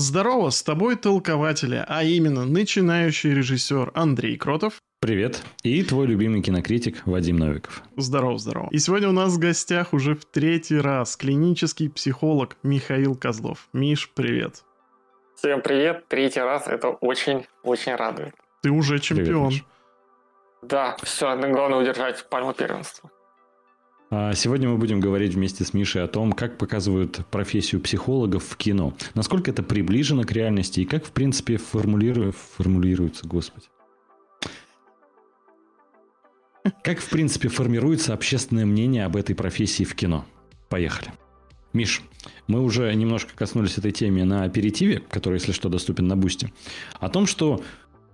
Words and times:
Здорово, 0.00 0.50
с 0.50 0.62
тобой 0.62 0.94
толкователи, 0.94 1.84
а 1.88 2.04
именно 2.04 2.44
начинающий 2.44 3.34
режиссер 3.34 3.90
Андрей 3.94 4.36
Кротов. 4.36 4.74
Привет. 5.00 5.42
И 5.64 5.82
твой 5.82 6.06
любимый 6.06 6.40
кинокритик 6.40 7.04
Вадим 7.04 7.36
Новиков. 7.36 7.82
Здорово, 7.96 8.38
здорово. 8.38 8.68
И 8.70 8.78
сегодня 8.78 9.08
у 9.08 9.12
нас 9.12 9.32
в 9.32 9.40
гостях 9.40 9.92
уже 9.92 10.14
в 10.14 10.24
третий 10.24 10.78
раз 10.78 11.16
клинический 11.16 11.90
психолог 11.90 12.56
Михаил 12.62 13.16
Козлов. 13.16 13.68
Миш, 13.72 14.08
привет. 14.14 14.62
Всем 15.34 15.62
привет. 15.62 16.06
Третий 16.06 16.42
раз. 16.42 16.68
Это 16.68 16.90
очень-очень 16.90 17.96
радует. 17.96 18.36
Ты 18.62 18.70
уже 18.70 19.00
чемпион. 19.00 19.48
Привет, 19.48 19.64
да, 20.62 20.96
все, 21.02 21.36
главное 21.36 21.80
удержать 21.80 22.24
пальму 22.28 22.52
первенства. 22.52 23.10
А 24.10 24.34
сегодня 24.34 24.70
мы 24.70 24.78
будем 24.78 25.00
говорить 25.00 25.34
вместе 25.34 25.64
с 25.64 25.74
Мишей 25.74 26.02
о 26.02 26.08
том, 26.08 26.32
как 26.32 26.56
показывают 26.56 27.26
профессию 27.30 27.80
психологов 27.82 28.42
в 28.42 28.56
кино. 28.56 28.94
Насколько 29.14 29.50
это 29.50 29.62
приближено 29.62 30.24
к 30.24 30.32
реальности 30.32 30.80
и 30.80 30.86
как, 30.86 31.04
в 31.04 31.12
принципе, 31.12 31.58
формулиру... 31.58 32.32
формулируется, 32.32 33.26
господи. 33.26 33.66
Как, 36.82 37.00
в 37.00 37.10
принципе, 37.10 37.48
формируется 37.48 38.14
общественное 38.14 38.64
мнение 38.64 39.04
об 39.04 39.14
этой 39.14 39.34
профессии 39.34 39.84
в 39.84 39.94
кино? 39.94 40.24
Поехали. 40.70 41.12
Миш, 41.74 42.02
мы 42.46 42.62
уже 42.62 42.92
немножко 42.94 43.32
коснулись 43.34 43.76
этой 43.76 43.92
темы 43.92 44.24
на 44.24 44.44
аперитиве, 44.44 45.02
который, 45.10 45.34
если 45.34 45.52
что, 45.52 45.68
доступен 45.68 46.06
на 46.06 46.16
Boosty. 46.16 46.50
О 46.98 47.10
том, 47.10 47.26
что 47.26 47.62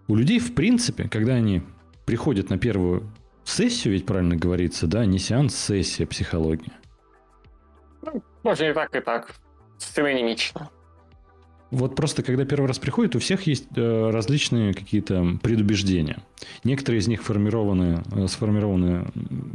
у 0.09 0.17
людей, 0.17 0.41
в 0.41 0.55
принципе, 0.55 1.09
когда 1.09 1.35
они 1.35 1.63
приходят 2.05 2.51
на 2.51 2.59
первую 2.59 3.11
Сессию 3.45 3.95
ведь 3.95 4.07
правильно 4.07 4.37
говорится, 4.37 4.87
да? 4.87 5.05
Не 5.05 5.19
сеанс, 5.19 5.55
сессия 5.55 6.07
психологии. 6.07 6.73
Ну, 8.03 8.23
можно 8.43 8.65
и 8.65 8.73
так, 8.73 8.95
и 8.97 9.01
так. 9.01 9.35
Синонимично. 9.79 10.71
Вот 11.71 11.97
просто 11.97 12.23
когда 12.23 12.45
первый 12.45 12.67
раз 12.67 12.79
приходит, 12.79 13.17
у 13.17 13.19
всех 13.19 13.47
есть 13.49 13.67
э, 13.77 14.11
различные 14.11 14.75
какие-то 14.75 15.39
предубеждения. 15.43 16.19
Некоторые 16.63 17.01
из 17.01 17.09
них 17.09 17.23
формированы, 17.23 18.03
э, 18.13 18.27
сформированы 18.29 19.07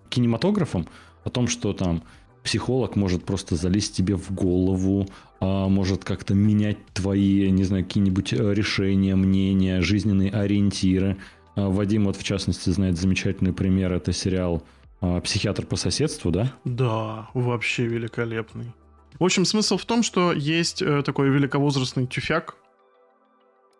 кинематографом 0.09 0.87
о 1.23 1.29
том, 1.29 1.47
что 1.47 1.71
там 1.73 2.03
психолог 2.43 2.95
может 2.95 3.23
просто 3.23 3.55
залезть 3.55 3.95
тебе 3.95 4.15
в 4.15 4.33
голову, 4.33 5.07
а 5.39 5.67
может 5.69 6.03
как-то 6.03 6.33
менять 6.33 6.77
твои, 6.93 7.49
не 7.51 7.63
знаю, 7.63 7.85
какие-нибудь 7.85 8.33
э, 8.33 8.53
решения, 8.53 9.15
мнения, 9.15 9.81
жизненные 9.81 10.31
ориентиры. 10.31 11.17
А, 11.55 11.69
Вадим 11.69 12.05
вот 12.05 12.15
в 12.15 12.23
частности 12.23 12.69
знает 12.69 12.97
замечательный 12.97 13.53
пример. 13.53 13.93
Это 13.93 14.13
сериал 14.13 14.63
а, 15.01 15.19
«Психиатр 15.21 15.65
по 15.65 15.75
соседству», 15.75 16.31
да? 16.31 16.53
Да, 16.65 17.29
вообще 17.33 17.85
великолепный. 17.85 18.73
В 19.19 19.23
общем, 19.23 19.45
смысл 19.45 19.77
в 19.77 19.85
том, 19.85 20.03
что 20.03 20.31
есть 20.31 20.81
э, 20.81 21.01
такой 21.03 21.29
великовозрастный 21.29 22.07
тюфяк, 22.07 22.55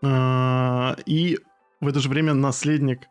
а, 0.02 0.96
и 1.06 1.38
в 1.80 1.88
это 1.88 2.00
же 2.00 2.10
время 2.10 2.34
наследник 2.34 3.08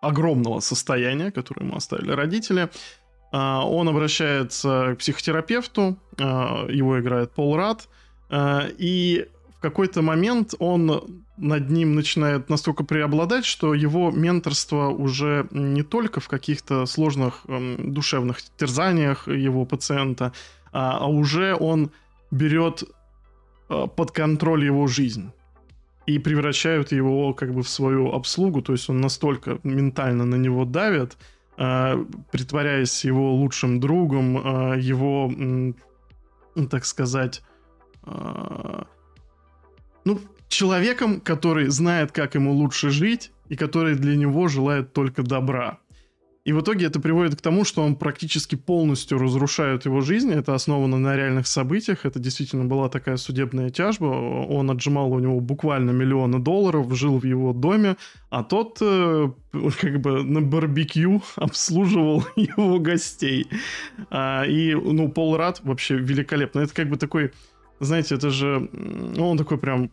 огромного 0.00 0.60
состояния, 0.60 1.30
которое 1.30 1.64
ему 1.64 1.76
оставили 1.76 2.12
родители. 2.12 2.68
Он 3.30 3.88
обращается 3.88 4.94
к 4.94 4.98
психотерапевту, 5.00 5.98
его 6.18 6.98
играет 7.00 7.32
Пол 7.32 7.56
Рад, 7.56 7.88
и 8.32 9.28
в 9.58 9.60
какой-то 9.60 10.02
момент 10.02 10.54
он 10.60 11.24
над 11.36 11.68
ним 11.68 11.96
начинает 11.96 12.48
настолько 12.48 12.84
преобладать, 12.84 13.44
что 13.44 13.74
его 13.74 14.12
менторство 14.12 14.88
уже 14.88 15.48
не 15.50 15.82
только 15.82 16.20
в 16.20 16.28
каких-то 16.28 16.86
сложных 16.86 17.42
эм, 17.48 17.92
душевных 17.92 18.38
терзаниях 18.56 19.26
его 19.26 19.64
пациента, 19.64 20.32
а, 20.72 20.98
а 20.98 21.06
уже 21.06 21.56
он 21.56 21.90
берет 22.30 22.84
э, 23.68 23.86
под 23.96 24.12
контроль 24.12 24.64
его 24.64 24.86
жизнь 24.86 25.32
и 26.06 26.20
превращают 26.20 26.92
его 26.92 27.34
как 27.34 27.52
бы 27.52 27.62
в 27.62 27.68
свою 27.68 28.12
обслугу, 28.12 28.62
то 28.62 28.72
есть 28.72 28.88
он 28.88 29.00
настолько 29.00 29.58
ментально 29.64 30.24
на 30.24 30.36
него 30.36 30.64
давит, 30.64 31.16
э, 31.56 32.04
притворяясь 32.30 33.04
его 33.04 33.34
лучшим 33.34 33.80
другом, 33.80 34.38
э, 34.38 34.78
его, 34.78 35.32
э, 35.36 36.66
так 36.70 36.84
сказать, 36.84 37.42
э, 38.04 38.84
ну, 40.08 40.20
человеком, 40.48 41.20
который 41.20 41.68
знает, 41.68 42.12
как 42.12 42.34
ему 42.34 42.52
лучше 42.52 42.88
жить, 42.88 43.30
и 43.50 43.56
который 43.56 43.94
для 43.94 44.16
него 44.16 44.48
желает 44.48 44.92
только 44.94 45.22
добра. 45.22 45.78
И 46.44 46.52
в 46.52 46.62
итоге 46.62 46.86
это 46.86 46.98
приводит 46.98 47.36
к 47.36 47.42
тому, 47.42 47.62
что 47.64 47.82
он 47.82 47.94
практически 47.94 48.54
полностью 48.54 49.18
разрушает 49.18 49.84
его 49.84 50.00
жизнь. 50.00 50.32
Это 50.32 50.54
основано 50.54 50.98
на 50.98 51.14
реальных 51.14 51.46
событиях. 51.46 52.06
Это 52.06 52.18
действительно 52.18 52.64
была 52.64 52.88
такая 52.88 53.18
судебная 53.18 53.68
тяжба. 53.68 54.06
Он 54.06 54.70
отжимал 54.70 55.12
у 55.12 55.18
него 55.18 55.40
буквально 55.40 55.90
миллионы 55.90 56.38
долларов, 56.38 56.96
жил 56.96 57.18
в 57.18 57.24
его 57.24 57.52
доме, 57.52 57.98
а 58.30 58.44
тот 58.44 58.78
э, 58.80 59.30
как 59.52 60.00
бы 60.00 60.22
на 60.22 60.40
барбекю 60.40 61.22
обслуживал 61.36 62.24
его 62.36 62.78
гостей. 62.78 63.46
А, 64.10 64.44
и, 64.44 64.74
ну, 64.74 65.10
Пол 65.10 65.36
Рад 65.36 65.60
вообще 65.64 65.96
великолепно. 65.98 66.60
Это 66.60 66.72
как 66.72 66.88
бы 66.88 66.96
такой, 66.96 67.32
знаете, 67.78 68.14
это 68.14 68.30
же, 68.30 68.70
ну, 68.72 69.28
он 69.28 69.36
такой 69.36 69.58
прям 69.58 69.90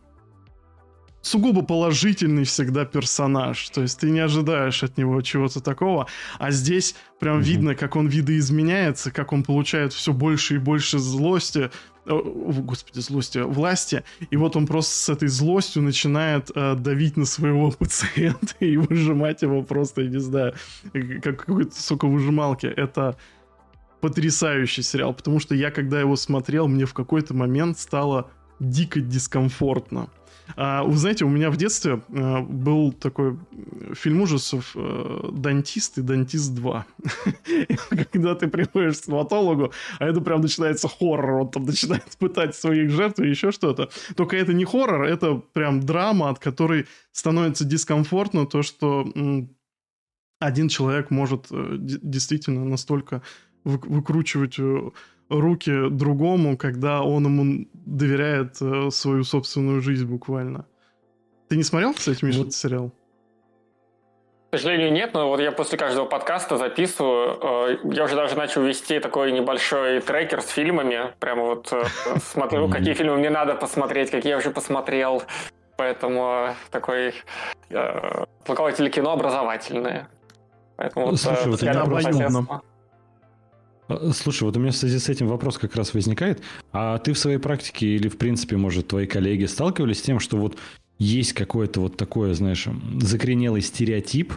сугубо 1.26 1.62
положительный 1.62 2.44
всегда 2.44 2.84
персонаж. 2.84 3.68
То 3.70 3.82
есть 3.82 3.98
ты 3.98 4.10
не 4.10 4.20
ожидаешь 4.20 4.82
от 4.82 4.96
него 4.96 5.20
чего-то 5.22 5.60
такого. 5.60 6.06
А 6.38 6.50
здесь 6.50 6.94
прям 7.18 7.38
mm-hmm. 7.38 7.42
видно, 7.42 7.74
как 7.74 7.96
он 7.96 8.06
видоизменяется, 8.06 9.10
как 9.10 9.32
он 9.32 9.42
получает 9.42 9.92
все 9.92 10.12
больше 10.12 10.54
и 10.54 10.58
больше 10.58 10.98
злости. 10.98 11.70
О, 12.06 12.22
господи, 12.22 13.00
злости, 13.00 13.38
власти. 13.38 14.04
И 14.30 14.36
вот 14.36 14.54
он 14.54 14.66
просто 14.66 14.94
с 14.94 15.08
этой 15.08 15.28
злостью 15.28 15.82
начинает 15.82 16.50
э, 16.54 16.76
давить 16.76 17.16
на 17.16 17.26
своего 17.26 17.70
пациента 17.78 18.54
и 18.60 18.76
выжимать 18.76 19.42
его 19.42 19.62
просто, 19.62 20.02
я 20.02 20.08
не 20.08 20.20
знаю, 20.20 20.54
как 21.22 21.44
какой-то, 21.44 21.80
сука, 21.80 22.06
выжималки. 22.06 22.66
Это 22.66 23.16
потрясающий 24.00 24.82
сериал, 24.82 25.12
потому 25.14 25.40
что 25.40 25.56
я, 25.56 25.72
когда 25.72 25.98
его 25.98 26.14
смотрел, 26.14 26.68
мне 26.68 26.84
в 26.84 26.94
какой-то 26.94 27.34
момент 27.34 27.78
стало 27.78 28.30
дико 28.60 29.00
дискомфортно. 29.00 30.08
А, 30.54 30.84
вы 30.84 30.96
знаете, 30.96 31.24
у 31.24 31.28
меня 31.28 31.50
в 31.50 31.56
детстве 31.56 32.02
а, 32.08 32.40
был 32.42 32.92
такой 32.92 33.38
фильм 33.94 34.20
ужасов 34.20 34.72
а, 34.76 35.30
«Дантист» 35.32 35.98
и 35.98 36.02
«Дантист 36.02 36.52
2». 36.52 36.84
Когда 38.12 38.34
ты 38.34 38.48
приходишь 38.48 38.94
к 38.94 39.04
стоматологу, 39.04 39.72
а 39.98 40.04
это 40.06 40.20
прям 40.20 40.40
начинается 40.40 40.88
хоррор, 40.88 41.42
он 41.42 41.50
там 41.50 41.64
начинает 41.64 42.04
пытать 42.18 42.54
своих 42.54 42.90
жертв 42.90 43.20
и 43.20 43.28
еще 43.28 43.50
что-то. 43.50 43.90
Только 44.14 44.36
это 44.36 44.52
не 44.52 44.64
хоррор, 44.64 45.04
это 45.04 45.34
прям 45.52 45.80
драма, 45.80 46.30
от 46.30 46.38
которой 46.38 46.86
становится 47.12 47.64
дискомфортно 47.64 48.46
то, 48.46 48.62
что 48.62 49.06
один 50.38 50.68
человек 50.68 51.10
может 51.10 51.46
э, 51.50 51.76
действительно 51.78 52.64
настолько 52.64 53.22
выкручивать 53.64 54.58
э, 54.58 54.90
руки 55.28 55.88
другому, 55.90 56.56
когда 56.56 57.02
он 57.02 57.24
ему 57.24 57.66
доверяет 57.72 58.60
э, 58.60 58.90
свою 58.90 59.24
собственную 59.24 59.80
жизнь 59.80 60.06
буквально. 60.06 60.66
Ты 61.48 61.56
не 61.56 61.62
смотрел, 61.62 61.94
кстати, 61.94 62.24
Миша, 62.24 62.40
этот 62.40 62.54
сериал? 62.54 62.90
К 64.50 64.58
сожалению, 64.58 64.92
нет, 64.92 65.12
но 65.12 65.28
вот 65.28 65.40
я 65.40 65.52
после 65.52 65.76
каждого 65.76 66.06
подкаста 66.06 66.56
записываю. 66.56 67.38
Э, 67.42 67.78
я 67.84 68.04
уже 68.04 68.14
даже 68.14 68.36
начал 68.36 68.62
вести 68.62 69.00
такой 69.00 69.32
небольшой 69.32 70.00
трекер 70.00 70.42
с 70.42 70.48
фильмами. 70.48 71.12
Прямо 71.18 71.42
вот 71.42 71.72
э, 71.72 71.84
смотрю, 72.20 72.68
какие 72.68 72.94
фильмы 72.94 73.16
мне 73.16 73.30
надо 73.30 73.54
посмотреть, 73.54 74.10
какие 74.10 74.30
я 74.30 74.38
уже 74.38 74.50
посмотрел. 74.50 75.22
Поэтому 75.76 76.54
такой 76.70 77.12
плакователь 78.46 78.88
кино 78.88 79.12
образовательные. 79.12 80.08
Поэтому 80.76 81.06
вот, 81.06 81.20
Слушай, 81.20 81.48
вот 81.50 81.62
образовательно. 81.62 82.46
А, 82.48 82.60
слушай, 84.12 84.44
вот 84.44 84.56
у 84.56 84.60
меня 84.60 84.72
в 84.72 84.76
связи 84.76 84.98
с 84.98 85.08
этим 85.08 85.28
вопрос 85.28 85.58
как 85.58 85.76
раз 85.76 85.94
возникает. 85.94 86.42
А 86.72 86.98
ты 86.98 87.12
в 87.12 87.18
своей 87.18 87.38
практике 87.38 87.86
или, 87.86 88.08
в 88.08 88.18
принципе, 88.18 88.56
может, 88.56 88.88
твои 88.88 89.06
коллеги 89.06 89.44
сталкивались 89.44 89.98
с 89.98 90.02
тем, 90.02 90.20
что 90.20 90.36
вот 90.36 90.56
есть 90.98 91.32
какое-то 91.32 91.80
вот 91.80 91.96
такое, 91.96 92.34
знаешь, 92.34 92.66
закоренелый 93.00 93.60
стереотип 93.60 94.32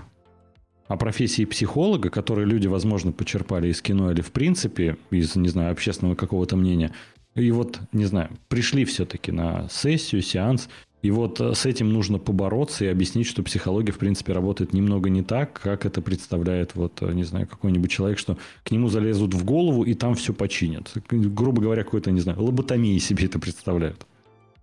о 0.88 0.98
профессии 0.98 1.46
психолога, 1.46 2.10
который 2.10 2.46
люди, 2.46 2.68
возможно, 2.68 3.12
почерпали 3.12 3.70
из 3.70 3.82
кино 3.82 4.12
или, 4.12 4.22
в 4.22 4.32
принципе, 4.32 4.98
из, 5.12 5.36
не 5.36 5.50
знаю, 5.50 5.72
общественного 5.72 6.16
какого-то 6.16 6.58
мнения. 6.58 6.92
И 7.36 7.52
вот, 7.52 7.80
не 7.94 8.06
знаю, 8.06 8.32
пришли 8.48 8.86
все-таки 8.86 9.32
на 9.32 9.70
сессию, 9.70 10.22
сеанс, 10.22 10.68
и 11.02 11.12
вот 11.12 11.40
э, 11.40 11.54
с 11.54 11.66
этим 11.66 11.94
нужно 11.94 12.20
побороться 12.20 12.86
и 12.86 12.88
объяснить, 12.88 13.28
что 13.28 13.42
психология, 13.42 13.92
в 13.92 13.98
принципе, 13.98 14.34
работает 14.34 14.74
немного 14.74 15.10
не 15.10 15.24
так, 15.24 15.54
как 15.54 15.86
это 15.86 16.02
представляет, 16.02 16.76
вот, 16.76 17.02
э, 17.02 17.12
не 17.14 17.24
знаю, 17.24 17.48
какой-нибудь 17.48 17.90
человек, 17.90 18.20
что 18.20 18.38
к 18.64 18.72
нему 18.72 18.90
залезут 18.90 19.34
в 19.34 19.46
голову 19.46 19.84
и 19.84 19.94
там 19.94 20.16
все 20.16 20.34
починят. 20.34 20.92
Грубо 21.10 21.62
говоря, 21.62 21.84
какой-то, 21.84 22.12
не 22.12 22.20
знаю, 22.20 22.42
лоботомии 22.42 22.98
себе 22.98 23.26
это 23.26 23.40
представляют. 23.40 24.06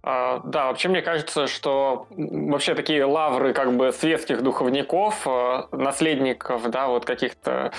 А, 0.03 0.41
да, 0.45 0.67
вообще 0.67 0.89
мне 0.89 1.03
кажется, 1.03 1.47
что 1.47 2.07
вообще 2.11 2.75
такие 2.75 3.05
лавры 3.05 3.53
как 3.53 3.77
бы 3.77 3.91
светских 3.93 4.43
духовников, 4.43 5.27
э, 5.27 5.63
наследников, 5.73 6.71
да, 6.71 6.89
вот 6.89 7.07
каких-то 7.07 7.73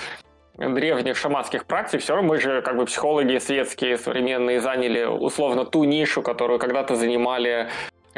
древних 0.58 1.16
шаманских 1.16 1.64
практик, 1.64 2.00
все 2.00 2.14
равно 2.14 2.28
мы 2.28 2.40
же, 2.40 2.62
как 2.62 2.76
бы, 2.76 2.84
психологи 2.84 3.38
светские, 3.38 3.96
современные, 3.96 4.60
заняли 4.60 5.04
условно 5.04 5.64
ту 5.64 5.84
нишу, 5.84 6.20
которую 6.20 6.58
когда-то 6.58 6.96
занимали 6.96 7.68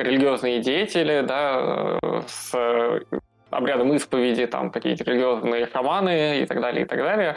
религиозные 0.03 0.61
деятели, 0.61 1.23
да, 1.27 1.99
с 2.27 2.55
обрядом 3.51 3.93
исповеди, 3.95 4.47
там 4.47 4.71
какие-то 4.71 5.05
религиозные 5.05 5.67
шаманы 5.67 6.41
и 6.43 6.47
так 6.47 6.61
далее, 6.61 6.85
и 6.85 6.87
так 6.87 6.99
далее. 6.99 7.37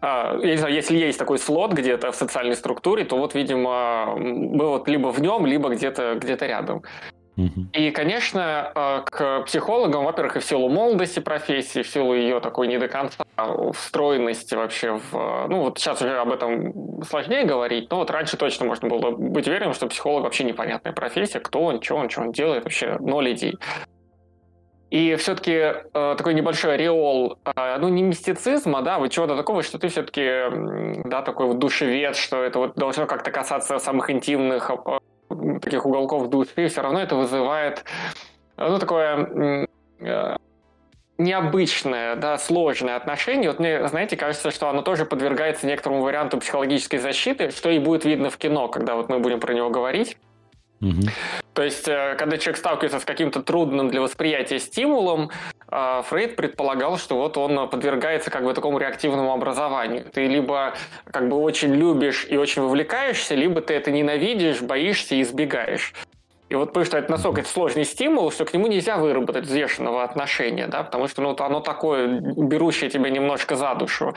А, 0.00 0.36
я 0.42 0.52
не 0.52 0.56
знаю, 0.56 0.74
если 0.74 0.96
есть 0.96 1.18
такой 1.18 1.38
слот 1.38 1.72
где-то 1.72 2.12
в 2.12 2.16
социальной 2.16 2.56
структуре, 2.56 3.04
то 3.04 3.16
вот, 3.16 3.34
видимо, 3.34 4.14
мы 4.16 4.68
вот 4.68 4.88
либо 4.88 5.08
в 5.12 5.20
нем, 5.20 5.46
либо 5.46 5.70
где-то 5.70 6.18
где 6.20 6.36
рядом. 6.36 6.82
И, 7.72 7.90
конечно, 7.90 8.72
а, 8.74 9.02
к 9.02 9.42
психологам, 9.42 10.04
во-первых, 10.04 10.36
и 10.36 10.40
в 10.40 10.44
силу 10.44 10.70
молодости 10.70 11.20
профессии, 11.20 11.82
в 11.82 11.88
силу 11.88 12.14
ее 12.14 12.40
такой 12.40 12.66
не 12.66 12.78
до 12.78 12.88
конца 12.88 13.24
встроенности 13.74 14.54
вообще 14.54 14.92
в... 15.10 15.46
Ну, 15.48 15.64
вот 15.64 15.78
сейчас 15.78 16.00
уже 16.00 16.18
об 16.18 16.32
этом 16.32 17.02
сложнее 17.02 17.44
говорить, 17.44 17.90
но 17.90 17.98
вот 17.98 18.10
раньше 18.10 18.38
точно 18.38 18.64
можно 18.64 18.88
было 18.88 19.10
быть 19.10 19.46
уверенным, 19.46 19.74
что 19.74 19.86
психолог 19.86 20.24
вообще 20.24 20.44
непонятная 20.44 20.92
профессия, 20.92 21.40
кто 21.40 21.62
он, 21.62 21.82
что 21.82 21.96
он, 21.96 22.08
что 22.08 22.22
он 22.22 22.32
делает, 22.32 22.64
вообще 22.64 22.96
ноль 23.00 23.32
идей. 23.32 23.58
И 24.90 25.16
все-таки 25.16 25.52
э, 25.52 25.82
такой 25.92 26.32
небольшой 26.32 26.74
ореол, 26.74 27.38
э, 27.44 27.76
ну, 27.78 27.88
не 27.88 28.02
мистицизма, 28.02 28.82
да, 28.82 28.98
вот 28.98 29.08
чего-то 29.08 29.36
такого, 29.36 29.62
что 29.62 29.78
ты 29.78 29.88
все-таки, 29.88 31.04
да, 31.08 31.22
такой 31.22 31.46
вот 31.46 31.58
душевед, 31.58 32.14
что 32.14 32.42
это 32.42 32.60
вот 32.60 32.76
должно 32.76 33.06
как-то 33.06 33.32
касаться 33.32 33.78
самых 33.78 34.10
интимных 34.10 34.70
э, 34.70 34.98
таких 35.60 35.86
уголков 35.86 36.28
души, 36.28 36.68
все 36.68 36.82
равно 36.82 37.00
это 37.00 37.16
вызывает, 37.16 37.84
э, 38.56 38.68
ну, 38.68 38.78
такое 38.78 39.66
э, 40.00 40.36
необычное, 41.18 42.16
да, 42.16 42.38
сложное 42.38 42.96
отношение. 42.96 43.50
Вот 43.50 43.58
мне, 43.58 43.86
знаете, 43.88 44.16
кажется, 44.16 44.50
что 44.50 44.68
оно 44.68 44.82
тоже 44.82 45.04
подвергается 45.04 45.66
некоторому 45.66 46.02
варианту 46.02 46.38
психологической 46.38 46.98
защиты, 46.98 47.50
что 47.50 47.70
и 47.70 47.78
будет 47.78 48.04
видно 48.04 48.30
в 48.30 48.36
кино, 48.36 48.68
когда 48.68 48.94
вот 48.96 49.08
мы 49.08 49.18
будем 49.18 49.40
про 49.40 49.54
него 49.54 49.70
говорить. 49.70 50.18
То 51.54 51.62
есть, 51.62 51.88
э, 51.88 52.16
когда 52.18 52.36
человек 52.36 52.58
сталкивается 52.58 53.00
с 53.00 53.04
каким-то 53.04 53.42
трудным 53.42 53.88
для 53.88 54.02
восприятия 54.02 54.58
стимулом, 54.58 55.30
э, 55.70 56.02
Фрейд 56.04 56.36
предполагал, 56.36 56.98
что 56.98 57.16
вот 57.16 57.38
он 57.38 57.68
подвергается 57.70 58.30
как 58.30 58.44
бы 58.44 58.52
такому 58.52 58.78
реактивному 58.78 59.32
образованию. 59.32 60.04
Ты 60.12 60.26
либо 60.26 60.74
как 61.10 61.28
бы 61.28 61.36
очень 61.36 61.74
любишь 61.74 62.26
и 62.28 62.36
очень 62.36 62.62
вовлекаешься, 62.62 63.34
либо 63.34 63.62
ты 63.62 63.74
это 63.74 63.90
ненавидишь, 63.90 64.60
боишься 64.60 65.14
и 65.14 65.22
избегаешь. 65.22 65.94
И 66.48 66.54
вот 66.54 66.66
потому 66.68 66.84
что 66.84 66.98
это 66.98 67.10
настолько 67.10 67.42
сложный 67.42 67.84
стимул, 67.84 68.30
что 68.30 68.44
к 68.44 68.52
нему 68.52 68.68
нельзя 68.68 68.98
выработать 68.98 69.46
взвешенного 69.46 70.04
отношения, 70.04 70.68
да, 70.68 70.84
потому 70.84 71.08
что 71.08 71.22
ну, 71.22 71.34
оно 71.38 71.60
такое, 71.60 72.20
берущее 72.20 72.88
тебя 72.88 73.10
немножко 73.10 73.56
за 73.56 73.74
душу. 73.74 74.14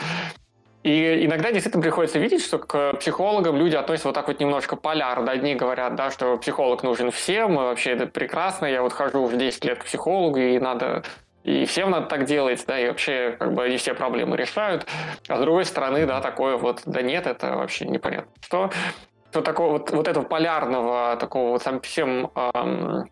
И 0.90 1.26
иногда 1.28 1.52
действительно 1.52 1.84
приходится 1.84 2.18
видеть, 2.18 2.44
что 2.44 2.58
к 2.58 2.94
психологам 2.94 3.56
люди 3.56 3.76
относятся 3.76 4.08
вот 4.08 4.16
так 4.16 4.28
вот 4.28 4.40
немножко 4.40 4.76
полярно. 4.76 5.32
Одни 5.32 5.54
говорят, 5.54 5.94
да, 5.94 6.10
что 6.10 6.36
психолог 6.38 6.82
нужен 6.82 7.12
всем, 7.12 7.54
и 7.54 7.58
вообще 7.58 7.92
это 7.92 8.08
прекрасно, 8.08 8.66
я 8.66 8.82
вот 8.82 8.94
хожу 8.94 9.22
уже 9.22 9.38
10 9.38 9.66
лет 9.66 9.78
к 9.78 9.86
психологу, 9.86 10.40
и 10.40 10.58
надо 10.58 11.04
и 11.44 11.66
всем 11.66 11.92
надо 11.92 12.08
так 12.08 12.26
делать, 12.26 12.64
да, 12.68 12.80
и 12.80 12.88
вообще 12.88 13.36
как 13.38 13.54
бы 13.54 13.66
они 13.66 13.78
все 13.78 13.94
проблемы 13.94 14.36
решают. 14.36 14.88
А 15.28 15.38
с 15.38 15.40
другой 15.40 15.66
стороны, 15.66 16.08
да, 16.08 16.22
такое 16.22 16.58
вот, 16.58 16.82
да 16.86 17.04
нет, 17.04 17.28
это 17.28 17.56
вообще 17.56 17.86
непонятно. 17.86 18.32
Что, 18.42 18.72
что 19.30 19.42
такого 19.42 19.74
вот, 19.74 19.92
вот 19.92 20.08
этого 20.08 20.24
полярного, 20.24 21.18
такого 21.18 21.52
вот 21.52 21.62
совсем 21.62 22.32
эм, 22.36 23.10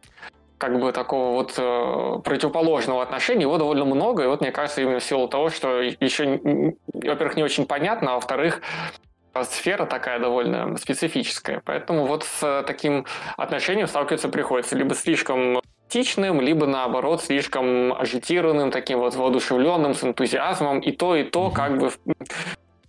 как 0.58 0.80
бы 0.80 0.92
такого 0.92 1.34
вот 1.34 1.54
э, 1.58 2.20
противоположного 2.24 3.04
отношения, 3.04 3.44
его 3.44 3.58
довольно 3.58 3.86
много, 3.86 4.24
и 4.24 4.28
вот 4.28 4.42
мне 4.42 4.52
кажется, 4.52 4.82
именно 4.82 5.00
в 5.00 5.04
силу 5.04 5.28
того, 5.28 5.50
что 5.50 5.82
еще, 5.82 6.40
во-первых, 6.94 7.36
не 7.36 7.44
очень 7.44 7.66
понятно, 7.66 8.12
а 8.12 8.16
во-вторых, 8.16 8.62
сфера 9.44 9.86
такая 9.86 10.20
довольно 10.20 10.76
специфическая. 10.78 11.62
Поэтому 11.64 12.06
вот 12.06 12.24
с 12.24 12.64
таким 12.66 13.06
отношением 13.38 13.88
сталкиваться 13.88 14.30
приходится 14.30 14.76
либо 14.76 14.96
слишком 14.96 15.62
тичным, 15.90 16.42
либо 16.42 16.66
наоборот 16.66 17.24
слишком 17.24 17.94
агитированным, 17.94 18.72
таким 18.72 19.00
вот 19.00 19.16
воодушевленным, 19.16 19.94
с 19.94 20.04
энтузиазмом. 20.04 20.80
И 20.80 20.92
то, 20.92 21.16
и 21.16 21.24
то 21.24 21.52
как 21.52 21.78
бы 21.78 21.92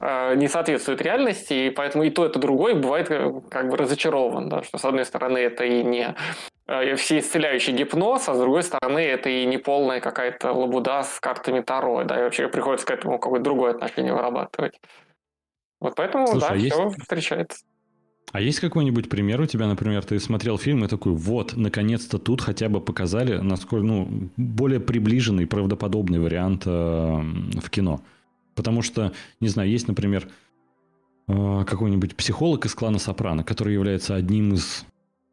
э, 0.01 0.35
не 0.37 0.49
соответствует 0.49 1.03
реальности, 1.03 1.53
и 1.53 1.71
поэтому 1.71 2.05
и 2.05 2.11
то, 2.11 2.27
и 2.27 2.33
то 2.33 2.39
другое 2.39 2.75
бывает 2.75 3.11
э, 3.11 3.33
как 3.51 3.69
бы 3.69 3.77
разочарован, 3.77 4.49
да, 4.49 4.63
что 4.63 4.79
с 4.79 4.85
одной 4.85 5.05
стороны 5.05 5.39
это 5.39 5.65
и 5.65 5.83
не 5.85 6.15
Э, 6.15 6.58
всеисцеляющий 6.69 7.73
гипноз, 7.73 8.29
а 8.29 8.35
с 8.35 8.39
другой 8.39 8.63
стороны 8.63 8.99
это 8.99 9.31
и 9.31 9.47
не 9.47 9.57
полная 9.57 10.01
какая-то 10.01 10.53
лабуда 10.53 11.03
с 11.03 11.19
картами 11.19 11.61
Таро, 11.61 12.05
да, 12.05 12.21
и 12.21 12.23
вообще 12.25 12.49
приходится 12.49 12.87
к 12.87 12.91
этому 12.91 13.19
какое-то 13.19 13.45
другое 13.45 13.71
отношение 13.73 14.13
вырабатывать. 14.13 14.79
Вот 15.81 15.95
поэтому, 15.97 16.27
Слушай, 16.27 16.41
да, 16.41 16.49
а 16.51 16.57
есть... 16.57 16.75
все 16.75 16.91
встречается. 16.91 17.65
А 18.31 18.41
есть 18.43 18.61
какой-нибудь 18.61 19.09
пример 19.09 19.41
у 19.41 19.47
тебя, 19.47 19.67
например, 19.67 20.05
ты 20.05 20.21
смотрел 20.21 20.59
фильм 20.59 20.85
и 20.85 20.89
такой, 20.89 21.13
вот, 21.13 21.57
наконец-то 21.57 22.19
тут 22.19 22.43
хотя 22.43 22.69
бы 22.69 22.81
показали, 22.81 23.39
насколько, 23.39 23.87
ну, 23.87 24.31
более 24.37 24.81
приближенный, 24.81 25.47
правдоподобный 25.47 26.19
вариант 26.19 26.65
э, 26.67 26.71
в 26.71 27.71
кино. 27.71 28.03
Потому 28.55 28.83
что, 28.83 29.13
не 29.41 29.49
знаю, 29.49 29.71
есть, 29.71 29.89
например, 29.89 30.29
э, 31.29 31.65
какой-нибудь 31.65 32.17
психолог 32.17 32.67
из 32.67 32.75
клана 32.75 32.99
Сопрано, 32.99 33.45
который 33.45 33.73
является 33.73 34.15
одним 34.15 34.53
из 34.53 34.85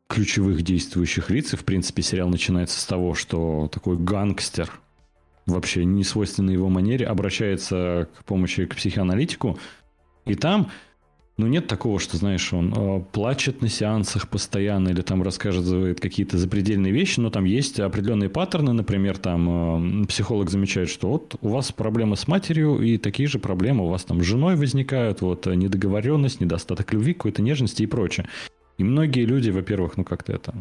ключевых 0.07 0.61
действующих 0.61 1.29
лиц. 1.29 1.53
И, 1.53 1.57
в 1.57 1.65
принципе, 1.65 2.01
сериал 2.01 2.29
начинается 2.29 2.79
с 2.79 2.85
того, 2.85 3.13
что 3.15 3.69
такой 3.71 3.97
гангстер, 3.97 4.71
вообще 5.45 5.85
не 5.85 6.03
свойственный 6.03 6.53
его 6.53 6.69
манере, 6.69 7.07
обращается 7.07 8.07
к 8.17 8.23
помощи 8.25 8.65
к 8.65 8.75
психоаналитику. 8.75 9.59
И 10.25 10.35
там, 10.35 10.71
ну, 11.37 11.47
нет 11.47 11.67
такого, 11.67 11.99
что, 11.99 12.17
знаешь, 12.17 12.51
он 12.53 12.73
э, 12.75 13.03
плачет 13.11 13.61
на 13.61 13.67
сеансах 13.67 14.29
постоянно 14.29 14.89
или 14.89 15.01
там 15.01 15.21
рассказывает 15.21 15.99
какие-то 15.99 16.37
запредельные 16.37 16.93
вещи, 16.93 17.19
но 17.19 17.29
там 17.29 17.43
есть 17.43 17.79
определенные 17.79 18.29
паттерны. 18.29 18.73
Например, 18.73 19.17
там 19.17 20.03
э, 20.03 20.07
психолог 20.07 20.49
замечает, 20.49 20.89
что 20.89 21.09
вот 21.09 21.35
у 21.41 21.49
вас 21.49 21.71
проблемы 21.71 22.15
с 22.15 22.27
матерью, 22.27 22.81
и 22.81 22.97
такие 22.97 23.27
же 23.27 23.37
проблемы 23.37 23.85
у 23.85 23.89
вас 23.89 24.03
там 24.05 24.23
с 24.23 24.25
женой 24.25 24.55
возникают, 24.55 25.21
вот 25.21 25.45
недоговоренность, 25.45 26.41
недостаток 26.41 26.93
любви, 26.93 27.13
какой-то 27.13 27.41
нежности 27.41 27.83
и 27.83 27.87
прочее. 27.87 28.27
И 28.77 28.83
многие 28.83 29.25
люди, 29.25 29.49
во-первых, 29.49 29.97
ну 29.97 30.03
как-то 30.03 30.33
это 30.33 30.53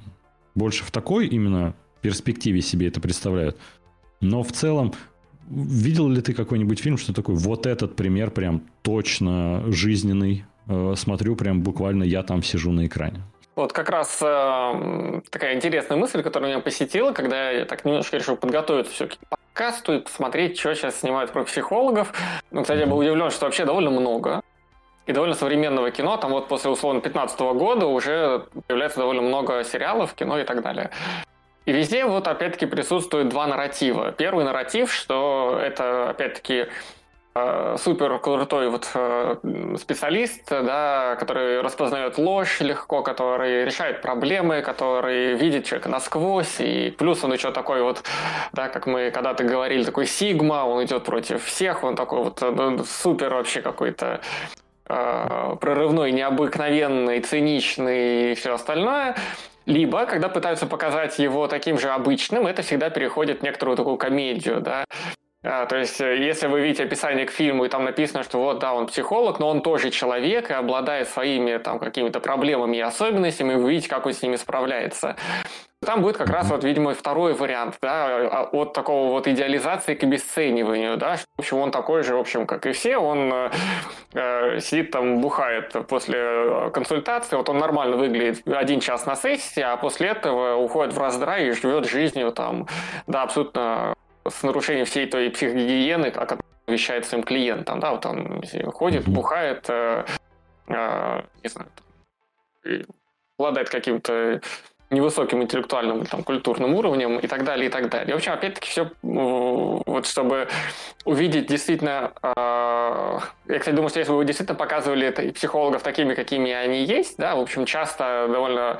больше 0.54 0.84
в 0.84 0.90
такой 0.90 1.26
именно 1.26 1.74
перспективе 2.00 2.60
себе 2.60 2.88
это 2.88 3.00
представляют. 3.00 3.58
Но 4.20 4.42
в 4.42 4.52
целом, 4.52 4.92
видел 5.48 6.08
ли 6.08 6.20
ты 6.20 6.32
какой-нибудь 6.32 6.78
фильм, 6.78 6.98
что 6.98 7.12
такой, 7.12 7.34
вот 7.34 7.66
этот 7.66 7.96
пример 7.96 8.30
прям 8.30 8.62
точно 8.82 9.64
жизненный, 9.72 10.44
э, 10.68 10.94
смотрю 10.96 11.34
прям 11.34 11.62
буквально 11.62 12.04
я 12.04 12.22
там 12.22 12.42
сижу 12.42 12.72
на 12.72 12.86
экране. 12.86 13.22
Вот 13.56 13.72
как 13.72 13.88
раз 13.88 14.18
э, 14.20 15.20
такая 15.30 15.54
интересная 15.54 15.96
мысль, 15.96 16.22
которая 16.22 16.50
меня 16.50 16.60
посетила, 16.60 17.12
когда 17.12 17.50
я 17.50 17.64
так 17.64 17.84
немножко 17.84 18.16
решил 18.16 18.36
подготовиться 18.36 18.92
все-таки 18.92 19.18
к 19.24 19.28
подкасту 19.28 19.94
и 19.94 20.00
посмотреть, 20.00 20.58
что 20.58 20.74
сейчас 20.74 21.00
снимают 21.00 21.32
про 21.32 21.44
психологов. 21.44 22.12
Ну, 22.50 22.62
кстати, 22.62 22.80
я 22.80 22.86
был 22.86 22.98
удивлен, 22.98 23.30
что 23.30 23.46
вообще 23.46 23.64
довольно 23.64 23.90
много 23.90 24.42
и 25.06 25.12
довольно 25.12 25.34
современного 25.34 25.90
кино. 25.90 26.16
Там 26.16 26.32
вот 26.32 26.48
после, 26.48 26.70
условно, 26.70 27.00
15 27.00 27.38
года 27.40 27.86
уже 27.86 28.46
появляется 28.66 29.00
довольно 29.00 29.22
много 29.22 29.64
сериалов, 29.64 30.14
кино 30.14 30.38
и 30.38 30.44
так 30.44 30.62
далее. 30.62 30.90
И 31.66 31.72
везде 31.72 32.04
вот 32.04 32.28
опять-таки 32.28 32.66
присутствует 32.66 33.28
два 33.28 33.46
нарратива. 33.46 34.12
Первый 34.12 34.44
нарратив, 34.44 34.92
что 34.92 35.58
это 35.62 36.10
опять-таки 36.10 36.66
э, 37.34 37.76
супер 37.78 38.18
крутой 38.18 38.68
вот 38.68 38.90
э, 38.92 39.36
специалист, 39.78 40.46
да, 40.50 41.16
который 41.18 41.62
распознает 41.62 42.18
ложь 42.18 42.60
легко, 42.60 43.02
который 43.02 43.64
решает 43.64 44.02
проблемы, 44.02 44.60
который 44.60 45.36
видит 45.36 45.64
человека 45.64 45.88
насквозь, 45.88 46.60
и 46.60 46.90
плюс 46.90 47.24
он 47.24 47.32
еще 47.32 47.50
такой 47.50 47.82
вот, 47.82 48.02
да, 48.52 48.68
как 48.68 48.86
мы 48.86 49.10
когда-то 49.10 49.44
говорили, 49.44 49.84
такой 49.84 50.04
сигма, 50.06 50.66
он 50.66 50.84
идет 50.84 51.04
против 51.04 51.44
всех, 51.44 51.82
он 51.82 51.96
такой 51.96 52.24
вот 52.24 52.42
ну, 52.42 52.84
супер 52.84 53.32
вообще 53.32 53.62
какой-то 53.62 54.20
э, 54.20 54.44
прорывной, 54.86 56.12
необыкновенный, 56.12 57.20
циничный 57.20 58.32
и 58.32 58.34
все 58.34 58.54
остальное. 58.54 59.16
Либо, 59.66 60.04
когда 60.04 60.28
пытаются 60.28 60.66
показать 60.66 61.18
его 61.18 61.48
таким 61.48 61.78
же 61.78 61.88
обычным, 61.90 62.46
это 62.46 62.62
всегда 62.62 62.90
переходит 62.90 63.40
в 63.40 63.42
некоторую 63.42 63.76
такую 63.76 63.96
комедию, 63.96 64.60
да. 64.60 64.84
А, 65.46 65.66
то 65.66 65.76
есть, 65.76 66.00
э, 66.00 66.16
если 66.24 66.46
вы 66.46 66.62
видите 66.62 66.84
описание 66.84 67.26
к 67.26 67.30
фильму, 67.30 67.66
и 67.66 67.68
там 67.68 67.84
написано, 67.84 68.22
что 68.22 68.38
вот, 68.38 68.60
да, 68.60 68.72
он 68.72 68.86
психолог, 68.86 69.38
но 69.38 69.48
он 69.48 69.60
тоже 69.60 69.90
человек 69.90 70.50
и 70.50 70.54
обладает 70.54 71.08
своими 71.08 71.58
там 71.58 71.78
какими-то 71.78 72.18
проблемами 72.20 72.78
и 72.78 72.80
особенностями, 72.80 73.52
и 73.52 73.56
вы 73.56 73.70
видите, 73.72 73.90
как 73.90 74.06
он 74.06 74.14
с 74.14 74.22
ними 74.22 74.36
справляется. 74.36 75.16
Там 75.84 76.02
будет 76.02 76.16
как 76.16 76.30
раз, 76.30 76.50
вот, 76.50 76.64
видимо, 76.64 76.94
второй 76.94 77.34
вариант, 77.34 77.76
да, 77.80 78.06
а, 78.06 78.48
от 78.52 78.72
такого 78.72 79.10
вот 79.10 79.26
идеализации 79.26 79.94
к 79.94 80.02
обесцениванию, 80.02 80.96
да, 80.96 81.16
в 81.16 81.40
общем, 81.40 81.58
он 81.58 81.70
такой 81.70 82.02
же, 82.02 82.14
в 82.14 82.18
общем, 82.18 82.46
как 82.46 82.66
и 82.66 82.72
все, 82.72 82.96
он 82.96 83.32
э, 83.32 83.50
э 84.14 84.60
сидит 84.60 84.90
там, 84.90 85.20
бухает 85.20 85.74
после 85.88 86.18
э, 86.18 86.70
консультации, 86.72 87.36
вот 87.36 87.48
он 87.48 87.58
нормально 87.58 87.96
выглядит 87.96 88.46
один 88.46 88.80
час 88.80 89.06
на 89.06 89.16
сессии, 89.16 89.60
а 89.60 89.76
после 89.76 90.08
этого 90.08 90.56
уходит 90.56 90.94
в 90.94 90.98
раздрай 90.98 91.48
и 91.48 91.52
живет 91.52 91.88
жизнью 91.88 92.32
там, 92.32 92.66
да, 93.06 93.22
абсолютно 93.22 93.94
с 94.28 94.42
нарушением 94.42 94.86
всей 94.86 95.06
той 95.06 95.30
психогигиены, 95.30 96.06
о 96.06 96.26
которой 96.26 96.42
вещает 96.66 97.06
своим 97.06 97.24
клиентам, 97.24 97.80
да, 97.80 97.92
вот 97.92 98.06
он 98.06 98.42
ходит, 98.72 99.06
бухает, 99.06 99.66
э, 99.68 100.04
э, 100.68 101.22
не 101.42 101.48
знаю, 101.48 101.68
обладает 103.38 103.68
каким-то 103.68 104.40
невысоким 104.94 105.42
интеллектуальным 105.42 106.06
там, 106.06 106.22
культурным 106.22 106.74
уровнем 106.74 107.18
и 107.18 107.26
так 107.26 107.44
далее, 107.44 107.66
и 107.66 107.70
так 107.70 107.90
далее. 107.90 108.14
В 108.14 108.18
общем, 108.18 108.32
опять-таки, 108.32 108.68
все, 108.68 108.90
вот 109.02 110.06
чтобы 110.06 110.48
увидеть 111.04 111.46
действительно... 111.46 112.12
Э, 112.22 113.18
я, 113.48 113.58
кстати, 113.58 113.74
думаю, 113.74 113.90
что 113.90 113.98
если 113.98 114.12
бы 114.12 114.18
вы 114.18 114.24
действительно 114.24 114.56
показывали 114.56 115.06
это, 115.06 115.22
психологов 115.32 115.82
такими, 115.82 116.14
какими 116.14 116.52
они 116.52 116.84
есть, 116.84 117.16
да, 117.18 117.36
в 117.36 117.40
общем, 117.40 117.66
часто 117.66 118.28
довольно 118.30 118.78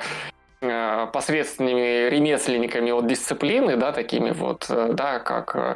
Э, 0.67 1.07
посредственными 1.11 2.09
ремесленниками 2.09 2.91
от 2.91 3.07
дисциплины, 3.07 3.75
да, 3.75 3.91
такими 3.91 4.31
вот, 4.31 4.65
э, 4.69 4.93
да, 4.93 5.19
как, 5.19 5.55
э, 5.55 5.75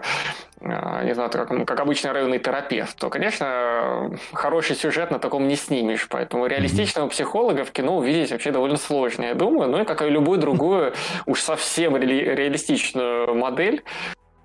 не 0.62 1.14
знаю, 1.14 1.30
как, 1.30 1.66
как 1.66 1.80
обычный 1.80 2.12
районный 2.12 2.40
терапевт, 2.40 2.98
то, 2.98 3.10
конечно, 3.10 4.12
хороший 4.34 4.76
сюжет 4.76 5.12
на 5.12 5.20
таком 5.20 5.48
не 5.48 5.56
снимешь. 5.56 6.08
Поэтому 6.10 6.48
реалистичного 6.48 7.08
психолога 7.08 7.64
в 7.64 7.72
кино 7.72 7.98
увидеть 7.98 8.32
вообще 8.32 8.52
довольно 8.52 8.78
сложно, 8.78 9.24
я 9.24 9.36
думаю. 9.36 9.70
Ну 9.70 9.82
и 9.82 9.86
как 9.86 10.02
и 10.02 10.10
любую 10.10 10.40
другую 10.40 10.94
уж 11.26 11.42
совсем 11.42 11.96
ре- 11.96 12.36
реалистичную 12.36 13.36
модель, 13.36 13.84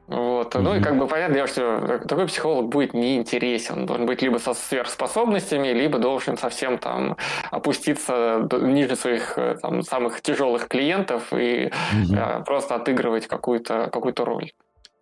вот. 0.07 0.55
Mm-hmm. 0.55 0.61
Ну 0.61 0.75
и 0.77 0.81
как 0.81 0.99
бы 0.99 1.07
понятно, 1.07 1.47
что 1.47 1.99
такой 2.07 2.27
психолог 2.27 2.69
будет 2.69 2.93
неинтересен. 2.93 3.81
Он 3.81 3.87
должен 3.87 4.07
быть 4.07 4.21
либо 4.23 4.39
со 4.39 4.53
сверхспособностями, 4.53 5.69
либо 5.69 5.99
должен 5.99 6.37
совсем 6.37 6.79
там 6.79 7.17
опуститься 7.51 8.47
ниже 8.61 8.97
своих 8.97 9.39
э, 9.39 9.57
там, 9.63 9.83
самых 9.83 10.21
тяжелых 10.21 10.69
клиентов 10.69 11.33
и 11.33 11.67
mm-hmm. 11.67 12.19
а, 12.19 12.41
просто 12.41 12.75
отыгрывать 12.75 13.27
какую-то 13.27 13.89
какую 13.91 14.15
роль. 14.19 14.53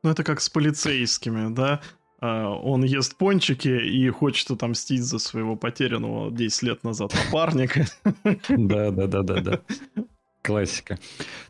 Ну 0.02 0.10
это 0.10 0.24
как 0.24 0.40
с 0.40 0.48
полицейскими, 0.48 1.52
да? 1.54 1.80
А, 2.20 2.50
он 2.50 2.84
ест 2.84 3.16
пончики 3.16 3.68
и 3.68 4.08
хочет 4.10 4.50
отомстить 4.50 5.02
за 5.02 5.18
своего 5.18 5.56
потерянного 5.56 6.30
10 6.30 6.62
лет 6.62 6.84
назад 6.84 7.12
напарника. 7.14 7.86
Да, 8.48 8.90
да, 8.90 9.06
да, 9.06 9.22
да, 9.22 9.40
да. 9.40 9.60
Классика. 10.42 10.98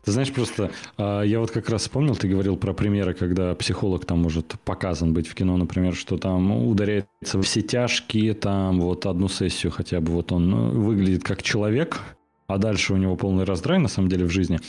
Ты 0.03 0.11
знаешь, 0.11 0.31
просто 0.31 0.69
э, 0.99 1.23
я 1.25 1.39
вот 1.39 1.49
как 1.49 1.67
раз 1.69 1.81
вспомнил, 1.81 2.15
ты 2.15 2.27
говорил 2.27 2.57
про 2.57 2.73
примеры, 2.73 3.15
когда 3.15 3.55
психолог 3.55 4.05
там 4.05 4.19
может 4.19 4.53
показан 4.63 5.13
быть 5.13 5.27
в 5.27 5.33
кино, 5.33 5.57
например, 5.57 5.95
что 5.95 6.17
там 6.19 6.51
ударяется 6.67 7.41
все 7.41 7.63
тяжкие, 7.63 8.35
там 8.35 8.79
вот 8.79 9.07
одну 9.07 9.29
сессию 9.29 9.71
хотя 9.71 9.99
бы 9.99 10.11
вот 10.11 10.31
он 10.31 10.49
ну, 10.49 10.69
выглядит 10.69 11.23
как 11.23 11.41
человек, 11.41 12.01
а 12.47 12.57
дальше 12.57 12.93
у 12.93 12.97
него 12.97 13.15
полный 13.15 13.43
раздрай 13.43 13.79
на 13.79 13.87
самом 13.87 14.09
деле 14.09 14.25
в 14.25 14.29
жизни. 14.29 14.59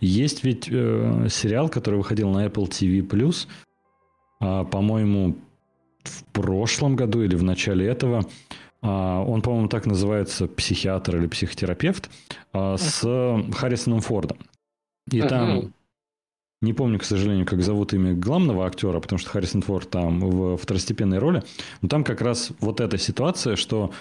Есть 0.00 0.44
ведь 0.44 0.68
э, 0.70 1.28
сериал, 1.30 1.68
который 1.68 1.96
выходил 1.96 2.30
на 2.30 2.46
Apple 2.46 2.68
TV+, 2.68 3.46
э, 4.40 4.64
по-моему, 4.70 5.36
в 6.04 6.24
прошлом 6.32 6.96
году 6.96 7.22
или 7.22 7.34
в 7.34 7.42
начале 7.42 7.86
этого, 7.86 8.26
а, 8.82 9.22
он, 9.22 9.40
по-моему, 9.40 9.68
так 9.68 9.86
называется 9.86 10.46
психиатр 10.46 11.16
или 11.16 11.26
психотерапевт 11.26 12.10
а, 12.52 12.76
с 12.76 13.00
Харрисоном 13.54 14.00
Фордом. 14.00 14.38
И 15.10 15.22
там, 15.22 15.72
не 16.60 16.74
помню, 16.74 16.98
к 16.98 17.04
сожалению, 17.04 17.46
как 17.46 17.62
зовут 17.62 17.94
имя 17.94 18.14
главного 18.14 18.66
актера, 18.66 19.00
потому 19.00 19.18
что 19.18 19.30
Харрисон 19.30 19.62
Форд 19.62 19.90
там 19.90 20.20
в 20.20 20.56
второстепенной 20.58 21.18
роли. 21.18 21.42
Но 21.80 21.88
там 21.88 22.04
как 22.04 22.20
раз 22.20 22.52
вот 22.60 22.80
эта 22.80 22.98
ситуация, 22.98 23.56
что 23.56 23.92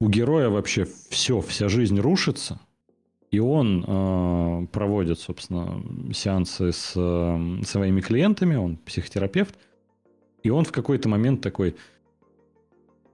у 0.00 0.08
героя 0.08 0.48
вообще 0.48 0.88
все, 1.08 1.40
вся 1.40 1.68
жизнь 1.68 1.98
рушится, 2.00 2.58
и 3.32 3.40
он 3.40 3.84
э, 3.86 4.66
проводит, 4.72 5.18
собственно, 5.18 5.82
сеансы 6.12 6.70
с 6.70 6.92
э, 6.94 7.62
своими 7.64 8.02
клиентами, 8.02 8.56
он 8.56 8.76
психотерапевт, 8.76 9.56
и 10.42 10.50
он 10.50 10.66
в 10.66 10.70
какой-то 10.70 11.08
момент 11.08 11.40
такой, 11.40 11.74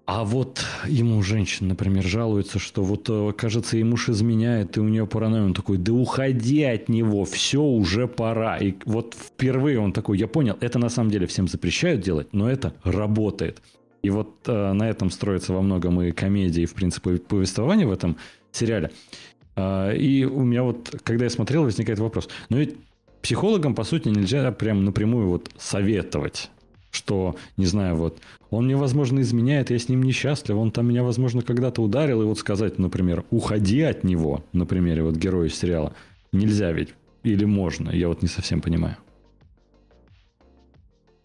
а 0.06 0.24
вот 0.24 0.64
ему 0.86 1.22
женщина, 1.22 1.68
например, 1.68 2.02
жалуется, 2.02 2.58
что 2.58 2.82
вот, 2.82 3.08
э, 3.08 3.32
кажется, 3.36 3.76
ей 3.76 3.84
муж 3.84 4.08
изменяет, 4.08 4.76
и 4.76 4.80
у 4.80 4.88
нее 4.88 5.06
паранойя. 5.06 5.44
Он 5.44 5.54
такой, 5.54 5.76
да 5.76 5.92
уходи 5.92 6.64
от 6.64 6.88
него, 6.88 7.24
все, 7.24 7.62
уже 7.62 8.08
пора. 8.08 8.56
И 8.56 8.74
вот 8.86 9.14
впервые 9.14 9.78
он 9.78 9.92
такой, 9.92 10.18
я 10.18 10.26
понял, 10.26 10.56
это 10.60 10.80
на 10.80 10.88
самом 10.88 11.10
деле 11.12 11.28
всем 11.28 11.46
запрещают 11.46 12.00
делать, 12.00 12.32
но 12.32 12.50
это 12.50 12.74
работает. 12.82 13.62
И 14.02 14.10
вот 14.10 14.34
э, 14.46 14.72
на 14.72 14.88
этом 14.90 15.10
строится 15.10 15.52
во 15.52 15.62
многом 15.62 16.00
и 16.02 16.10
комедия, 16.10 16.62
и, 16.62 16.66
в 16.66 16.74
принципе, 16.74 17.18
повествование 17.18 17.86
в 17.86 17.92
этом 17.92 18.16
сериале. 18.50 18.90
Э, 19.58 19.96
и 19.96 20.24
у 20.24 20.44
меня 20.44 20.62
вот, 20.62 20.94
когда 21.02 21.24
я 21.24 21.30
смотрел, 21.30 21.64
возникает 21.64 21.98
вопрос. 21.98 22.28
Но 22.48 22.58
ведь 22.58 22.76
психологам, 23.22 23.74
по 23.74 23.84
сути, 23.84 24.08
нельзя 24.08 24.50
прям 24.52 24.84
напрямую 24.84 25.28
вот 25.28 25.50
советовать 25.58 26.50
что, 26.90 27.36
не 27.58 27.66
знаю, 27.66 27.96
вот, 27.96 28.18
он 28.50 28.64
мне, 28.64 28.74
возможно, 28.74 29.20
изменяет, 29.20 29.70
я 29.70 29.78
с 29.78 29.90
ним 29.90 30.02
несчастлив, 30.02 30.56
он 30.56 30.70
там 30.70 30.88
меня, 30.88 31.02
возможно, 31.02 31.42
когда-то 31.42 31.82
ударил, 31.82 32.22
и 32.22 32.24
вот 32.24 32.38
сказать, 32.38 32.78
например, 32.78 33.24
уходи 33.30 33.82
от 33.82 34.04
него, 34.04 34.42
на 34.54 34.64
примере 34.64 35.02
вот 35.02 35.14
героя 35.14 35.50
сериала, 35.50 35.92
нельзя 36.32 36.72
ведь, 36.72 36.94
или 37.24 37.44
можно, 37.44 37.90
я 37.90 38.08
вот 38.08 38.22
не 38.22 38.28
совсем 38.28 38.62
понимаю. 38.62 38.96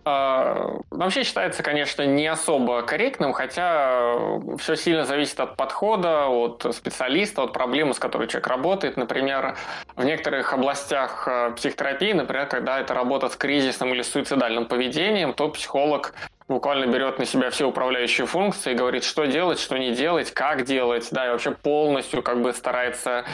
Вообще 0.06 1.24
считается, 1.24 1.64
конечно, 1.64 2.02
не 2.06 2.28
особо 2.28 2.82
корректным, 2.82 3.32
хотя 3.32 4.16
все 4.58 4.76
сильно 4.76 5.06
зависит 5.06 5.40
от 5.40 5.56
подхода, 5.56 6.28
от 6.28 6.66
специалиста, 6.76 7.44
от 7.44 7.54
проблемы, 7.54 7.94
с 7.94 8.00
которой 8.00 8.28
человек 8.28 8.48
работает. 8.48 8.98
Например, 8.98 9.56
в 9.96 10.04
некоторых 10.04 10.54
областях 10.54 11.28
э, 11.28 11.52
психотерапии, 11.56 12.12
например, 12.12 12.48
когда 12.48 12.80
это 12.80 12.94
работа 12.94 13.30
с 13.30 13.36
кризисным 13.36 13.94
или 13.94 14.02
суицидальным 14.02 14.66
поведением, 14.66 15.34
то 15.34 15.50
психолог 15.50 16.14
буквально 16.48 16.88
берет 16.88 17.20
на 17.20 17.26
себя 17.26 17.50
все 17.50 17.68
управляющие 17.68 18.28
функции, 18.28 18.74
говорит, 18.74 19.04
что 19.04 19.26
делать, 19.26 19.60
что 19.60 19.78
не 19.78 19.92
делать, 19.92 20.32
как 20.32 20.64
делать, 20.64 21.08
да, 21.12 21.28
и 21.28 21.30
вообще 21.30 21.52
полностью 21.52 22.22
как 22.22 22.42
бы 22.42 22.52
старается 22.54 23.26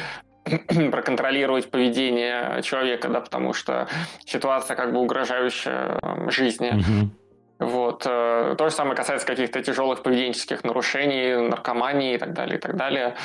проконтролировать 0.91 1.71
поведение 1.71 2.61
человека, 2.63 3.07
да, 3.09 3.21
потому 3.21 3.53
что 3.53 3.87
ситуация 4.25 4.75
как 4.75 4.93
бы 4.93 4.99
угрожающая 4.99 5.99
жизни. 6.29 6.73
Вот. 7.59 8.03
Э, 8.05 8.55
то 8.57 8.69
же 8.69 8.73
самое 8.73 8.95
касается 8.95 9.27
каких-то 9.27 9.61
тяжелых 9.61 10.01
поведенческих 10.01 10.63
нарушений, 10.63 11.35
наркомании 11.49 12.15
и 12.15 12.17
так 12.17 12.33
далее, 12.33 12.57
и 12.57 12.61
так 12.61 12.77
далее. 12.77 13.15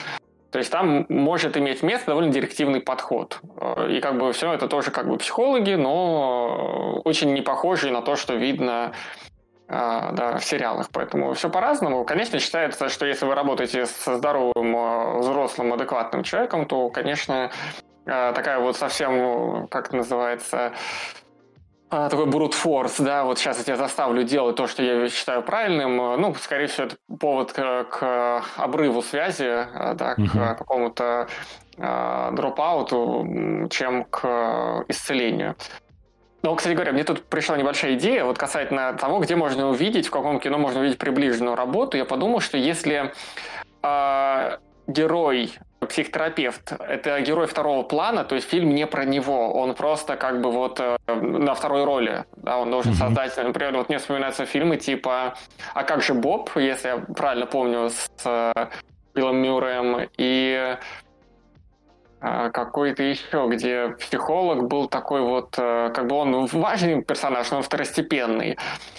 То 0.51 0.59
есть 0.59 0.71
там 0.71 1.07
может 1.09 1.57
иметь 1.57 1.83
место 1.83 2.07
довольно 2.07 2.33
директивный 2.33 2.81
подход. 2.81 3.41
Э, 3.61 3.89
и 3.91 4.01
как 4.01 4.19
бы 4.19 4.33
все 4.33 4.53
это 4.53 4.67
тоже 4.67 4.91
как 4.91 5.09
бы 5.09 5.19
психологи, 5.19 5.75
но 5.75 7.01
очень 7.05 7.33
не 7.33 7.43
похожие 7.43 7.93
на 7.93 8.03
то, 8.03 8.17
что 8.17 8.35
видно 8.35 8.93
да, 9.75 10.39
в 10.39 10.45
сериалах. 10.45 10.89
Поэтому 10.93 11.35
все 11.35 11.51
по-разному. 11.51 12.05
Конечно, 12.05 12.39
считается, 12.39 12.89
что 12.89 13.07
если 13.07 13.27
вы 13.27 13.35
работаете 13.35 13.87
со 13.87 14.17
здоровым, 14.17 14.77
а, 14.77 15.19
взрослым, 15.19 15.73
адекватным 15.73 16.23
человеком, 16.23 16.67
то, 16.67 16.91
конечно, 16.91 17.51
а, 18.07 18.33
такая 18.33 18.61
вот 18.61 18.77
совсем, 18.77 19.67
как 19.69 19.89
это 19.89 19.97
называется, 19.97 20.73
такой 21.91 22.27
brute 22.27 22.55
force, 22.55 23.03
да, 23.05 23.25
вот 23.25 23.39
сейчас 23.39 23.59
я 23.59 23.65
тебя 23.65 23.77
заставлю 23.77 24.25
делать 24.25 24.57
то, 24.57 24.67
что 24.67 24.83
я 24.83 25.09
считаю 25.09 25.43
правильным, 25.43 25.97
ну, 26.21 26.35
скорее 26.35 26.67
всего, 26.67 26.87
это 26.87 26.97
повод 27.21 27.53
к, 27.53 27.85
к 27.85 28.43
обрыву 28.57 29.01
связи, 29.01 29.67
да, 29.95 30.15
к 30.17 30.19
uh-huh. 30.19 30.57
какому-то 30.57 31.29
дропауту, 31.77 33.69
чем 33.71 34.05
к 34.05 34.85
исцелению. 34.89 35.55
Ну, 36.45 36.55
кстати 36.57 36.75
говоря, 36.75 36.93
мне 36.93 37.05
тут 37.05 37.25
пришла 37.25 37.57
небольшая 37.57 37.95
идея, 37.95 38.25
вот 38.25 38.37
касательно 38.37 38.93
того, 38.93 39.19
где 39.21 39.35
можно 39.35 39.71
увидеть, 39.71 40.09
в 40.09 40.11
каком 40.11 40.39
кино 40.39 40.59
можно 40.59 40.81
увидеть 40.81 40.99
приближенную 40.99 41.57
работу. 41.57 41.97
Я 41.97 42.05
подумал, 42.05 42.41
что 42.41 42.59
если 42.59 43.15
э, 43.83 44.59
герой 44.87 45.55
психотерапевт– 45.81 46.73
это 46.79 47.19
герой 47.23 47.47
второго 47.47 47.83
плана, 47.83 48.25
то 48.25 48.35
есть 48.35 48.47
фильм 48.47 48.75
не 48.75 48.87
про 48.87 49.07
него, 49.07 49.55
он 49.55 49.75
просто 49.75 50.17
как 50.17 50.43
бы 50.43 50.51
вот 50.51 50.81
э, 50.81 50.99
на 51.15 51.55
второй 51.55 51.85
роли, 51.85 52.27
да, 52.37 52.59
он 52.59 52.71
должен 52.71 52.93
mm-hmm. 52.93 52.97
создать, 52.97 53.37
например, 53.39 53.75
вот 53.79 53.89
мне 53.89 53.97
вспоминаются 53.97 54.45
фильмы 54.45 54.77
типа 54.77 55.37
«А 55.73 55.83
как 55.83 56.03
же 56.03 56.13
Боб?», 56.13 56.51
если 56.57 56.89
я 56.89 56.99
правильно 56.99 57.47
помню, 57.47 57.89
с 57.89 58.11
э, 58.27 58.67
Биллом 59.15 59.39
Мюрреем, 59.39 60.11
и 60.19 60.77
какой-то 62.25 63.03
еще, 63.03 63.47
где 63.51 63.89
психолог 63.99 64.67
был 64.67 64.89
такой 64.89 65.21
вот, 65.21 65.55
э, 65.59 65.91
как 65.95 66.07
бы 66.07 66.17
он 66.17 66.47
важный 66.47 67.03
персонаж, 67.03 67.51
но 67.51 67.59
он 67.59 67.63
второстепенный. 67.63 68.57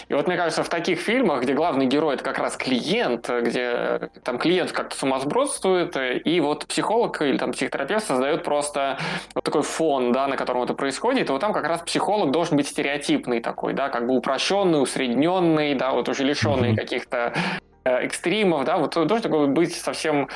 И 0.07 0.13
вот 0.13 0.27
мне 0.27 0.37
кажется, 0.37 0.63
в 0.63 0.69
таких 0.69 0.99
фильмах, 0.99 1.41
где 1.41 1.53
главный 1.53 1.87
герой 1.87 2.15
это 2.15 2.23
как 2.23 2.37
раз 2.37 2.55
клиент, 2.55 3.27
где 3.29 4.09
там 4.23 4.37
клиент 4.37 4.71
как-то 4.71 4.95
сумасбродствует, 4.95 5.97
и 5.97 6.39
вот 6.39 6.67
психолог 6.67 7.19
или 7.21 7.37
там 7.37 7.51
психотерапевт 7.51 8.05
создает 8.05 8.43
просто 8.43 8.99
вот 9.33 9.43
такой 9.43 9.63
фон, 9.63 10.11
да, 10.11 10.27
на 10.27 10.37
котором 10.37 10.61
это 10.61 10.75
происходит, 10.75 11.29
и 11.29 11.31
вот 11.31 11.41
там 11.41 11.53
как 11.53 11.65
раз 11.65 11.81
психолог 11.81 12.31
должен 12.31 12.57
быть 12.57 12.67
стереотипный 12.67 13.39
такой, 13.39 13.73
да, 13.73 13.89
как 13.89 14.05
бы 14.05 14.15
упрощенный, 14.15 14.81
усредненный, 14.81 15.73
да, 15.73 15.91
вот 15.91 16.09
уже 16.09 16.23
лишенный 16.23 16.73
mm-hmm. 16.73 16.75
каких-то 16.75 17.33
э, 17.35 17.39
экстримов, 17.85 18.65
да, 18.65 18.77
вот 18.77 18.93
должен 18.93 19.21
такой 19.21 19.47
быть 19.47 19.75
совсем 19.75 20.27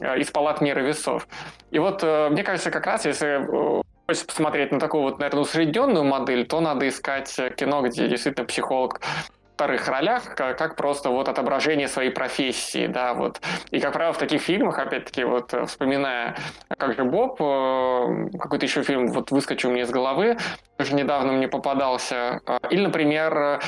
Э, 0.00 0.18
из 0.18 0.30
палат 0.30 0.60
меры 0.60 0.82
весов. 0.82 1.26
И 1.70 1.78
вот 1.78 2.02
э, 2.02 2.28
мне 2.30 2.42
кажется, 2.44 2.70
как 2.70 2.86
раз 2.86 3.04
если 3.04 3.78
э, 3.78 3.82
хочется 4.06 4.26
посмотреть 4.26 4.70
на 4.70 4.78
такую 4.78 5.02
вот, 5.02 5.18
наверное, 5.18 5.42
усредненную 5.42 6.04
модель, 6.04 6.46
то 6.46 6.60
надо 6.60 6.86
искать 6.88 7.34
кино, 7.56 7.82
где 7.82 8.08
действительно 8.08 8.46
психолог 8.46 9.00
вторых 9.54 9.88
ролях, 9.88 10.36
как, 10.36 10.56
как 10.56 10.76
просто 10.76 11.10
вот 11.10 11.28
отображение 11.28 11.88
своей 11.88 12.10
профессии, 12.10 12.86
да, 12.86 13.12
вот. 13.12 13.40
И, 13.72 13.80
как 13.80 13.92
правило, 13.92 14.12
в 14.12 14.18
таких 14.18 14.40
фильмах, 14.40 14.78
опять-таки, 14.78 15.24
вот 15.24 15.52
вспоминая, 15.66 16.36
как 16.68 16.94
же 16.94 17.02
Боб, 17.02 17.38
какой-то 17.38 18.64
еще 18.64 18.84
фильм 18.84 19.08
вот 19.08 19.32
выскочил 19.32 19.72
мне 19.72 19.82
из 19.82 19.90
головы, 19.90 20.38
тоже 20.76 20.94
недавно 20.94 21.32
мне 21.32 21.48
попадался, 21.48 22.40
или, 22.70 22.82
например, 22.82 23.60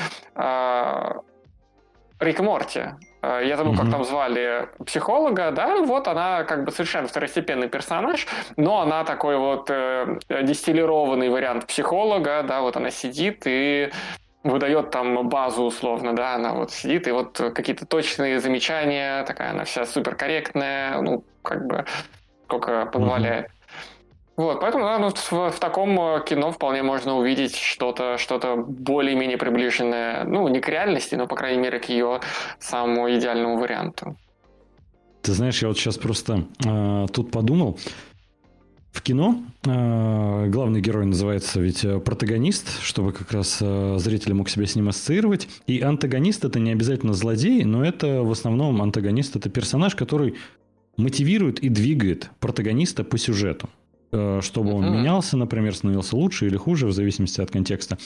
Рик 2.21 2.39
Морти. 2.39 2.91
Э, 3.21 3.41
я 3.45 3.57
забыл, 3.57 3.73
mm-hmm. 3.73 3.77
как 3.77 3.91
там 3.91 4.03
звали 4.03 4.69
психолога, 4.85 5.51
да, 5.51 5.77
вот 5.77 6.07
она 6.07 6.43
как 6.43 6.63
бы 6.65 6.71
совершенно 6.71 7.07
второстепенный 7.07 7.69
персонаж, 7.69 8.27
но 8.57 8.81
она 8.81 9.03
такой 9.03 9.37
вот 9.37 9.69
э, 9.69 10.19
дистиллированный 10.43 11.29
вариант 11.29 11.67
психолога, 11.67 12.43
да, 12.43 12.61
вот 12.61 12.77
она 12.77 12.89
сидит 12.89 13.43
и 13.45 13.91
выдает 14.43 14.89
там 14.89 15.29
базу 15.29 15.63
условно, 15.63 16.15
да, 16.15 16.35
она 16.35 16.53
вот 16.53 16.71
сидит 16.71 17.07
и 17.07 17.11
вот 17.11 17.37
какие-то 17.53 17.85
точные 17.85 18.39
замечания, 18.39 19.23
такая 19.23 19.51
она 19.51 19.65
вся 19.65 19.85
суперкорректная, 19.85 20.99
ну, 21.01 21.23
как 21.43 21.67
бы, 21.67 21.85
сколько 22.45 22.87
позволяет. 22.87 23.45
Mm-hmm. 23.45 23.60
Вот, 24.37 24.61
поэтому 24.61 24.85
да, 24.85 24.97
ну, 24.97 25.09
в, 25.09 25.51
в 25.51 25.59
таком 25.59 25.99
э, 25.99 26.23
кино 26.25 26.51
вполне 26.51 26.83
можно 26.83 27.17
увидеть 27.17 27.55
что-то 27.55 28.17
что 28.17 28.39
более-менее 28.55 29.37
приближенное, 29.37 30.23
ну, 30.23 30.47
не 30.47 30.59
к 30.61 30.69
реальности, 30.69 31.15
но, 31.15 31.27
по 31.27 31.35
крайней 31.35 31.61
мере, 31.61 31.79
к 31.79 31.89
ее 31.89 32.21
самому 32.59 33.09
идеальному 33.11 33.57
варианту. 33.57 34.15
Ты 35.21 35.33
знаешь, 35.33 35.61
я 35.61 35.67
вот 35.67 35.77
сейчас 35.77 35.97
просто 35.97 36.45
э, 36.65 37.07
тут 37.13 37.31
подумал. 37.31 37.77
В 38.91 39.01
кино 39.01 39.41
э, 39.65 40.47
главный 40.47 40.81
герой 40.81 41.05
называется 41.05 41.61
ведь 41.61 41.85
э, 41.85 41.99
протагонист, 41.99 42.81
чтобы 42.81 43.13
как 43.13 43.31
раз 43.31 43.59
э, 43.61 43.95
зритель 43.99 44.33
мог 44.33 44.49
себя 44.49 44.65
с 44.65 44.75
ним 44.75 44.89
ассоциировать. 44.89 45.47
И 45.65 45.79
антагонист 45.81 46.43
это 46.43 46.59
не 46.59 46.71
обязательно 46.71 47.13
злодей, 47.13 47.63
но 47.63 47.85
это 47.85 48.21
в 48.21 48.31
основном 48.31 48.81
антагонист 48.81 49.35
это 49.35 49.49
персонаж, 49.49 49.95
который 49.95 50.35
мотивирует 50.97 51.59
и 51.59 51.69
двигает 51.69 52.31
протагониста 52.39 53.03
по 53.03 53.17
сюжету. 53.17 53.69
Э, 54.13 54.39
чтобы 54.41 54.73
он 54.73 54.91
менялся, 54.91 55.37
например, 55.37 55.73
становился 55.73 56.17
лучше 56.17 56.47
или 56.47 56.57
хуже, 56.57 56.85
в 56.85 56.91
зависимости 56.91 57.39
от 57.39 57.49
контекста. 57.49 57.97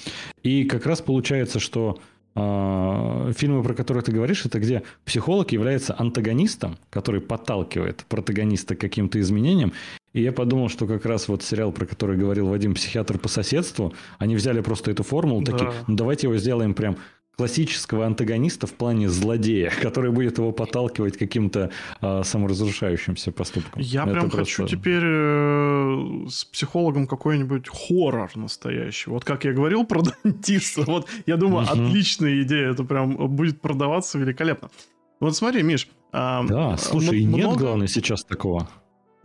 И 0.43 0.63
как 0.65 0.85
раз 0.85 1.01
получается, 1.01 1.59
что 1.59 1.97
э, 2.35 3.33
фильмы, 3.35 3.63
про 3.63 3.73
которые 3.73 4.03
ты 4.03 4.11
говоришь, 4.11 4.45
это 4.45 4.59
где 4.59 4.83
психолог 5.03 5.51
является 5.51 5.95
антагонистом, 5.97 6.77
который 6.91 7.21
подталкивает 7.21 8.05
протагониста 8.07 8.75
к 8.75 8.81
каким-то 8.81 9.19
изменениям. 9.19 9.73
И 10.13 10.21
я 10.21 10.31
подумал, 10.31 10.69
что 10.69 10.85
как 10.85 11.05
раз 11.05 11.27
вот 11.27 11.41
сериал, 11.41 11.71
про 11.71 11.85
который 11.85 12.17
говорил 12.17 12.47
Вадим, 12.47 12.75
психиатр 12.75 13.17
по 13.17 13.27
соседству, 13.27 13.93
они 14.19 14.35
взяли 14.35 14.61
просто 14.61 14.91
эту 14.91 15.01
формулу, 15.01 15.41
да. 15.41 15.53
такие, 15.53 15.71
ну 15.87 15.95
давайте 15.95 16.27
его 16.27 16.37
сделаем 16.37 16.75
прям 16.75 16.97
классического 17.35 18.05
антагониста 18.05 18.67
в 18.67 18.73
плане 18.73 19.09
злодея, 19.09 19.71
который 19.81 20.11
будет 20.11 20.37
его 20.37 20.51
подталкивать 20.51 21.17
каким-то 21.17 21.71
э, 22.01 22.23
саморазрушающимся 22.23 23.31
поступкам. 23.31 23.81
Я 23.81 24.03
Это 24.03 24.11
прям 24.11 24.29
просто... 24.29 24.63
хочу 24.63 24.67
теперь 24.67 25.03
э, 25.03 26.25
с 26.29 26.45
психологом 26.45 27.07
какой-нибудь 27.07 27.67
хоррор 27.67 28.31
настоящий. 28.35 29.09
Вот 29.09 29.25
как 29.25 29.45
я 29.45 29.53
говорил 29.53 29.85
про 29.85 30.01
дантиста, 30.23 30.83
вот 30.83 31.07
я 31.25 31.37
думаю, 31.37 31.67
отличная 31.69 32.41
идея, 32.43 32.71
это 32.71 32.83
прям 32.83 33.15
будет 33.35 33.61
продаваться 33.61 34.17
великолепно. 34.17 34.69
Вот 35.19 35.35
смотри, 35.35 35.63
Миш. 35.63 35.87
Э, 36.13 36.41
да, 36.47 36.77
слушай, 36.77 37.25
много... 37.25 37.43
нет, 37.43 37.57
главное, 37.57 37.87
сейчас 37.87 38.23
такого. 38.23 38.69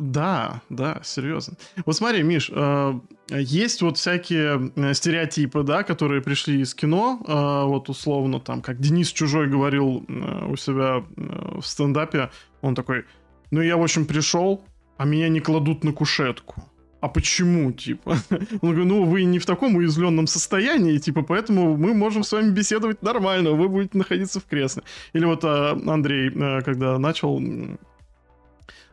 Да, 0.00 0.62
да, 0.70 1.02
серьезно. 1.04 1.58
Вот 1.84 1.94
смотри, 1.94 2.22
Миш, 2.22 2.50
э, 2.50 3.00
есть 3.28 3.82
вот 3.82 3.98
всякие 3.98 4.72
э, 4.74 4.94
стереотипы, 4.94 5.62
да, 5.62 5.82
которые 5.82 6.22
пришли 6.22 6.62
из 6.62 6.74
кино, 6.74 7.20
э, 7.20 7.66
вот 7.66 7.90
условно, 7.90 8.40
там, 8.40 8.62
как 8.62 8.80
Денис 8.80 9.12
Чужой 9.12 9.46
говорил 9.46 10.06
у 10.48 10.56
себя 10.56 11.04
в 11.18 11.62
стендапе, 11.62 12.30
он 12.62 12.74
такой, 12.74 13.04
ну 13.50 13.60
я, 13.60 13.76
в 13.76 13.82
общем, 13.82 14.06
пришел, 14.06 14.64
а 14.96 15.04
меня 15.04 15.28
не 15.28 15.40
кладут 15.40 15.84
на 15.84 15.92
кушетку. 15.92 16.64
А 17.02 17.08
почему, 17.08 17.70
типа? 17.72 18.16
Он 18.62 18.70
говорит, 18.70 18.86
ну, 18.86 19.04
вы 19.04 19.24
не 19.24 19.38
в 19.38 19.46
таком 19.46 19.76
уязвленном 19.76 20.26
состоянии, 20.26 20.98
типа, 20.98 21.22
поэтому 21.22 21.74
мы 21.76 21.94
можем 21.94 22.22
с 22.22 22.32
вами 22.32 22.50
беседовать 22.50 23.02
нормально, 23.02 23.52
вы 23.52 23.68
будете 23.68 23.96
находиться 23.96 24.38
в 24.38 24.44
кресле. 24.44 24.82
Или 25.14 25.24
вот 25.24 25.42
Андрей, 25.44 26.30
когда 26.62 26.98
начал 26.98 27.40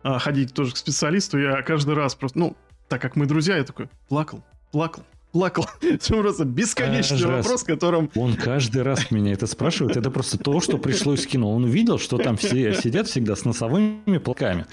а, 0.04 0.20
ходить 0.20 0.54
тоже 0.54 0.74
к 0.74 0.78
специалисту, 0.78 1.38
я 1.38 1.62
каждый 1.62 1.96
раз 1.96 2.16
просто, 2.16 2.40
ну, 2.40 2.58
так 2.88 3.02
как 3.02 3.16
мы 3.16 3.26
друзья, 3.26 3.58
я 3.58 3.64
такой 3.64 3.90
плакал, 4.08 4.44
плакал, 4.72 5.04
плакал. 5.32 5.68
Это 5.82 6.16
просто 6.16 6.46
бесконечный 6.46 7.18
каждый 7.18 7.28
вопрос, 7.28 7.52
раз. 7.52 7.64
которым... 7.64 8.12
Он 8.16 8.36
каждый 8.36 8.82
раз 8.82 9.12
меня 9.12 9.34
это 9.34 9.48
спрашивает. 9.48 9.98
Это 9.98 10.10
просто 10.10 10.38
то, 10.38 10.60
что 10.62 10.78
пришло 10.78 11.14
из 11.14 11.26
кино. 11.26 11.52
Он 11.52 11.66
увидел, 11.66 12.00
что 12.00 12.18
там 12.18 12.38
все 12.38 12.74
сидят 12.74 13.08
всегда 13.08 13.36
с 13.36 13.46
носовыми 13.46 14.18
плаками. 14.18 14.66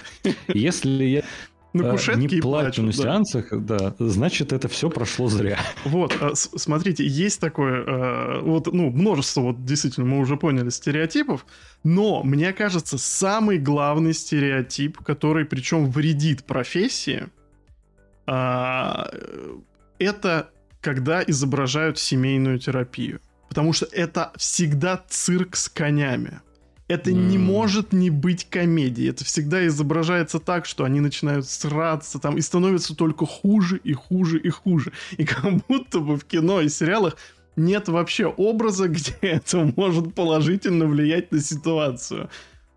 Если 0.47 1.03
я 1.03 1.23
на 1.75 1.91
кушетке 1.91 2.35
не 2.35 2.41
плачу 2.41 2.81
на 2.81 2.93
сеансах, 2.93 3.47
да, 3.51 3.93
значит, 3.99 4.53
это 4.53 4.67
все 4.67 4.89
прошло 4.89 5.27
зря. 5.27 5.59
Вот, 5.85 6.15
а, 6.19 6.35
смотрите, 6.35 7.05
есть 7.05 7.39
такое, 7.39 7.83
а, 7.85 8.41
вот, 8.41 8.71
ну, 8.73 8.89
множество, 8.89 9.41
вот, 9.41 9.65
действительно, 9.65 10.05
мы 10.05 10.19
уже 10.19 10.37
поняли, 10.37 10.69
стереотипов, 10.69 11.45
но, 11.83 12.23
мне 12.23 12.53
кажется, 12.53 12.97
самый 12.97 13.57
главный 13.57 14.13
стереотип, 14.13 14.97
который, 14.99 15.45
причем, 15.45 15.89
вредит 15.89 16.43
профессии, 16.45 17.27
а, 18.27 19.09
это 19.99 20.49
когда 20.81 21.23
изображают 21.23 21.97
семейную 21.97 22.59
терапию. 22.59 23.19
Потому 23.49 23.73
что 23.73 23.87
это 23.91 24.31
всегда 24.35 25.03
цирк 25.07 25.55
с 25.55 25.69
конями. 25.69 26.41
Это 26.87 27.09
mm. 27.09 27.13
не 27.13 27.37
может 27.37 27.93
не 27.93 28.09
быть 28.09 28.47
комедией. 28.49 29.09
Это 29.09 29.25
всегда 29.25 29.65
изображается 29.65 30.39
так, 30.39 30.65
что 30.65 30.83
они 30.83 30.99
начинают 30.99 31.47
сраться 31.47 32.19
там 32.19 32.37
и 32.37 32.41
становятся 32.41 32.95
только 32.95 33.25
хуже 33.25 33.79
и 33.83 33.93
хуже 33.93 34.39
и 34.39 34.49
хуже. 34.49 34.91
И 35.17 35.25
как 35.25 35.65
будто 35.67 35.99
бы 35.99 36.15
в 36.15 36.25
кино 36.25 36.61
и 36.61 36.69
сериалах 36.69 37.17
нет 37.55 37.87
вообще 37.87 38.27
образа, 38.27 38.87
где 38.89 39.15
это 39.21 39.71
может 39.75 40.13
положительно 40.13 40.85
влиять 40.85 41.31
на 41.31 41.39
ситуацию. 41.39 42.29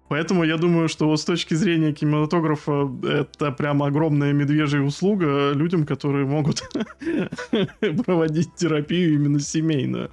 Поэтому 0.09 0.43
я 0.45 0.57
думаю, 0.57 0.89
что 0.89 1.15
с 1.15 1.25
точки 1.25 1.53
зрения 1.53 1.93
кинематографа 1.93 2.91
это 3.07 3.53
прям 3.53 3.83
огромная 3.83 4.33
медвежья 4.33 4.81
услуга 4.81 5.53
людям, 5.53 5.85
которые 5.85 6.25
могут 6.25 6.63
проводить 8.07 8.55
терапию 8.55 9.15
именно 9.15 9.39
семейную. 9.39 10.11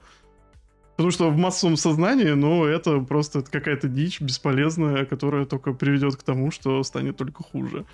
Потому 0.95 1.12
что 1.12 1.29
в 1.29 1.38
массовом 1.38 1.75
сознании, 1.75 2.29
ну, 2.29 2.63
это 2.63 2.99
просто 2.99 3.41
какая-то 3.41 3.88
дичь 3.89 4.21
бесполезная, 4.21 5.05
которая 5.05 5.45
только 5.45 5.73
приведет 5.73 6.15
к 6.15 6.23
тому, 6.23 6.51
что 6.51 6.81
станет 6.84 7.17
только 7.17 7.43
хуже. 7.43 7.86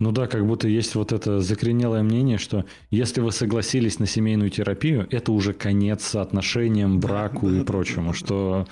Ну 0.00 0.12
да, 0.12 0.26
как 0.26 0.46
будто 0.46 0.66
есть 0.66 0.94
вот 0.94 1.12
это 1.12 1.40
закоренелое 1.40 2.02
мнение, 2.02 2.38
что 2.38 2.64
если 2.90 3.20
вы 3.20 3.32
согласились 3.32 3.98
на 3.98 4.06
семейную 4.06 4.50
терапию, 4.50 5.06
это 5.10 5.30
уже 5.30 5.52
конец 5.52 6.14
отношениям, 6.14 6.98
браку 6.98 7.48
да, 7.48 7.56
и 7.56 7.58
да, 7.58 7.64
прочему, 7.64 8.08
да, 8.08 8.14
что 8.14 8.66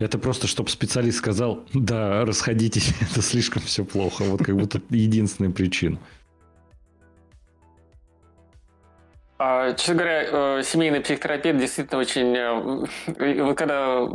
это 0.00 0.18
просто, 0.18 0.48
чтобы 0.48 0.68
специалист 0.68 1.18
сказал, 1.18 1.64
да, 1.72 2.24
расходитесь, 2.24 2.92
это 3.00 3.22
слишком 3.22 3.62
все 3.62 3.84
плохо, 3.84 4.24
вот 4.24 4.42
как 4.42 4.56
будто 4.56 4.82
единственная 4.90 5.52
причина. 5.52 5.98
Честно 9.76 9.94
говоря, 9.94 10.24
э, 10.58 10.62
семейный 10.64 11.00
психотерапевт 11.00 11.60
действительно 11.60 12.00
очень... 12.00 12.36
Э, 12.36 13.42
вот 13.44 13.56
когда 13.56 14.08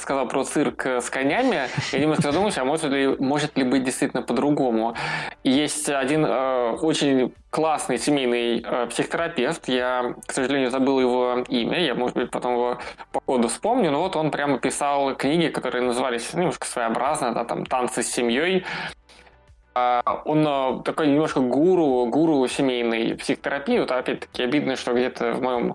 сказал 0.00 0.26
про 0.26 0.44
цирк 0.44 0.86
с 0.86 1.10
конями, 1.10 1.68
я 1.92 1.98
немножко 1.98 2.22
задумался, 2.22 2.62
а 2.62 2.64
может 2.64 2.90
ли, 2.90 3.08
может 3.18 3.58
ли 3.58 3.64
быть 3.64 3.84
действительно 3.84 4.22
по-другому. 4.22 4.96
Есть 5.44 5.90
один 5.90 6.24
э, 6.24 6.70
очень 6.80 7.34
классный 7.50 7.98
семейный 7.98 8.64
психотерапевт, 8.88 9.68
я, 9.68 10.14
к 10.24 10.32
сожалению, 10.32 10.70
забыл 10.70 11.00
его 11.00 11.44
имя, 11.48 11.84
я, 11.84 11.94
может 11.96 12.16
быть, 12.16 12.30
потом 12.30 12.54
его 12.54 12.78
по 13.12 13.20
ходу 13.26 13.48
вспомню, 13.48 13.90
но 13.90 14.00
вот 14.00 14.14
он 14.14 14.30
прямо 14.30 14.58
писал 14.58 15.16
книги, 15.16 15.48
которые 15.48 15.82
назывались 15.82 16.32
ну, 16.32 16.40
немножко 16.40 16.66
своеобразно, 16.66 17.34
да, 17.34 17.44
там 17.44 17.66
«Танцы 17.66 18.04
с 18.04 18.06
семьей», 18.06 18.64
а, 18.64 18.99
он 19.74 20.44
а, 20.46 20.82
такой 20.84 21.08
немножко 21.08 21.40
гуру, 21.40 22.06
гуру 22.06 22.46
семейной 22.48 23.14
психотерапии. 23.16 23.78
Вот 23.78 23.90
опять-таки 23.90 24.42
обидно, 24.42 24.76
что 24.76 24.92
где-то 24.92 25.32
в 25.32 25.42
моем 25.42 25.74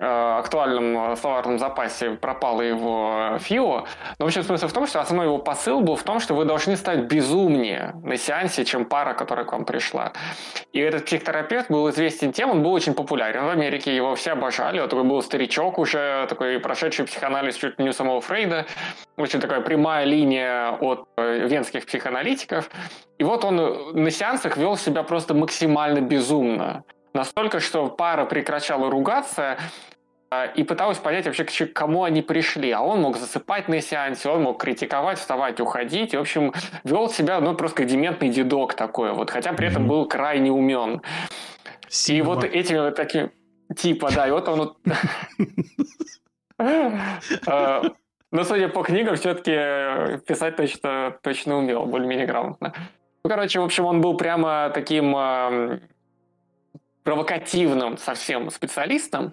актуальном 0.00 1.12
э, 1.12 1.16
словарном 1.16 1.58
запасе 1.58 2.12
пропало 2.12 2.62
его 2.62 3.38
ФИО. 3.38 3.84
Но, 4.18 4.24
в 4.24 4.28
общем, 4.28 4.42
смысл 4.42 4.68
в 4.68 4.72
том, 4.72 4.86
что 4.86 5.00
основной 5.00 5.26
его 5.26 5.38
посыл 5.38 5.80
был 5.80 5.96
в 5.96 6.02
том, 6.02 6.20
что 6.20 6.34
вы 6.34 6.44
должны 6.44 6.76
стать 6.76 7.00
безумнее 7.00 7.94
на 8.02 8.16
сеансе, 8.16 8.64
чем 8.64 8.84
пара, 8.84 9.14
которая 9.14 9.44
к 9.44 9.52
вам 9.52 9.64
пришла. 9.64 10.12
И 10.72 10.80
этот 10.80 11.04
психотерапевт 11.04 11.70
был 11.70 11.88
известен 11.90 12.32
тем, 12.32 12.50
он 12.50 12.62
был 12.62 12.72
очень 12.72 12.94
популярен 12.94 13.44
в 13.44 13.50
Америке, 13.50 13.94
его 13.94 14.14
все 14.14 14.32
обожали. 14.32 14.80
Вот 14.80 14.90
такой 14.90 15.04
был 15.04 15.22
старичок 15.22 15.78
уже, 15.78 16.26
такой 16.28 16.58
прошедший 16.58 17.04
психоанализ 17.04 17.56
чуть 17.56 17.78
не 17.78 17.90
у 17.90 17.92
самого 17.92 18.20
Фрейда. 18.20 18.66
Очень 19.16 19.40
такая 19.40 19.60
прямая 19.60 20.04
линия 20.04 20.70
от 20.80 21.06
э, 21.18 21.46
венских 21.46 21.86
психоаналитиков. 21.86 22.70
И 23.18 23.24
вот 23.24 23.44
он 23.44 23.92
на 23.92 24.10
сеансах 24.10 24.56
вел 24.56 24.76
себя 24.76 25.02
просто 25.02 25.34
максимально 25.34 26.00
безумно. 26.00 26.84
Настолько, 27.12 27.60
что 27.60 27.88
пара 27.88 28.24
прекращала 28.24 28.90
ругаться, 28.90 29.58
а, 30.30 30.46
и 30.46 30.62
пыталась 30.62 30.98
понять 30.98 31.26
вообще, 31.26 31.44
к 31.44 31.72
кому 31.72 32.04
они 32.04 32.22
пришли. 32.22 32.70
А 32.70 32.80
он 32.80 33.00
мог 33.00 33.16
засыпать 33.16 33.68
на 33.68 33.80
сеансе, 33.80 34.28
он 34.28 34.42
мог 34.42 34.60
критиковать, 34.62 35.18
вставать, 35.18 35.60
уходить. 35.60 36.14
И, 36.14 36.16
в 36.16 36.20
общем, 36.20 36.52
вел 36.84 37.08
себя, 37.08 37.40
ну, 37.40 37.54
просто 37.54 37.84
дементный 37.84 38.28
дедок 38.28 38.74
такой 38.74 39.12
вот, 39.12 39.30
хотя 39.30 39.52
при 39.52 39.66
этом 39.66 39.88
был 39.88 40.06
крайне 40.06 40.52
умен. 40.52 41.02
И 42.06 42.22
вот 42.22 42.44
этими 42.44 42.78
вот 42.78 42.94
такими... 42.94 43.32
Типа, 43.76 44.10
да, 44.14 44.28
и 44.28 44.30
вот 44.30 44.48
он... 44.48 44.76
А, 47.46 47.82
но, 48.32 48.44
судя 48.44 48.68
по 48.68 48.82
книгам, 48.82 49.16
все-таки 49.16 50.18
писать 50.26 50.56
точно, 50.56 51.16
точно 51.22 51.56
умел, 51.58 51.86
более-менее 51.86 52.26
грамотно. 52.26 52.74
Ну, 53.24 53.30
короче, 53.30 53.60
в 53.60 53.64
общем, 53.64 53.86
он 53.86 54.00
был 54.00 54.16
прямо 54.16 54.70
таким 54.72 55.14
провокативным 57.04 57.96
совсем 57.98 58.50
специалистом. 58.50 59.32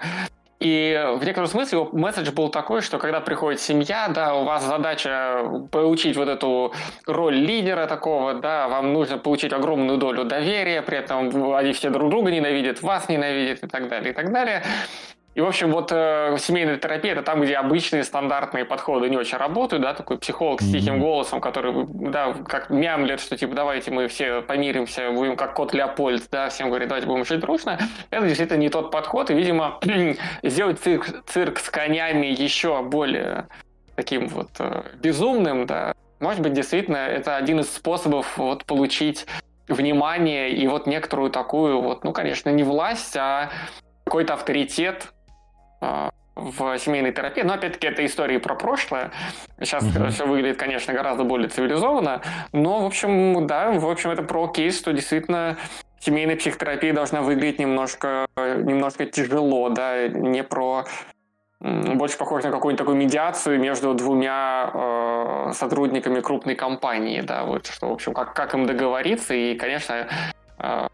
И 0.60 1.00
в 1.18 1.24
некотором 1.24 1.48
смысле 1.48 1.78
его 1.78 1.90
месседж 1.92 2.32
был 2.32 2.50
такой, 2.50 2.82
что 2.82 2.98
когда 2.98 3.22
приходит 3.22 3.62
семья, 3.62 4.08
да, 4.08 4.34
у 4.34 4.44
вас 4.44 4.64
задача 4.64 5.44
получить 5.72 6.18
вот 6.18 6.28
эту 6.28 6.74
роль 7.06 7.36
лидера 7.36 7.86
такого, 7.86 8.34
да, 8.34 8.68
вам 8.68 8.92
нужно 8.92 9.20
получить 9.20 9.54
огромную 9.54 10.00
долю 10.00 10.24
доверия, 10.24 10.82
при 10.82 10.98
этом 10.98 11.54
они 11.54 11.74
все 11.74 11.92
друг 11.92 12.10
друга 12.10 12.32
ненавидят, 12.32 12.82
вас 12.82 13.08
ненавидят 13.08 13.64
и 13.64 13.68
так 13.68 13.88
далее, 13.88 14.12
и 14.12 14.16
так 14.16 14.32
далее. 14.34 14.64
И, 15.38 15.40
в 15.40 15.46
общем, 15.46 15.72
вот 15.72 15.92
э, 15.92 16.36
семейная 16.40 16.78
терапия– 16.78 17.12
это 17.14 17.22
там, 17.22 17.42
где 17.42 17.58
обычные 17.58 18.04
стандартные 18.04 18.66
подходы 18.66 19.08
не 19.08 19.18
очень 19.18 19.38
работают, 19.38 19.84
да, 19.84 19.94
такой 19.94 20.18
психолог 20.18 20.64
с 20.64 20.72
тихим 20.72 21.00
голосом, 21.00 21.42
который, 21.42 21.86
да, 21.88 22.34
как 22.34 22.72
мямлет, 22.72 23.20
что, 23.20 23.38
типа, 23.38 23.54
давайте 23.54 23.92
мы 23.92 24.08
все 24.08 24.42
помиримся, 24.42 25.12
будем 25.12 25.38
как 25.38 25.54
кот 25.54 25.76
Леопольд, 25.76 26.24
да, 26.32 26.50
всем 26.50 26.70
говорит, 26.70 26.88
давайте 26.90 27.06
будем 27.06 27.24
жить 27.24 27.40
дружно. 27.40 27.78
Это 28.10 28.26
действительно 28.26 28.58
не 28.58 28.70
тот 28.70 28.90
подход, 28.90 29.30
и, 29.30 29.36
видимо, 29.36 29.80
сделать 30.42 30.80
цирк, 30.80 31.06
цирк 31.28 31.60
с 31.60 31.70
конями 31.70 32.26
еще 32.26 32.82
более 32.82 33.46
таким 33.96 34.30
вот 34.30 34.50
э, 34.58 34.86
безумным, 34.96 35.68
да, 35.68 35.94
может 36.20 36.42
быть, 36.42 36.54
действительно, 36.54 36.98
это 36.98 37.36
один 37.36 37.60
из 37.60 37.72
способов 37.72 38.40
вот 38.40 38.66
получить 38.66 39.28
внимание 39.68 40.50
и 40.50 40.68
вот 40.68 40.88
некоторую 40.88 41.30
такую 41.30 41.80
вот, 41.80 42.04
ну, 42.04 42.12
конечно, 42.12 42.50
не 42.50 42.64
власть, 42.64 43.16
а 43.16 43.52
какой-то 44.04 44.34
авторитет 44.34 45.14
в 45.80 46.78
семейной 46.78 47.12
терапии. 47.12 47.42
Но 47.42 47.54
опять-таки 47.54 47.88
это 47.88 48.06
истории 48.06 48.38
про 48.38 48.56
прошлое. 48.56 49.12
Сейчас 49.60 49.84
угу. 49.84 50.08
все 50.10 50.26
выглядит, 50.26 50.58
конечно, 50.58 50.94
гораздо 50.94 51.24
более 51.24 51.50
цивилизованно. 51.50 52.22
Но, 52.54 52.82
в 52.82 52.86
общем, 52.86 53.48
да, 53.48 53.72
в 53.72 53.90
общем, 53.90 54.12
это 54.12 54.22
про 54.22 54.48
кейс, 54.48 54.78
что 54.78 54.94
действительно 54.94 55.58
семейная 56.00 56.36
психотерапия 56.36 56.94
должна 56.94 57.22
выглядеть 57.22 57.60
немножко, 57.60 58.28
немножко 58.36 59.06
тяжело, 59.06 59.70
да, 59.70 60.08
не 60.08 60.44
про 60.44 60.86
больше 61.60 62.20
похож 62.20 62.44
на 62.44 62.52
какую-нибудь 62.52 62.78
такую 62.78 62.98
медиацию 62.98 63.60
между 63.60 63.96
двумя 63.96 64.70
э, 64.74 65.52
сотрудниками 65.54 66.20
крупной 66.20 66.54
компании, 66.54 67.22
да, 67.22 67.46
вот 67.46 67.66
что, 67.66 67.90
в 67.90 67.94
общем, 67.94 68.14
как, 68.14 68.36
как 68.36 68.54
им 68.54 68.68
договориться, 68.68 69.34
и, 69.34 69.56
конечно, 69.56 70.08
э, 70.60 70.88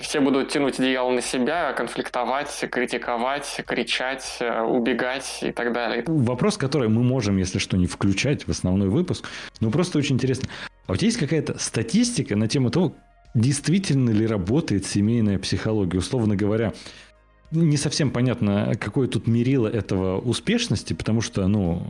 все 0.00 0.20
будут 0.20 0.50
тянуть 0.50 0.78
одеяло 0.78 1.10
на 1.10 1.20
себя, 1.20 1.72
конфликтовать, 1.72 2.64
критиковать, 2.70 3.62
кричать, 3.66 4.36
э, 4.40 4.62
убегать 4.62 5.40
и 5.42 5.52
так 5.52 5.72
далее. 5.72 6.04
Вопрос, 6.06 6.56
который 6.56 6.88
мы 6.88 7.02
можем, 7.02 7.36
если 7.36 7.58
что, 7.58 7.76
не 7.76 7.86
включать 7.86 8.46
в 8.46 8.50
основной 8.50 8.88
выпуск, 8.88 9.28
но 9.60 9.70
просто 9.70 9.98
очень 9.98 10.16
интересно. 10.16 10.48
А 10.86 10.92
у 10.92 10.96
тебя 10.96 11.06
есть 11.06 11.18
какая-то 11.18 11.58
статистика 11.58 12.36
на 12.36 12.48
тему 12.48 12.70
того, 12.70 12.94
действительно 13.34 14.10
ли 14.10 14.26
работает 14.26 14.86
семейная 14.86 15.38
психология? 15.38 15.98
Условно 15.98 16.36
говоря, 16.36 16.72
не 17.50 17.76
совсем 17.76 18.10
понятно, 18.10 18.72
какое 18.80 19.08
тут 19.08 19.26
мерило 19.26 19.68
этого 19.68 20.18
успешности, 20.18 20.92
потому 20.92 21.20
что, 21.20 21.46
ну, 21.46 21.82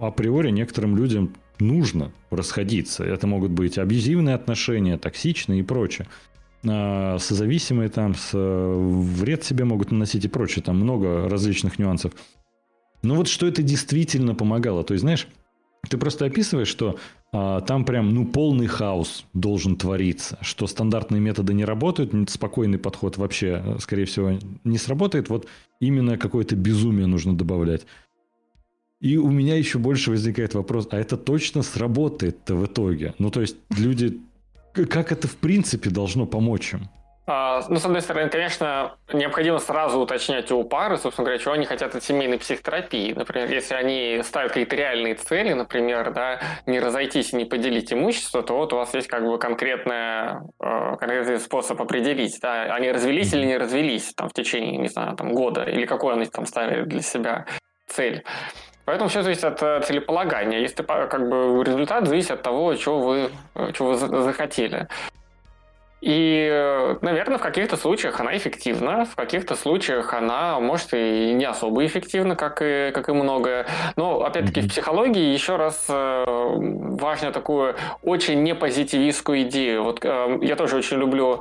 априори 0.00 0.50
некоторым 0.50 0.96
людям 0.96 1.34
нужно 1.58 2.12
расходиться. 2.30 3.04
Это 3.04 3.26
могут 3.26 3.50
быть 3.52 3.78
абьюзивные 3.78 4.34
отношения, 4.34 4.98
токсичные 4.98 5.60
и 5.60 5.62
прочее. 5.62 6.06
А, 6.66 7.18
созависимые 7.18 7.88
там, 7.88 8.14
с, 8.14 8.30
вред 8.32 9.44
себе 9.44 9.64
могут 9.64 9.90
наносить 9.90 10.24
и 10.24 10.28
прочее. 10.28 10.62
Там 10.62 10.76
много 10.76 11.28
различных 11.28 11.78
нюансов. 11.78 12.12
Но 13.02 13.16
вот 13.16 13.28
что 13.28 13.46
это 13.46 13.62
действительно 13.62 14.34
помогало. 14.34 14.82
То 14.84 14.94
есть, 14.94 15.02
знаешь, 15.02 15.28
ты 15.88 15.98
просто 15.98 16.24
описываешь, 16.24 16.68
что 16.68 16.98
а, 17.32 17.60
там 17.60 17.84
прям 17.84 18.14
ну 18.14 18.26
полный 18.26 18.66
хаос 18.66 19.26
должен 19.34 19.76
твориться, 19.76 20.38
что 20.40 20.66
стандартные 20.66 21.20
методы 21.20 21.52
не 21.52 21.64
работают, 21.64 22.30
спокойный 22.30 22.78
подход 22.78 23.18
вообще, 23.18 23.76
скорее 23.80 24.06
всего, 24.06 24.38
не 24.64 24.78
сработает. 24.78 25.28
Вот 25.28 25.46
именно 25.80 26.16
какое-то 26.16 26.56
безумие 26.56 27.06
нужно 27.06 27.36
добавлять. 27.36 27.86
И 29.00 29.18
у 29.18 29.28
меня 29.28 29.58
еще 29.58 29.78
больше 29.78 30.10
возникает 30.10 30.54
вопрос, 30.54 30.88
а 30.90 30.98
это 30.98 31.18
точно 31.18 31.62
сработает-то 31.62 32.54
в 32.54 32.64
итоге? 32.64 33.14
Ну, 33.18 33.30
то 33.30 33.42
есть 33.42 33.56
люди 33.76 34.18
как 34.74 35.12
это 35.12 35.28
в 35.28 35.36
принципе 35.36 35.90
должно 35.90 36.26
помочь 36.26 36.74
им? 36.74 36.88
А, 37.26 37.62
ну, 37.70 37.76
с 37.76 37.84
одной 37.86 38.02
стороны, 38.02 38.28
конечно, 38.28 38.96
необходимо 39.10 39.58
сразу 39.58 39.98
уточнять 39.98 40.52
у 40.52 40.62
пары, 40.62 40.98
собственно 40.98 41.24
говоря, 41.24 41.42
чего 41.42 41.54
они 41.54 41.64
хотят 41.64 41.94
от 41.94 42.04
семейной 42.04 42.38
психотерапии. 42.38 43.14
Например, 43.14 43.50
если 43.50 43.74
они 43.74 44.20
ставят 44.22 44.50
какие-то 44.50 44.76
реальные 44.76 45.14
цели, 45.14 45.54
например, 45.54 46.12
да, 46.12 46.40
не 46.66 46.80
разойтись 46.80 47.32
и 47.32 47.36
не 47.36 47.46
поделить 47.46 47.94
имущество, 47.94 48.42
то 48.42 48.56
вот 48.56 48.74
у 48.74 48.76
вас 48.76 48.92
есть 48.92 49.08
как 49.08 49.24
бы 49.24 49.38
конкретная, 49.38 50.42
э, 50.60 50.96
конкретный 51.00 51.38
способ 51.38 51.80
определить, 51.80 52.38
да, 52.42 52.64
они 52.74 52.92
развелись 52.92 53.32
или 53.32 53.46
не 53.46 53.56
развелись 53.56 54.12
там, 54.14 54.28
в 54.28 54.34
течение, 54.34 54.76
не 54.76 54.88
знаю, 54.88 55.16
там, 55.16 55.32
года, 55.32 55.62
или 55.62 55.86
какой 55.86 56.14
они 56.14 56.26
там 56.26 56.44
ставили 56.44 56.82
для 56.84 57.00
себя 57.00 57.46
цель. 57.86 58.22
Поэтому 58.84 59.08
все 59.08 59.22
зависит 59.22 59.44
от 59.44 59.62
э, 59.62 59.80
целеполагания. 59.80 60.60
Если 60.60 60.82
как 60.82 61.28
бы 61.28 61.64
результат 61.64 62.06
зависит 62.06 62.32
от 62.32 62.42
того, 62.42 62.74
чего 62.74 63.00
вы, 63.00 63.30
чего 63.72 63.92
вы 63.92 64.22
захотели. 64.22 64.88
И, 66.04 66.50
э, 66.52 66.96
наверное, 67.00 67.38
в 67.38 67.40
каких-то 67.40 67.78
случаях 67.78 68.20
она 68.20 68.36
эффективна, 68.36 69.06
в 69.06 69.16
каких-то 69.16 69.56
случаях 69.56 70.12
она, 70.12 70.60
может, 70.60 70.92
и 70.92 71.32
не 71.32 71.46
особо 71.46 71.86
эффективна, 71.86 72.36
как 72.36 72.60
и, 72.60 72.90
как 72.92 73.08
и 73.08 73.12
многое. 73.12 73.66
Но, 73.96 74.22
опять-таки, 74.22 74.60
в 74.60 74.68
психологии 74.68 75.32
еще 75.32 75.56
раз 75.56 75.86
э, 75.88 76.24
важно 76.26 77.32
такую 77.32 77.76
очень 78.02 78.42
непозитивистскую 78.42 79.44
идею. 79.44 79.82
Вот 79.84 80.04
я 80.04 80.56
тоже 80.56 80.76
очень 80.76 80.98
люблю 80.98 81.40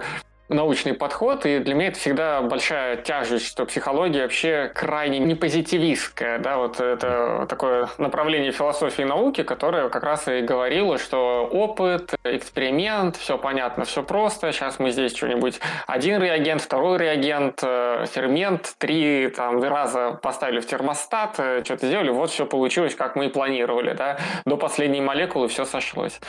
научный 0.49 0.93
подход, 0.93 1.45
и 1.45 1.60
для 1.60 1.73
меня 1.73 1.88
это 1.88 1.99
всегда 1.99 2.41
большая 2.41 2.97
тяжесть, 2.97 3.47
что 3.47 3.65
психология 3.65 4.23
вообще 4.23 4.71
крайне 4.73 5.19
не 5.19 5.36
позитивистская, 5.36 6.39
да, 6.39 6.58
вот 6.58 6.79
это 6.79 7.45
такое 7.47 7.89
направление 7.97 8.51
философии 8.51 9.03
науки, 9.03 9.43
которое 9.43 9.89
как 9.89 10.03
раз 10.03 10.27
и 10.27 10.41
говорило, 10.41 10.97
что 10.97 11.47
опыт, 11.51 12.13
эксперимент, 12.23 13.15
все 13.15 13.38
понятно, 13.38 13.86
все 13.86 14.03
просто, 14.03 14.51
сейчас 14.51 14.79
мы 14.79 14.91
здесь 14.91 15.15
что-нибудь, 15.15 15.60
один 15.88 16.21
реагент, 16.21 16.62
второй 16.62 16.97
реагент, 16.97 17.60
э, 17.63 18.06
фермент, 18.12 18.75
три 18.77 19.29
там 19.29 19.63
раза 19.63 20.19
поставили 20.21 20.60
в 20.60 20.67
термостат, 20.67 21.36
э, 21.38 21.63
что-то 21.63 21.88
сделали, 21.88 22.10
вот 22.10 22.29
все 22.29 22.45
получилось, 22.45 22.95
как 22.95 23.15
мы 23.15 23.27
и 23.27 23.29
планировали, 23.29 23.93
да, 23.93 24.17
до 24.45 24.58
последней 24.58 25.01
молекулы 25.01 25.47
все 25.47 25.63
сошлось. 25.65 26.19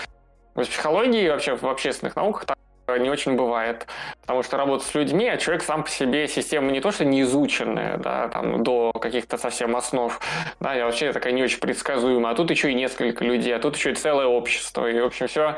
В 0.55 0.62
психологии 0.62 1.29
вообще 1.29 1.57
в 1.57 1.64
общественных 1.64 2.14
науках 2.14 2.46
не 2.99 3.11
очень 3.11 3.37
бывает, 3.37 3.87
потому 4.20 4.42
что 4.42 4.57
работа 4.57 4.85
с 4.85 4.94
людьми, 4.94 5.29
а 5.29 5.37
человек 5.37 5.62
сам 5.62 5.85
по 5.85 5.90
себе 5.90 6.29
система 6.29 6.70
не 6.70 6.81
то 6.81 6.90
что 6.90 7.05
не 7.05 7.23
изученная, 7.23 7.97
да, 7.97 8.29
там 8.29 8.62
до 8.62 8.92
каких-то 8.92 9.38
совсем 9.38 9.77
основ, 9.77 10.18
да, 10.61 10.75
я 10.75 10.85
вообще 10.85 11.12
такая 11.12 11.33
не 11.33 11.42
очень 11.42 11.61
предсказуемая, 11.61 12.33
а 12.33 12.37
тут 12.37 12.51
еще 12.51 12.70
и 12.70 12.75
несколько 12.75 13.25
людей, 13.25 13.55
а 13.55 13.59
тут 13.59 13.77
еще 13.77 13.92
и 13.92 13.94
целое 13.94 14.27
общество, 14.27 14.87
и 14.87 15.01
в 15.01 15.07
общем 15.07 15.27
все 15.27 15.57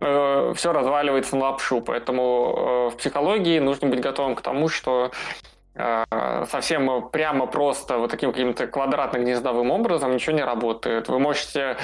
э, 0.00 0.52
все 0.56 0.72
разваливается 0.72 1.36
на 1.36 1.46
лапшу, 1.46 1.80
поэтому 1.80 2.54
э, 2.56 2.94
в 2.94 2.96
психологии 2.96 3.58
нужно 3.58 3.88
быть 3.88 4.00
готовым 4.00 4.36
к 4.36 4.42
тому, 4.42 4.68
что 4.68 5.10
э, 5.74 6.04
совсем 6.50 7.08
прямо 7.10 7.46
просто 7.46 7.98
вот 7.98 8.10
таким 8.10 8.32
каким-то 8.32 8.66
квадратно-гнездовым 8.66 9.70
образом 9.70 10.14
ничего 10.14 10.36
не 10.36 10.44
работает. 10.44 11.08
Вы 11.08 11.18
можете 11.18 11.76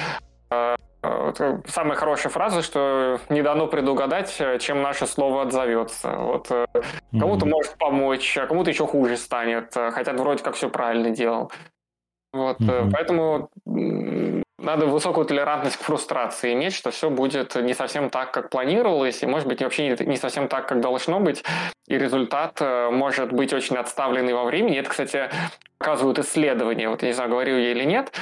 самая 1.03 1.97
хорошая 1.97 2.33
фраза, 2.33 2.63
что 2.63 3.21
не 3.29 3.43
дано 3.43 3.67
предугадать, 3.67 4.35
э, 4.41 4.59
чем 4.59 4.83
наше 4.83 5.07
слово 5.07 5.43
отзовется. 5.43 6.11
Вот 6.11 6.51
mm-hmm. 6.51 7.21
кому-то 7.21 7.47
может 7.47 7.77
помочь, 7.79 8.37
а 8.37 8.47
кому-то 8.47 8.71
еще 8.71 8.87
хуже 8.87 9.17
станет, 9.17 9.75
хотя 9.75 10.13
вроде 10.13 10.43
как 10.43 10.55
все 10.55 10.69
правильно 10.69 11.11
делал. 11.11 11.53
Вот, 12.33 12.61
mm-hmm. 12.61 12.91
поэтому 12.93 13.49
надо 14.59 14.87
высокую 14.87 15.25
толерантность 15.25 15.77
к 15.77 15.83
фрустрации 15.83 16.53
иметь, 16.53 16.75
что 16.75 16.91
все 16.91 17.11
будет 17.11 17.55
не 17.55 17.75
совсем 17.75 18.11
так, 18.11 18.33
как 18.33 18.51
планировалось, 18.51 19.23
и, 19.23 19.27
может 19.27 19.47
быть, 19.47 19.63
вообще 19.63 19.97
не 19.97 20.17
совсем 20.17 20.49
так, 20.49 20.69
как 20.69 20.81
должно 20.81 21.21
быть, 21.21 21.45
и 21.87 21.97
результат 21.97 22.61
может 22.61 23.33
быть 23.33 23.53
очень 23.53 23.77
отставленный 23.77 24.35
во 24.35 24.45
времени. 24.45 24.79
Это, 24.79 24.91
кстати, 24.91 25.31
показывают 25.79 26.19
исследования, 26.19 26.89
вот 26.89 27.03
я 27.03 27.09
не 27.09 27.15
знаю, 27.15 27.31
говорил 27.31 27.57
я 27.57 27.71
или 27.71 27.85
нет, 27.85 28.13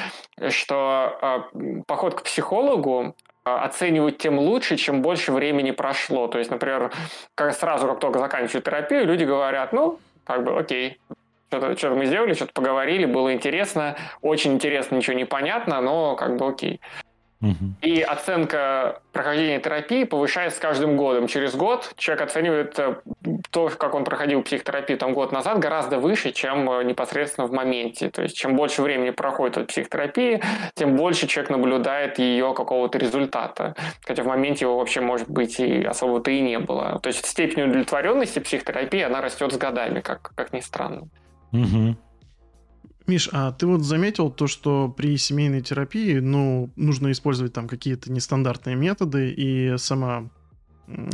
что 0.50 1.18
э, 1.54 1.82
поход 1.86 2.14
к 2.14 2.22
психологу 2.22 3.14
э, 3.44 3.50
оценивают 3.50 4.18
тем 4.18 4.38
лучше, 4.38 4.76
чем 4.76 5.02
больше 5.02 5.32
времени 5.32 5.70
прошло. 5.70 6.28
То 6.28 6.38
есть, 6.38 6.50
например, 6.50 6.92
как 7.34 7.54
сразу, 7.54 7.88
как 7.88 7.98
только 7.98 8.18
заканчивают 8.18 8.64
терапию, 8.64 9.06
люди 9.06 9.24
говорят, 9.24 9.72
ну, 9.72 9.98
как 10.24 10.44
бы, 10.44 10.58
окей, 10.58 10.98
что-то 11.48 11.76
что 11.76 11.94
мы 11.94 12.06
сделали, 12.06 12.34
что-то 12.34 12.52
поговорили, 12.52 13.06
было 13.06 13.32
интересно, 13.32 13.96
очень 14.20 14.52
интересно, 14.52 14.96
ничего 14.96 15.16
не 15.16 15.24
понятно, 15.24 15.80
но 15.80 16.16
как 16.16 16.36
бы 16.36 16.48
окей. 16.48 16.80
И 17.82 18.00
оценка 18.00 19.00
прохождения 19.12 19.60
терапии 19.60 20.04
повышается 20.04 20.56
с 20.56 20.60
каждым 20.60 20.96
годом. 20.96 21.26
Через 21.26 21.54
год 21.54 21.92
человек 21.96 22.24
оценивает 22.24 22.78
э, 22.78 22.96
то, 23.50 23.68
как 23.68 23.94
он 23.94 24.04
проходил 24.04 24.42
психотерапию 24.42 24.98
там 24.98 25.12
год 25.12 25.32
назад, 25.32 25.58
гораздо 25.58 25.98
выше, 25.98 26.32
чем 26.32 26.68
э, 26.70 26.84
непосредственно 26.84 27.46
в 27.46 27.52
моменте. 27.52 28.10
То 28.10 28.22
есть 28.22 28.36
чем 28.36 28.56
больше 28.56 28.82
времени 28.82 29.10
проходит 29.10 29.58
от 29.58 29.66
психотерапии, 29.66 30.42
тем 30.74 30.96
больше 30.96 31.26
человек 31.26 31.50
наблюдает 31.50 32.18
ее 32.18 32.54
какого-то 32.54 32.98
результата. 32.98 33.74
Хотя 34.06 34.22
в 34.22 34.26
моменте 34.26 34.64
его 34.64 34.78
вообще, 34.78 35.02
может 35.02 35.28
быть, 35.28 35.60
и 35.60 35.84
особо-то 35.84 36.30
и 36.30 36.40
не 36.40 36.58
было. 36.58 36.98
То 37.02 37.08
есть 37.08 37.26
степень 37.26 37.64
удовлетворенности 37.64 38.38
психотерапии, 38.38 39.02
она 39.02 39.20
растет 39.20 39.52
с 39.52 39.58
годами, 39.58 40.00
как, 40.00 40.32
как 40.34 40.52
ни 40.54 40.60
странно. 40.60 41.08
Угу. 41.52 41.96
Миш, 43.06 43.28
а 43.32 43.52
ты 43.52 43.66
вот 43.66 43.82
заметил 43.82 44.30
то, 44.30 44.46
что 44.46 44.88
при 44.88 45.16
семейной 45.16 45.60
терапии, 45.60 46.18
ну, 46.18 46.70
нужно 46.76 47.12
использовать 47.12 47.52
там 47.52 47.68
какие-то 47.68 48.10
нестандартные 48.10 48.74
методы, 48.74 49.30
и 49.30 49.76
сама 49.78 50.28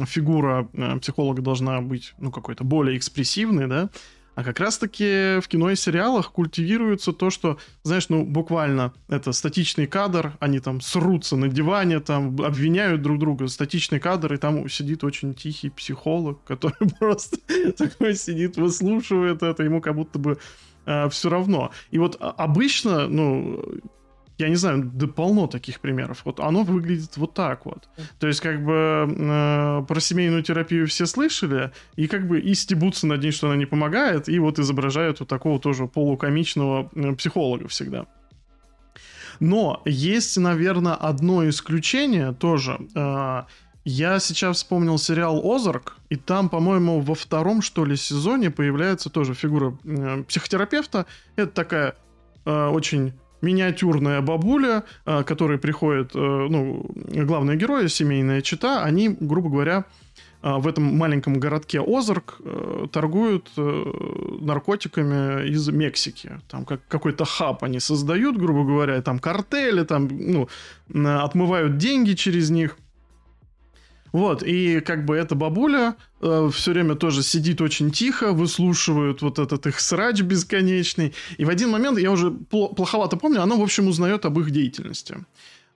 фигура 0.07 0.69
э, 0.73 0.99
психолога 1.01 1.43
должна 1.43 1.81
быть, 1.81 2.15
ну, 2.19 2.31
какой-то 2.31 2.65
более 2.65 2.97
экспрессивной, 2.97 3.67
да? 3.67 3.91
А 4.35 4.45
как 4.45 4.61
раз-таки 4.61 5.41
в 5.41 5.49
кино 5.49 5.71
и 5.71 5.77
сериалах 5.77 6.33
культивируется 6.33 7.13
то, 7.13 7.29
что, 7.29 7.59
знаешь, 7.83 8.09
ну, 8.09 8.25
буквально 8.25 8.95
это 9.09 9.33
статичный 9.33 9.87
кадр, 9.87 10.33
они 10.41 10.59
там 10.59 10.81
срутся 10.81 11.37
на 11.37 11.49
диване, 11.49 12.01
там 12.01 12.41
обвиняют 12.41 13.03
друг 13.03 13.19
друга, 13.19 13.47
статичный 13.49 14.01
кадр, 14.01 14.33
и 14.33 14.39
там 14.39 14.67
сидит 14.71 15.05
очень 15.05 15.35
тихий 15.35 15.69
психолог, 15.69 16.43
который 16.47 16.89
просто 16.99 17.37
такой 17.77 18.15
сидит, 18.15 18.57
выслушивает 18.57 19.43
это, 19.43 19.63
ему 19.63 19.83
как 19.83 19.97
будто 19.97 20.19
бы 20.19 20.39
э, 20.87 21.09
все 21.09 21.29
равно. 21.29 21.71
И 21.91 21.99
вот 21.99 22.17
а, 22.21 22.31
обычно, 22.31 23.09
ну, 23.09 23.65
я 24.39 24.49
не 24.49 24.57
знаю, 24.57 24.91
да 24.93 25.07
полно 25.07 25.47
таких 25.47 25.81
примеров. 25.81 26.23
Вот 26.25 26.41
оно 26.41 26.63
выглядит 26.63 27.17
вот 27.17 27.35
так 27.35 27.65
вот. 27.67 27.89
То 28.19 28.27
есть, 28.27 28.41
как 28.41 28.65
бы 28.65 29.09
э, 29.09 29.85
про 29.87 30.01
семейную 30.01 30.43
терапию 30.43 30.87
все 30.87 31.07
слышали, 31.07 31.71
и 31.97 32.07
как 32.07 32.27
бы 32.27 32.41
и 32.41 32.55
стебутся 32.55 33.07
над 33.07 33.23
ней, 33.23 33.31
что 33.31 33.49
она 33.49 33.57
не 33.57 33.67
помогает, 33.67 34.29
и 34.29 34.39
вот 34.39 34.59
изображают 34.59 35.21
вот 35.21 35.29
такого 35.29 35.59
тоже 35.61 35.87
полукомичного 35.87 36.91
э, 36.95 37.15
психолога 37.15 37.69
всегда. 37.69 38.07
Но 39.41 39.83
есть, 39.85 40.37
наверное, 40.39 40.95
одно 40.95 41.49
исключение 41.49 42.33
тоже. 42.33 42.79
Э, 42.95 43.45
я 43.85 44.21
сейчас 44.21 44.59
вспомнил 44.59 44.97
сериал 44.97 45.43
«Озарк», 45.45 45.97
и 46.09 46.17
там, 46.17 46.49
по-моему, 46.49 47.01
во 47.01 47.15
втором, 47.15 47.63
что 47.63 47.85
ли, 47.85 47.97
сезоне 47.97 48.51
появляется 48.51 49.11
тоже 49.11 49.35
фигура 49.35 49.77
э, 49.85 50.23
психотерапевта. 50.29 51.07
Это 51.35 51.51
такая 51.51 51.97
э, 52.45 52.67
очень 52.69 53.13
миниатюрная 53.41 54.21
бабуля, 54.21 54.85
э, 55.05 55.25
которая 55.25 55.59
приходит, 55.59 56.13
э, 56.15 56.19
ну, 56.19 56.87
главные 56.95 57.57
герои, 57.57 57.89
семейная 57.89 58.41
чита, 58.41 58.85
они, 58.85 59.09
грубо 59.09 59.51
говоря, 59.51 59.85
э, 60.43 60.55
в 60.59 60.69
этом 60.69 60.85
маленьком 60.97 61.41
городке 61.41 61.81
Озарк 61.85 62.37
э, 62.39 62.87
торгуют 62.93 63.51
э, 63.57 63.85
наркотиками 64.43 65.49
из 65.49 65.69
Мексики. 65.71 66.39
Там 66.49 66.65
как, 66.65 66.87
какой-то 66.87 67.25
хаб 67.25 67.65
они 67.65 67.81
создают, 67.81 68.37
грубо 68.37 68.65
говоря, 68.65 69.03
там 69.03 69.19
картели, 69.19 69.83
там, 69.83 70.09
ну, 70.09 70.49
отмывают 70.95 71.79
деньги 71.79 72.13
через 72.13 72.51
них. 72.51 72.77
Вот, 74.13 74.43
и 74.43 74.81
как 74.81 75.07
бы 75.07 75.17
эта 75.17 75.35
бабуля 75.35 75.97
э, 76.21 76.51
все 76.53 76.73
время 76.73 76.97
тоже 76.97 77.23
сидит 77.23 77.63
очень 77.63 77.91
тихо, 77.91 78.33
выслушивает 78.33 79.23
вот 79.23 79.39
этот 79.39 79.67
их 79.67 79.81
срач 79.81 80.21
бесконечный. 80.21 81.15
И 81.39 81.47
в 81.47 81.49
один 81.49 81.71
момент, 81.71 81.99
я 81.99 82.11
уже 82.11 82.31
плоховато 82.31 83.17
помню, 83.17 83.43
она, 83.43 83.57
в 83.57 83.63
общем, 83.63 83.89
узнает 83.89 84.27
об 84.27 84.39
их 84.39 84.51
деятельности. 84.51 85.25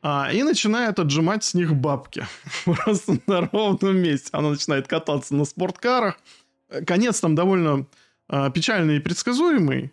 А, 0.03 0.31
и 0.31 0.42
начинает 0.42 0.99
отжимать 0.99 1.44
с 1.44 1.55
них 1.55 1.75
бабки. 1.75 2.27
Просто 2.64 3.18
на 3.27 3.49
ровном 3.53 3.96
месте. 3.96 4.29
Она 4.33 4.51
начинает 4.51 4.87
кататься 4.87 5.35
на 5.35 5.44
спорткарах. 5.44 6.18
Конец 6.87 7.20
там 7.20 7.35
довольно 7.35 7.87
а, 8.29 8.51
печальный 8.51 8.99
и 8.99 9.01
предсказуемый. 9.01 9.92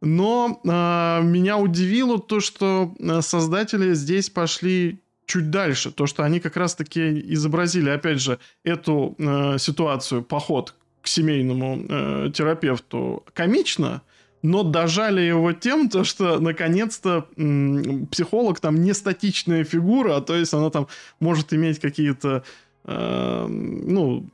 Но 0.00 0.60
а, 0.66 1.20
меня 1.20 1.58
удивило 1.58 2.18
то, 2.18 2.40
что 2.40 2.94
а, 2.98 3.22
создатели 3.22 3.94
здесь 3.94 4.30
пошли 4.30 5.00
чуть 5.26 5.50
дальше, 5.50 5.90
то, 5.90 6.06
что 6.06 6.22
они 6.22 6.40
как 6.40 6.56
раз-таки 6.56 7.20
изобразили, 7.32 7.90
опять 7.90 8.20
же, 8.20 8.38
эту 8.62 9.14
э, 9.18 9.58
ситуацию, 9.58 10.22
поход 10.22 10.74
к 11.00 11.06
семейному 11.06 11.84
э, 11.88 12.30
терапевту. 12.34 13.24
Комично, 13.32 14.02
но 14.42 14.62
дожали 14.62 15.22
его 15.22 15.52
тем, 15.52 15.88
то, 15.88 16.04
что 16.04 16.38
наконец-то 16.38 17.26
м, 17.36 18.06
психолог 18.06 18.60
там 18.60 18.82
не 18.82 18.92
статичная 18.92 19.64
фигура, 19.64 20.16
а 20.16 20.20
то 20.20 20.34
есть 20.34 20.52
она 20.54 20.70
там 20.70 20.86
может 21.20 21.52
иметь 21.54 21.78
какие-то, 21.78 22.44
э, 22.84 23.46
ну, 23.48 24.28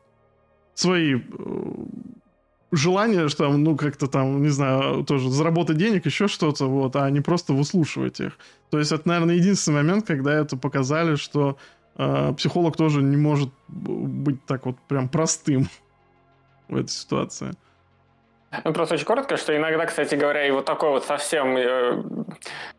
свои 0.75 1.15
э, 1.15 1.21
желание, 2.73 3.29
что 3.29 3.45
там, 3.45 3.63
ну, 3.65 3.77
как-то 3.77 4.07
там, 4.07 4.43
не 4.43 4.49
знаю, 4.49 5.05
тоже 5.05 5.29
заработать 5.31 5.77
денег, 5.77 6.07
еще 6.07 6.29
что-то, 6.29 6.67
вот, 6.67 6.97
а 6.97 7.09
не 7.11 7.21
просто 7.21 7.53
выслушивать 7.53 8.21
их. 8.21 8.39
То 8.71 8.79
есть 8.79 8.93
это, 8.93 9.09
наверное, 9.09 9.37
единственный 9.37 9.83
момент, 9.83 10.07
когда 10.07 10.33
это 10.33 10.57
показали, 10.57 11.17
что 11.17 11.57
э, 11.97 12.33
психолог 12.37 12.77
тоже 12.77 13.03
не 13.03 13.17
может 13.17 13.51
быть 13.69 14.45
так 14.47 14.67
вот 14.67 14.77
прям 14.89 15.09
простым 15.09 15.69
в 16.69 16.77
этой 16.77 16.91
ситуации. 16.91 17.53
Ну, 18.65 18.73
просто 18.73 18.97
очень 18.97 19.07
коротко, 19.07 19.37
что 19.37 19.57
иногда, 19.57 19.87
кстати 19.87 20.17
говоря, 20.17 20.45
и 20.45 20.51
вот 20.51 20.65
такое 20.65 20.91
вот 20.91 21.05
совсем 21.05 21.57
э, 21.57 22.03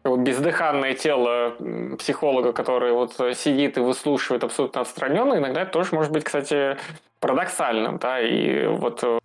бездыханное 0.04 0.96
тело 0.96 1.56
психолога, 1.98 2.52
который 2.52 2.92
вот 2.92 3.16
сидит 3.36 3.78
и 3.78 3.80
выслушивает 3.80 4.44
абсолютно 4.44 4.82
отстраненно, 4.82 5.36
иногда 5.36 5.62
это 5.62 5.72
тоже 5.72 5.96
может 5.96 6.12
быть, 6.12 6.26
кстати, 6.26 6.78
парадоксальным, 7.22 8.00
да, 8.00 8.20
и 8.20 8.68
вот 8.68 9.02
э, 9.04 9.20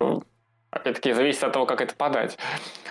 Опять-таки, 0.71 1.13
зависит 1.13 1.43
от 1.43 1.53
того, 1.53 1.65
как 1.65 1.81
это 1.81 1.95
подать. 1.95 2.37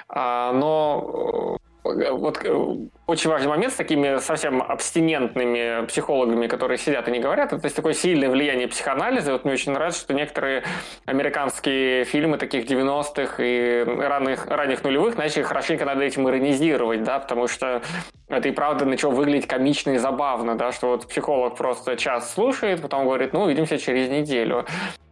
А, 0.09 0.53
но 0.53 1.59
э, 1.85 2.11
вот 2.11 2.45
э, 2.45 2.77
очень 3.07 3.31
важный 3.31 3.49
момент 3.49 3.73
с 3.73 3.77
такими 3.77 4.19
совсем 4.19 4.63
абстинентными 4.63 5.87
психологами, 5.87 6.49
которые 6.49 6.77
сидят 6.77 7.07
и 7.09 7.13
не 7.13 7.21
говорят, 7.21 7.53
это 7.53 7.65
есть 7.65 7.77
такое 7.77 7.93
сильное 7.93 8.29
влияние 8.29 8.67
психоанализа. 8.67 9.33
Вот 9.33 9.45
мне 9.45 9.55
очень 9.55 9.73
нравится, 9.73 10.01
что 10.01 10.13
некоторые 10.13 10.65
американские 11.05 12.05
фильмы 12.05 12.37
таких 12.37 12.69
90-х 12.69 13.37
и 13.39 13.85
ранних, 13.85 14.47
ранних 14.47 14.83
нулевых 14.83 15.17
начали 15.17 15.45
хорошенько 15.45 15.85
над 15.85 16.01
этим 16.01 16.29
иронизировать, 16.29 17.05
да, 17.05 17.21
потому 17.21 17.47
что 17.47 17.81
это 18.29 18.49
и 18.49 18.53
правда 18.53 18.85
начало 18.85 19.13
выглядеть 19.13 19.47
комично 19.47 19.91
и 19.91 19.99
забавно, 19.99 20.57
да, 20.57 20.73
что 20.73 20.89
вот 20.89 21.07
психолог 21.07 21.57
просто 21.57 21.97
час 21.97 22.35
слушает, 22.35 22.83
потом 22.83 23.05
говорит, 23.05 23.33
ну, 23.33 23.43
увидимся 23.43 23.79
через 23.79 24.09
неделю. 24.09 24.67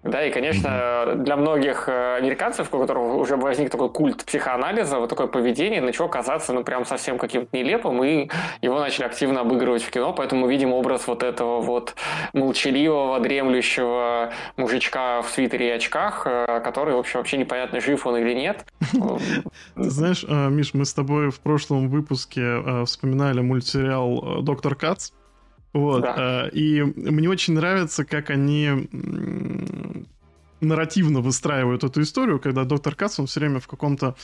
Да, 0.05 0.23
и, 0.23 0.31
конечно, 0.31 1.15
для 1.17 1.35
многих 1.37 1.89
э, 1.89 2.17
американцев, 2.17 2.75
у 2.75 2.79
которых 2.79 3.15
уже 3.15 3.37
возник 3.37 3.71
такой 3.71 3.89
культ 3.89 4.23
психоанализа, 4.27 4.99
вот 4.99 5.09
такое 5.09 5.29
поведение 5.29 5.81
начало 5.81 6.09
казаться, 6.09 6.53
ну, 6.53 6.63
прям 6.63 6.85
совсем 6.85 7.17
каким-то 7.17 7.57
нелепым, 7.57 7.84
и 8.05 8.31
его 8.63 8.81
начали 8.81 9.05
активно 9.05 9.41
обыгрывать 9.41 9.83
в 9.83 9.91
кино, 9.91 10.13
поэтому 10.13 10.43
мы 10.43 10.51
видим 10.51 10.73
образ 10.73 11.07
вот 11.07 11.23
этого 11.23 11.61
вот 11.61 11.95
молчаливого, 12.33 13.21
дремлющего 13.21 14.33
мужичка 14.57 15.23
в 15.23 15.29
свитере 15.29 15.69
и 15.69 15.71
очках, 15.71 16.23
э, 16.27 16.61
который, 16.65 16.95
в 16.95 16.99
общем, 16.99 17.21
вообще 17.21 17.37
непонятно, 17.37 17.81
жив 17.81 18.07
он 18.07 18.17
или 18.17 18.35
нет. 18.35 18.65
Ты 19.75 19.91
знаешь, 19.91 20.25
э, 20.27 20.49
Миш, 20.49 20.75
мы 20.75 20.85
с 20.85 20.95
тобой 20.95 21.31
в 21.31 21.41
прошлом 21.41 21.89
выпуске 21.89 22.85
вспоминали 22.85 23.41
мультсериал 23.41 24.43
«Доктор 24.43 24.75
Кац», 24.75 25.11
вот. 25.75 26.03
Да. 26.03 26.47
Э, 26.47 26.51
и 26.51 26.83
мне 26.83 27.29
очень 27.29 27.55
нравится, 27.55 28.05
как 28.05 28.31
они 28.31 28.89
нарративно 30.61 31.21
выстраивают 31.21 31.85
эту 31.85 32.01
историю, 32.01 32.41
когда 32.41 32.65
доктор 32.65 32.95
Кац, 32.95 33.19
он 33.19 33.27
все 33.27 33.41
время 33.41 33.61
в 33.61 33.67
каком-то 33.67 34.15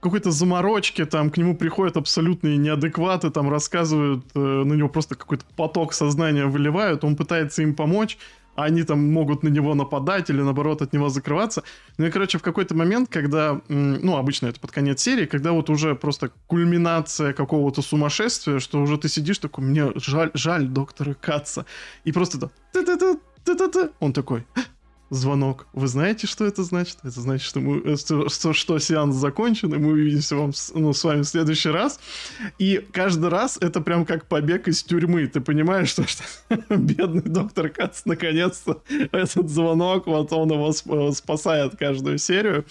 какой-то 0.00 0.30
заморочке, 0.30 1.06
там 1.06 1.30
к 1.30 1.36
нему 1.36 1.56
приходят 1.56 1.96
абсолютные 1.96 2.56
неадекваты, 2.56 3.30
там 3.30 3.50
рассказывают, 3.50 4.24
э, 4.34 4.38
на 4.38 4.74
него 4.74 4.88
просто 4.88 5.14
какой-то 5.14 5.44
поток 5.56 5.92
сознания 5.92 6.46
выливают, 6.46 7.04
он 7.04 7.16
пытается 7.16 7.62
им 7.62 7.74
помочь, 7.74 8.18
они 8.54 8.82
там 8.82 9.12
могут 9.12 9.44
на 9.44 9.48
него 9.48 9.74
нападать 9.74 10.30
или, 10.30 10.42
наоборот, 10.42 10.82
от 10.82 10.92
него 10.92 11.08
закрываться. 11.08 11.62
Ну 11.96 12.06
и, 12.06 12.10
короче, 12.10 12.38
в 12.38 12.42
какой-то 12.42 12.74
момент, 12.74 13.08
когда, 13.08 13.60
ну, 13.68 14.16
обычно 14.16 14.48
это 14.48 14.58
под 14.58 14.72
конец 14.72 15.00
серии, 15.00 15.26
когда 15.26 15.52
вот 15.52 15.70
уже 15.70 15.94
просто 15.94 16.32
кульминация 16.48 17.32
какого-то 17.32 17.82
сумасшествия, 17.82 18.58
что 18.58 18.80
уже 18.80 18.98
ты 18.98 19.08
сидишь 19.08 19.38
такой, 19.38 19.64
мне 19.64 19.92
жаль, 19.94 20.32
жаль 20.34 20.66
доктора 20.66 21.14
Катца. 21.14 21.66
И 22.02 22.10
просто 22.10 22.50
это... 22.74 23.20
Он 24.00 24.12
такой, 24.12 24.44
звонок. 25.10 25.66
Вы 25.72 25.86
знаете, 25.86 26.26
что 26.26 26.44
это 26.44 26.62
значит? 26.62 26.98
Это 27.02 27.20
значит, 27.20 27.46
что, 27.46 27.60
мы, 27.60 27.80
э, 27.84 27.96
что, 27.96 28.52
что 28.52 28.78
сеанс 28.78 29.14
закончен, 29.14 29.72
и 29.72 29.78
мы 29.78 29.92
увидимся 29.92 30.36
вам, 30.36 30.52
ну, 30.74 30.92
с 30.92 31.04
вами 31.04 31.22
в 31.22 31.26
следующий 31.26 31.70
раз. 31.70 32.00
И 32.58 32.78
каждый 32.92 33.30
раз 33.30 33.58
это 33.60 33.80
прям 33.80 34.04
как 34.04 34.26
побег 34.26 34.68
из 34.68 34.82
тюрьмы. 34.82 35.26
Ты 35.26 35.40
понимаешь, 35.40 35.88
что, 35.88 36.06
что 36.06 36.24
бедный 36.68 37.22
доктор 37.22 37.68
Кац 37.70 38.02
наконец-то 38.04 38.82
этот 39.12 39.48
звонок, 39.48 40.06
вот 40.06 40.32
он 40.32 40.50
его 40.50 41.12
спасает 41.12 41.76
каждую 41.76 42.18
серию. 42.18 42.64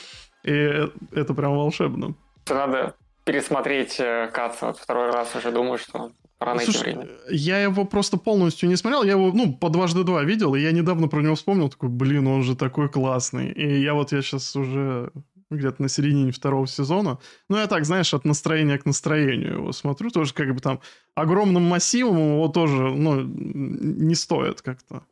И 0.44 0.88
это 1.12 1.34
прям 1.34 1.56
волшебно. 1.58 2.16
Надо 2.50 2.96
пересмотреть 3.26 4.00
э, 4.00 4.30
Кац 4.32 4.62
вот 4.62 4.78
второй 4.78 5.12
раз 5.12 5.36
уже 5.36 5.52
думаю, 5.52 5.78
что 5.78 6.12
пора 6.38 6.56
найти 6.56 6.72
Слушай, 6.72 6.94
время. 6.94 7.08
Я 7.30 7.60
его 7.60 7.86
просто 7.86 8.18
полностью 8.18 8.70
не 8.70 8.76
смотрел, 8.76 9.04
я 9.04 9.14
его, 9.14 9.32
ну, 9.32 9.54
по 9.54 9.70
дважды 9.70 10.04
два 10.04 10.24
видел, 10.24 10.56
и 10.56 10.62
я 10.62 10.72
недавно 10.72 11.08
про 11.08 11.22
него 11.22 11.36
вспомнил, 11.36 11.70
такой, 11.70 11.90
блин, 11.90 12.28
он 12.28 12.44
же 12.44 12.56
такой 12.56 12.90
классный. 12.90 13.52
И 13.52 13.82
я 13.82 13.94
вот, 13.94 14.12
я 14.12 14.22
сейчас 14.22 14.56
уже 14.56 15.12
где-то 15.50 15.82
на 15.82 15.90
середине 15.90 16.32
второго 16.32 16.68
сезона. 16.68 17.20
Ну, 17.50 17.58
я 17.58 17.68
так, 17.68 17.86
знаешь, 17.86 18.14
от 18.14 18.26
настроения 18.26 18.78
к 18.78 18.86
настроению 18.86 19.54
его 19.54 19.72
смотрю. 19.72 20.10
Тоже 20.10 20.34
как 20.34 20.54
бы 20.54 20.60
там 20.60 20.82
огромным 21.16 21.64
массивом 21.64 22.18
его 22.18 22.48
тоже, 22.50 22.90
ну, 22.90 23.22
не 23.22 24.16
стоит 24.16 24.62
как-то 24.62 25.04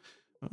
э, 0.42 0.48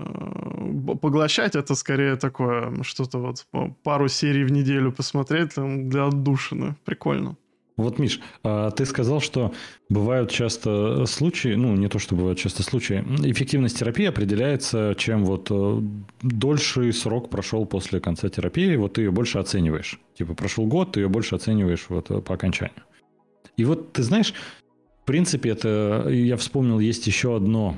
поглощать. 1.01 1.57
Это 1.57 1.75
скорее 1.75 2.17
такое, 2.17 2.83
что-то 2.83 3.19
вот 3.19 3.47
пару 3.83 4.09
серий 4.09 4.45
в 4.45 4.53
неделю 4.53 4.93
посмотреть 4.93 5.55
там, 5.55 5.89
для 5.89 6.07
отдушины. 6.07 6.77
Прикольно. 6.85 7.37
Вот, 7.83 7.99
Миш, 7.99 8.21
а 8.43 8.71
ты 8.71 8.87
сказал, 8.87 9.21
что 9.21 9.53
бывают 9.89 10.31
часто 10.31 11.05
случаи, 11.07 11.55
ну, 11.55 11.75
не 11.77 11.89
то, 11.89 11.99
что 11.99 12.15
бывают 12.15 12.39
часто 12.39 12.63
случаи, 12.63 13.05
эффективность 13.25 13.79
терапии 13.79 14.07
определяется, 14.07 14.95
чем 14.99 15.25
вот 15.25 15.49
э, 15.51 15.81
дольший 16.23 16.93
срок 16.93 17.31
прошел 17.31 17.67
после 17.67 18.01
конца 18.01 18.29
терапии, 18.29 18.77
вот 18.77 18.95
ты 18.95 19.03
ее 19.03 19.11
больше 19.11 19.39
оцениваешь. 19.39 20.01
Типа, 20.17 20.35
прошел 20.35 20.67
год, 20.67 20.93
ты 20.93 21.01
ее 21.01 21.09
больше 21.09 21.35
оцениваешь 21.35 21.87
вот 21.89 22.11
э, 22.11 22.21
по 22.21 22.35
окончанию. 22.35 22.83
И 23.57 23.65
вот, 23.65 23.93
ты 23.93 24.03
знаешь, 24.03 24.35
в 25.03 25.05
принципе, 25.05 25.51
это, 25.51 26.07
я 26.09 26.37
вспомнил, 26.37 26.79
есть 26.79 27.07
еще 27.07 27.37
одно, 27.37 27.77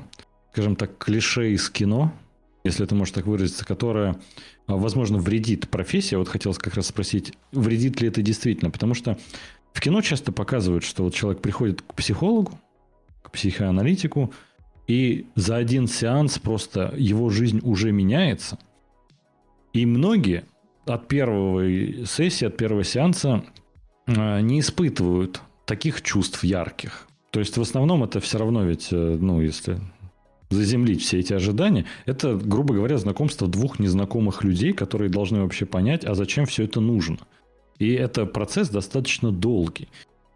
скажем 0.51 0.75
так, 0.75 0.97
клише 0.97 1.51
из 1.53 1.69
кино, 1.69 2.13
если 2.63 2.83
это 2.83 2.95
можно 2.95 3.15
так 3.15 3.25
выразиться, 3.25 3.65
которое, 3.65 4.15
а, 4.67 4.75
возможно, 4.75 5.17
вредит 5.17 5.69
профессии. 5.69 6.15
Вот 6.15 6.27
хотелось 6.27 6.57
как 6.57 6.75
раз 6.75 6.87
спросить, 6.87 7.33
вредит 7.51 8.01
ли 8.01 8.07
это 8.07 8.21
действительно? 8.21 8.71
Потому 8.71 8.93
что 8.93 9.17
в 9.75 9.81
кино 9.81 10.01
часто 10.01 10.31
показывают, 10.31 10.85
что 10.85 11.03
вот 11.03 11.13
человек 11.13 11.41
приходит 11.41 11.81
к 11.81 11.95
психологу, 11.95 12.57
к 13.21 13.31
психоаналитику, 13.31 14.33
и 14.87 15.25
за 15.35 15.57
один 15.57 15.89
сеанс 15.89 16.39
просто 16.39 16.93
его 16.95 17.29
жизнь 17.29 17.59
уже 17.61 17.91
меняется. 17.91 18.57
И 19.73 19.85
многие 19.85 20.45
от 20.85 21.09
первой 21.09 22.05
сессии, 22.05 22.45
от 22.45 22.55
первого 22.55 22.85
сеанса 22.85 23.43
а, 24.07 24.39
не 24.39 24.61
испытывают 24.61 25.41
таких 25.65 26.01
чувств 26.03 26.45
ярких. 26.45 27.09
То 27.31 27.41
есть 27.41 27.57
в 27.57 27.61
основном 27.61 28.01
это 28.01 28.21
все 28.21 28.37
равно 28.37 28.63
ведь, 28.63 28.87
э, 28.91 29.17
ну, 29.19 29.41
если 29.41 29.81
заземлить 30.51 31.01
все 31.01 31.19
эти 31.19 31.33
ожидания, 31.33 31.85
это, 32.05 32.37
грубо 32.37 32.75
говоря, 32.75 32.97
знакомство 32.97 33.45
двух 33.45 33.79
незнакомых 33.79 34.45
людей, 34.45 34.71
которые 34.71 35.09
должны 35.09 35.41
вообще 35.41 35.65
понять, 35.65 36.05
а 36.05 36.15
зачем 36.15 36.45
все 36.45 36.63
это 36.63 36.79
нужно– 36.79 37.17
и 37.79 37.91
это 37.93 38.25
процесс 38.25 38.69
достаточно 38.69 39.31
долгий. 39.31 39.89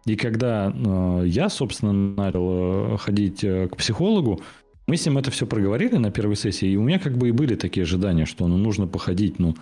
И 0.06 0.16
когда 0.16 0.72
э, 0.74 1.24
я, 1.26 1.48
собственно, 1.48 1.92
начал 1.92 2.94
э, 2.94 2.96
ходить 2.98 3.44
э, 3.44 3.68
к 3.68 3.76
психологу, 3.76 4.40
мы 4.86 4.96
с 4.96 5.04
ним 5.04 5.18
это 5.18 5.30
все 5.30 5.46
проговорили 5.46 5.96
на 5.96 6.10
первой 6.10 6.36
сессии, 6.36 6.68
и 6.68 6.76
у 6.76 6.82
меня 6.82 6.98
как 6.98 7.16
бы 7.16 7.28
и 7.28 7.32
были 7.32 7.54
такие 7.54 7.84
ожидания, 7.84 8.26
что 8.26 8.46
ну, 8.48 8.56
нужно 8.56 8.86
походить, 8.86 9.38
ну, 9.38 9.54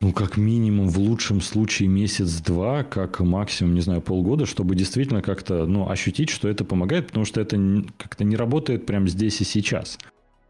ну, 0.00 0.12
как 0.12 0.38
минимум, 0.38 0.88
в 0.88 0.98
лучшем 0.98 1.42
случае 1.42 1.88
месяц-два, 1.88 2.84
как 2.84 3.20
максимум, 3.20 3.74
не 3.74 3.82
знаю, 3.82 4.00
полгода, 4.00 4.46
чтобы 4.46 4.74
действительно 4.74 5.20
как-то, 5.20 5.66
ну, 5.66 5.90
ощутить, 5.90 6.30
что 6.30 6.48
это 6.48 6.64
помогает, 6.64 7.08
потому 7.08 7.26
что 7.26 7.40
это 7.40 7.58
как-то 7.98 8.24
не 8.24 8.36
работает 8.36 8.86
прямо 8.86 9.08
здесь 9.08 9.40
и 9.42 9.44
сейчас. 9.44 9.98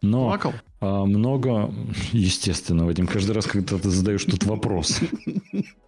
Но 0.02 0.28
Плакал? 0.28 0.52
А, 0.80 1.04
много, 1.04 1.74
естественно, 2.12 2.86
Вадим, 2.86 3.08
каждый 3.08 3.32
раз, 3.32 3.46
когда 3.46 3.78
ты 3.78 3.90
задаешь 3.90 4.24
тут 4.24 4.44
вопрос. 4.44 5.00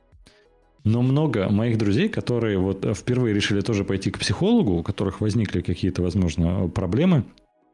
Но 0.84 1.00
много 1.02 1.48
моих 1.48 1.78
друзей, 1.78 2.08
которые 2.08 2.58
вот 2.58 2.84
впервые 2.96 3.34
решили 3.34 3.60
тоже 3.60 3.84
пойти 3.84 4.10
к 4.10 4.18
психологу, 4.18 4.72
у 4.72 4.82
которых 4.82 5.20
возникли 5.20 5.60
какие-то, 5.60 6.02
возможно, 6.02 6.68
проблемы, 6.68 7.24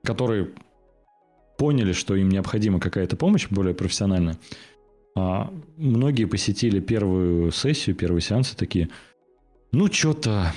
которые 0.04 0.50
поняли, 1.56 1.92
что 1.92 2.14
им 2.14 2.28
необходима 2.28 2.80
какая-то 2.80 3.16
помощь 3.16 3.48
более 3.48 3.74
профессиональная, 3.74 4.38
а 5.16 5.52
многие 5.76 6.26
посетили 6.26 6.80
первую 6.80 7.50
сессию, 7.50 7.96
первый 7.96 8.20
сеанс 8.20 8.52
и 8.52 8.56
такие, 8.56 8.90
ну, 9.72 9.90
что-то, 9.90 10.52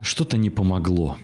что-то 0.00 0.36
не 0.36 0.50
помогло. 0.50 1.18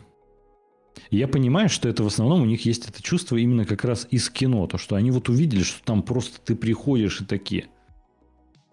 Я 1.10 1.28
понимаю, 1.28 1.68
что 1.68 1.88
это 1.88 2.02
в 2.02 2.08
основном 2.08 2.42
у 2.42 2.44
них 2.44 2.66
есть 2.66 2.88
это 2.88 3.00
чувство 3.00 3.36
именно 3.36 3.64
как 3.64 3.84
раз 3.84 4.08
из 4.10 4.28
кино, 4.28 4.66
то, 4.66 4.76
что 4.76 4.96
они 4.96 5.12
вот 5.12 5.28
увидели, 5.28 5.62
что 5.62 5.82
там 5.84 6.02
просто 6.02 6.40
ты 6.40 6.56
приходишь 6.56 7.20
и 7.20 7.24
такие– 7.24 7.68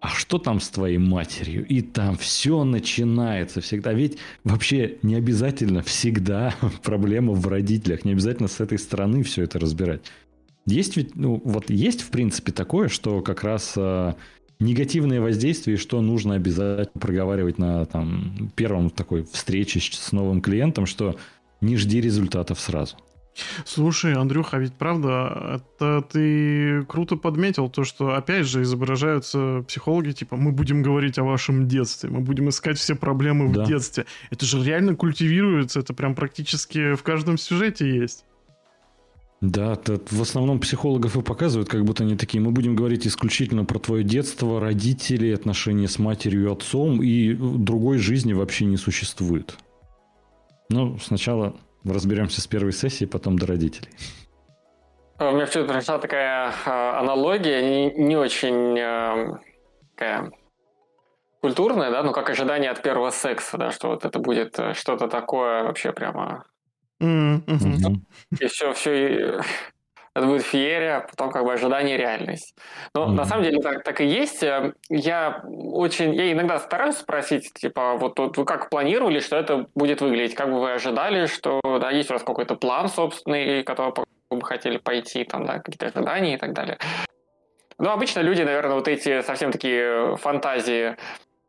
а 0.05 0.09
что 0.09 0.37
там 0.37 0.59
с 0.59 0.69
твоей 0.69 0.99
матерью? 0.99 1.65
И 1.65 1.81
там 1.81 2.15
все 2.15 2.63
начинается 2.63 3.59
всегда. 3.59 3.91
Ведь 3.91 4.19
вообще 4.43 4.99
не 5.01 5.15
обязательно 5.15 5.81
всегда 5.81 6.53
проблема 6.83 7.33
в 7.33 7.47
родителях. 7.47 8.05
Не 8.05 8.11
обязательно 8.11 8.47
с 8.47 8.59
этой 8.59 8.77
стороны 8.77 9.23
все 9.23 9.41
это 9.41 9.57
разбирать. 9.57 10.01
Есть 10.67 10.95
ведь, 10.95 11.15
ну, 11.15 11.41
вот 11.43 11.71
есть 11.71 12.01
в 12.01 12.11
принципе 12.11 12.51
такое, 12.51 12.87
что 12.87 13.21
как 13.21 13.43
раз 13.43 13.73
э, 13.77 14.13
негативное 14.59 15.21
воздействие, 15.21 15.77
что 15.77 16.01
нужно 16.01 16.35
обязательно 16.35 17.01
проговаривать 17.01 17.57
на 17.57 17.87
там, 17.87 18.51
первом 18.55 18.91
такой 18.91 19.23
встрече 19.23 19.79
с 19.79 20.11
новым 20.11 20.39
клиентом, 20.39 20.85
что 20.85 21.15
не 21.61 21.77
жди 21.77 21.99
результатов 21.99 22.59
сразу. 22.59 22.95
Слушай, 23.65 24.13
Андрюха, 24.13 24.57
а 24.57 24.59
ведь 24.59 24.73
правда, 24.73 25.59
это 25.77 26.01
ты 26.09 26.83
круто 26.85 27.15
подметил 27.17 27.69
то, 27.69 27.83
что 27.83 28.15
опять 28.15 28.45
же 28.45 28.61
изображаются 28.61 29.63
психологи, 29.67 30.11
типа, 30.11 30.37
мы 30.37 30.51
будем 30.51 30.81
говорить 30.81 31.17
о 31.17 31.23
вашем 31.23 31.67
детстве, 31.67 32.09
мы 32.09 32.21
будем 32.21 32.49
искать 32.49 32.77
все 32.77 32.95
проблемы 32.95 33.51
да. 33.51 33.63
в 33.63 33.67
детстве. 33.67 34.05
Это 34.31 34.45
же 34.45 34.63
реально 34.63 34.95
культивируется, 34.95 35.81
это 35.81 35.93
прям 35.93 36.15
практически 36.15 36.95
в 36.95 37.03
каждом 37.03 37.37
сюжете 37.37 37.89
есть. 37.89 38.25
Да, 39.41 39.77
в 40.09 40.21
основном 40.21 40.59
психологов 40.59 41.17
и 41.17 41.21
показывают, 41.21 41.69
как 41.69 41.83
будто 41.83 42.03
они 42.03 42.15
такие, 42.15 42.41
мы 42.41 42.51
будем 42.51 42.75
говорить 42.75 43.05
исключительно 43.05 43.65
про 43.65 43.79
твое 43.79 44.03
детство, 44.03 44.59
родителей, 44.61 45.33
отношения 45.33 45.87
с 45.87 45.99
матерью 45.99 46.45
и 46.47 46.51
отцом, 46.51 47.03
и 47.03 47.33
другой 47.33 47.97
жизни 47.97 48.33
вообще 48.33 48.65
не 48.65 48.77
существует. 48.77 49.57
Ну, 50.69 50.97
сначала 50.99 51.55
Разберемся 51.85 52.41
с 52.41 52.47
первой 52.47 52.73
сессии, 52.73 53.05
потом 53.05 53.37
до 53.37 53.45
родителей. 53.45 53.91
У 55.19 55.31
меня 55.31 55.45
почему-то 55.45 55.73
пришла 55.73 55.97
такая 55.97 56.51
э, 56.65 56.69
аналогия, 56.69 57.61
не, 57.61 57.91
не 57.91 58.17
очень 58.17 58.77
э, 58.77 59.37
такая 59.95 60.31
культурная, 61.39 61.89
да, 61.89 62.03
ну 62.03 62.11
как 62.11 62.29
ожидание 62.29 62.69
от 62.69 62.81
первого 62.81 63.11
секса, 63.11 63.57
да, 63.57 63.71
что 63.71 63.89
вот 63.89 64.03
это 64.03 64.19
будет 64.19 64.59
э, 64.59 64.73
что-то 64.73 65.07
такое 65.07 65.63
вообще 65.63 65.93
прямо... 65.93 66.45
Mm-hmm. 67.01 67.95
И 68.39 68.45
все, 68.47 68.73
все, 68.73 69.41
это 70.15 70.25
будет 70.25 70.43
феерия, 70.43 70.97
а 70.97 71.01
потом 71.01 71.30
как 71.30 71.43
бы 71.43 71.51
ожидание 71.51 71.97
реальность. 71.97 72.56
Но 72.93 73.04
mm-hmm. 73.04 73.12
на 73.12 73.25
самом 73.25 73.43
деле 73.43 73.62
так, 73.62 73.84
так 73.84 73.99
и 73.99 74.06
есть. 74.06 74.41
Э, 74.43 74.73
я 74.89 75.43
очень, 75.45 76.15
я 76.15 76.32
иногда 76.32 76.58
стараюсь 76.58 76.97
спросить, 76.97 77.51
типа, 77.54 77.97
вот, 77.97 78.17
вот 78.17 78.38
вы 78.38 78.45
как 78.45 78.69
планировали, 78.69 79.19
что 79.19 79.36
это 79.36 79.67
будет 79.75 79.99
выглядеть, 79.99 80.36
как 80.36 80.49
бы 80.49 80.62
вы 80.62 80.71
ожидали, 80.71 81.25
что 81.25 81.60
да, 81.63 81.91
есть 81.91 82.10
у 82.10 82.13
вас 82.13 82.23
какой-то 82.23 82.56
план 82.56 82.88
собственный, 82.88 83.63
который 83.63 83.93
вы 84.30 84.38
бы 84.38 84.45
хотели 84.45 84.78
пойти, 84.78 85.25
там, 85.25 85.45
да, 85.45 85.60
какие-то 85.60 85.88
ожидания 85.88 86.36
и 86.36 86.38
так 86.38 86.54
далее. 86.54 86.78
Ну, 87.78 87.89
обычно 87.89 88.21
люди, 88.21 88.41
наверное, 88.41 88.75
вот 88.75 88.88
эти 88.88 89.21
совсем 89.21 89.51
такие 89.51 90.15
фантазии 90.15 90.95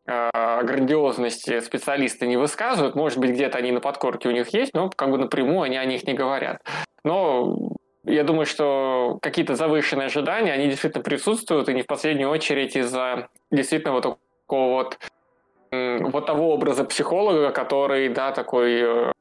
э, 0.08 0.62
грандиозности 0.64 1.60
специалисты 1.60 2.26
не 2.26 2.36
высказывают. 2.36 2.96
Может 2.96 3.18
быть, 3.18 3.30
где-то 3.30 3.58
они 3.58 3.70
на 3.70 3.80
подкорке 3.80 4.28
у 4.28 4.32
них 4.32 4.48
есть, 4.48 4.74
но 4.74 4.90
как 4.90 5.10
бы 5.12 5.18
напрямую 5.18 5.62
они 5.62 5.76
о 5.76 5.84
них 5.84 6.04
не 6.04 6.14
говорят. 6.14 6.62
Но 7.04 7.75
я 8.06 8.24
думаю, 8.24 8.46
что 8.46 9.18
какие-то 9.20 9.56
завышенные 9.56 10.06
ожидания, 10.06 10.52
они 10.52 10.68
действительно 10.68 11.02
присутствуют, 11.02 11.68
и 11.68 11.74
не 11.74 11.82
в 11.82 11.86
последнюю 11.86 12.30
очередь 12.30 12.76
из-за 12.76 13.28
действительно 13.50 13.92
вот 13.92 14.18
такого 14.46 14.72
вот 14.74 14.98
вот 15.72 16.26
того 16.26 16.54
образа 16.54 16.84
психолога, 16.84 17.50
который, 17.50 18.08
да, 18.08 18.30
такой 18.32 18.80
э, 18.80 19.12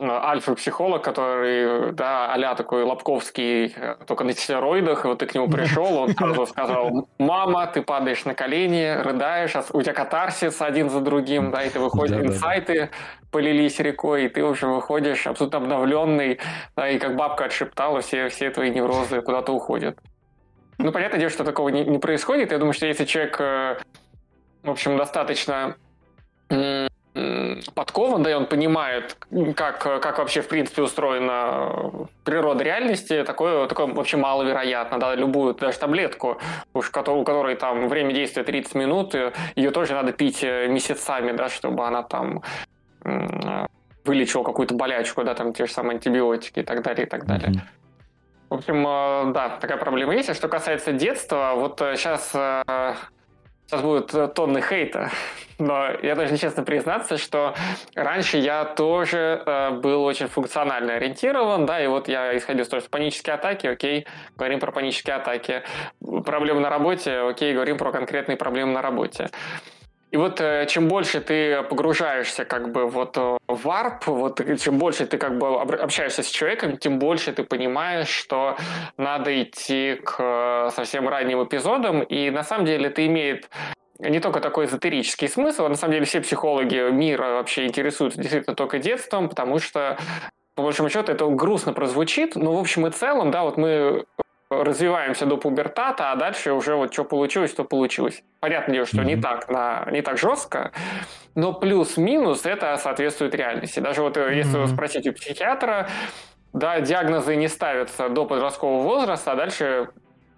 альфа-психолог, 0.00 1.02
который, 1.02 1.92
да, 1.92 2.32
а 2.32 2.54
такой 2.54 2.82
Лобковский, 2.84 3.72
э, 3.76 3.96
только 4.06 4.24
на 4.24 4.32
стероидах, 4.32 5.04
и 5.04 5.08
вот 5.08 5.18
ты 5.18 5.26
к 5.26 5.34
нему 5.34 5.48
пришел, 5.48 5.98
он 5.98 6.14
сразу 6.14 6.46
сказал, 6.46 7.08
мама, 7.18 7.66
ты 7.66 7.82
падаешь 7.82 8.24
на 8.24 8.34
колени, 8.34 9.00
рыдаешь, 9.02 9.54
у 9.72 9.82
тебя 9.82 9.92
катарсис 9.92 10.60
один 10.62 10.88
за 10.90 11.00
другим, 11.00 11.50
да, 11.50 11.64
и 11.64 11.70
ты 11.70 11.80
выходишь, 11.80 12.16
да, 12.16 12.26
инсайты 12.26 12.80
да. 12.80 12.88
полились 13.30 13.78
рекой, 13.78 14.24
и 14.24 14.28
ты, 14.28 14.44
в 14.44 14.50
общем, 14.50 14.72
выходишь 14.72 15.26
абсолютно 15.26 15.58
обновленный, 15.58 16.40
да, 16.76 16.88
и 16.88 16.98
как 16.98 17.16
бабка 17.16 17.44
отшептала, 17.44 18.00
все, 18.00 18.28
все 18.28 18.50
твои 18.50 18.70
неврозы 18.70 19.20
куда-то 19.20 19.52
уходят. 19.52 19.98
Ну, 20.78 20.92
понятное 20.92 21.20
дело, 21.20 21.30
что 21.30 21.44
такого 21.44 21.68
не, 21.68 21.84
не 21.84 21.98
происходит. 21.98 22.52
Я 22.52 22.58
думаю, 22.58 22.72
что 22.72 22.86
если 22.86 23.04
человек, 23.04 23.38
э, 23.38 23.76
в 24.62 24.70
общем, 24.70 24.96
достаточно 24.96 25.76
подкован, 27.74 28.22
да, 28.22 28.30
и 28.30 28.34
он 28.34 28.46
понимает, 28.46 29.16
как, 29.56 29.78
как 29.78 30.18
вообще, 30.18 30.40
в 30.40 30.48
принципе, 30.48 30.82
устроена 30.82 32.08
природа 32.24 32.64
реальности, 32.64 33.22
такое, 33.24 33.66
такое 33.66 33.86
вообще 33.86 34.16
маловероятно, 34.16 34.98
да, 34.98 35.14
любую 35.14 35.54
даже 35.54 35.78
таблетку, 35.78 36.38
уж 36.72 36.88
у 36.88 37.24
которой 37.24 37.56
там 37.56 37.88
время 37.88 38.12
действия 38.14 38.42
30 38.42 38.74
минут, 38.74 39.14
ее 39.56 39.70
тоже 39.70 39.94
надо 39.94 40.12
пить 40.12 40.42
э, 40.42 40.68
месяцами, 40.68 41.32
да, 41.32 41.48
чтобы 41.48 41.86
она 41.86 42.02
там 42.02 42.42
вылечила 44.04 44.42
какую-то 44.42 44.74
болячку, 44.74 45.24
да, 45.24 45.34
там 45.34 45.52
те 45.52 45.66
же 45.66 45.72
самые 45.72 45.96
антибиотики 45.96 46.60
и 46.60 46.62
так 46.62 46.82
далее, 46.82 47.06
и 47.06 47.08
так 47.08 47.26
далее. 47.26 47.50
Mm-hmm. 47.50 47.60
В 48.50 48.54
общем, 48.54 48.86
э, 48.86 49.32
да, 49.32 49.58
такая 49.60 49.78
проблема 49.78 50.14
есть. 50.14 50.28
А 50.28 50.34
что 50.34 50.48
касается 50.48 50.92
детства, 50.92 51.52
вот 51.56 51.78
сейчас 51.78 52.32
э, 52.34 52.94
Сейчас 53.70 53.82
будут 53.82 54.12
э, 54.14 54.26
тонны 54.26 54.62
хейта, 54.62 55.12
но 55.60 55.92
я 56.02 56.16
должен 56.16 56.36
честно 56.36 56.64
признаться, 56.64 57.18
что 57.18 57.54
раньше 57.94 58.36
я 58.36 58.64
тоже 58.64 59.44
э, 59.46 59.70
был 59.70 60.02
очень 60.02 60.26
функционально 60.26 60.94
ориентирован, 60.94 61.66
да, 61.66 61.80
и 61.80 61.86
вот 61.86 62.08
я 62.08 62.36
исходил 62.36 62.64
из 62.64 62.68
того, 62.68 62.80
что 62.80 62.90
панические 62.90 63.34
атаки, 63.34 63.68
окей, 63.68 64.08
говорим 64.36 64.58
про 64.58 64.72
панические 64.72 65.14
атаки, 65.14 65.62
проблемы 66.00 66.58
на 66.58 66.68
работе, 66.68 67.18
окей, 67.18 67.54
говорим 67.54 67.78
про 67.78 67.92
конкретные 67.92 68.36
проблемы 68.36 68.72
на 68.72 68.82
работе. 68.82 69.30
И 70.10 70.16
вот 70.16 70.40
э, 70.40 70.66
чем 70.68 70.88
больше 70.88 71.20
ты 71.20 71.62
погружаешься 71.62 72.44
как 72.44 72.72
бы 72.72 72.86
вот 72.86 73.16
э, 73.16 73.36
в 73.46 73.62
варп, 73.62 74.06
вот 74.08 74.40
чем 74.60 74.78
больше 74.78 75.06
ты 75.06 75.18
как 75.18 75.38
бы 75.38 75.60
общаешься 75.60 76.24
с 76.24 76.28
человеком, 76.28 76.76
тем 76.78 76.98
больше 76.98 77.32
ты 77.32 77.44
понимаешь, 77.44 78.08
что 78.08 78.56
надо 78.96 79.42
идти 79.42 80.00
к 80.04 80.16
э, 80.18 80.70
совсем 80.74 81.08
ранним 81.08 81.44
эпизодам, 81.44 82.02
и 82.02 82.30
на 82.30 82.42
самом 82.42 82.66
деле 82.66 82.88
это 82.88 83.06
имеет 83.06 83.50
не 84.00 84.18
только 84.18 84.40
такой 84.40 84.64
эзотерический 84.64 85.28
смысл, 85.28 85.66
а 85.66 85.68
на 85.68 85.76
самом 85.76 85.92
деле 85.92 86.06
все 86.06 86.20
психологи 86.20 86.90
мира 86.90 87.34
вообще 87.34 87.66
интересуются 87.66 88.18
действительно 88.18 88.56
только 88.56 88.78
детством, 88.80 89.28
потому 89.28 89.60
что 89.60 89.96
по 90.56 90.64
большому 90.64 90.90
счету 90.90 91.12
это 91.12 91.26
грустно 91.26 91.72
прозвучит, 91.72 92.34
но 92.34 92.56
в 92.56 92.58
общем 92.58 92.86
и 92.86 92.90
целом, 92.90 93.30
да, 93.30 93.44
вот 93.44 93.56
мы 93.56 94.06
развиваемся 94.50 95.26
до 95.26 95.36
пубертата, 95.36 96.10
а 96.10 96.16
дальше 96.16 96.52
уже 96.52 96.74
вот 96.74 96.92
что 96.92 97.04
получилось, 97.04 97.52
то 97.52 97.64
получилось. 97.64 98.22
Понятное 98.40 98.74
дело, 98.74 98.86
что 98.86 98.98
mm-hmm. 98.98 99.04
не 99.04 99.16
так, 99.16 99.48
на, 99.48 99.86
не 99.90 100.02
так 100.02 100.18
жестко, 100.18 100.72
но 101.34 101.52
плюс-минус 101.52 102.44
это 102.44 102.76
соответствует 102.76 103.34
реальности. 103.34 103.80
Даже 103.80 104.02
вот 104.02 104.16
mm-hmm. 104.16 104.34
если 104.34 104.66
спросить 104.66 105.06
у 105.06 105.12
психиатра, 105.12 105.88
да, 106.52 106.80
диагнозы 106.80 107.36
не 107.36 107.48
ставятся 107.48 108.08
до 108.08 108.26
подросткового 108.26 108.82
возраста, 108.82 109.32
а 109.32 109.36
дальше 109.36 109.88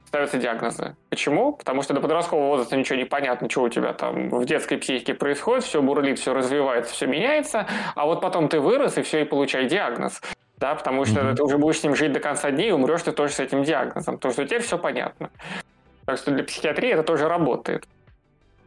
ставятся 0.07 0.37
диагнозы. 0.37 0.95
Почему? 1.09 1.55
Потому 1.55 1.81
что 1.81 1.95
до 1.95 2.03
подросткового 2.03 2.49
возраста 2.49 2.77
ничего 2.77 2.99
не 2.99 3.07
понятно, 3.07 3.49
что 3.49 3.63
у 3.63 3.69
тебя 3.71 3.95
там 3.95 4.29
в 4.29 4.45
детской 4.45 4.77
психике 4.77 5.15
происходит, 5.15 5.65
все 5.65 5.81
бурлит, 5.81 6.19
все 6.19 6.35
развивается, 6.35 6.93
все 6.93 7.07
меняется, 7.07 7.67
а 7.95 8.05
вот 8.05 8.21
потом 8.21 8.51
ты 8.51 8.61
вырос 8.61 8.99
и 8.99 9.03
все, 9.03 9.23
и 9.23 9.25
получай 9.25 9.65
диагноз 9.65 10.21
да, 10.63 10.77
потому 10.77 11.05
что 11.05 11.21
mm-hmm. 11.21 11.35
ты 11.35 11.43
уже 11.43 11.59
будешь 11.59 11.81
с 11.81 11.83
ним 11.83 11.97
жить 11.97 12.13
до 12.13 12.21
конца 12.21 12.53
дней, 12.53 12.69
и 12.69 12.73
умрешь 12.73 13.03
ты 13.03 13.11
тоже 13.11 13.33
с 13.33 13.41
этим 13.41 13.65
диагнозом, 13.65 14.15
потому 14.15 14.33
что 14.33 14.45
теперь 14.45 14.63
все 14.63 14.79
понятно. 14.79 15.31
Так 16.07 16.19
что 16.19 16.31
для 16.31 16.45
психиатрии 16.45 16.93
это 16.93 17.03
тоже 17.03 17.29
работает. 17.29 17.85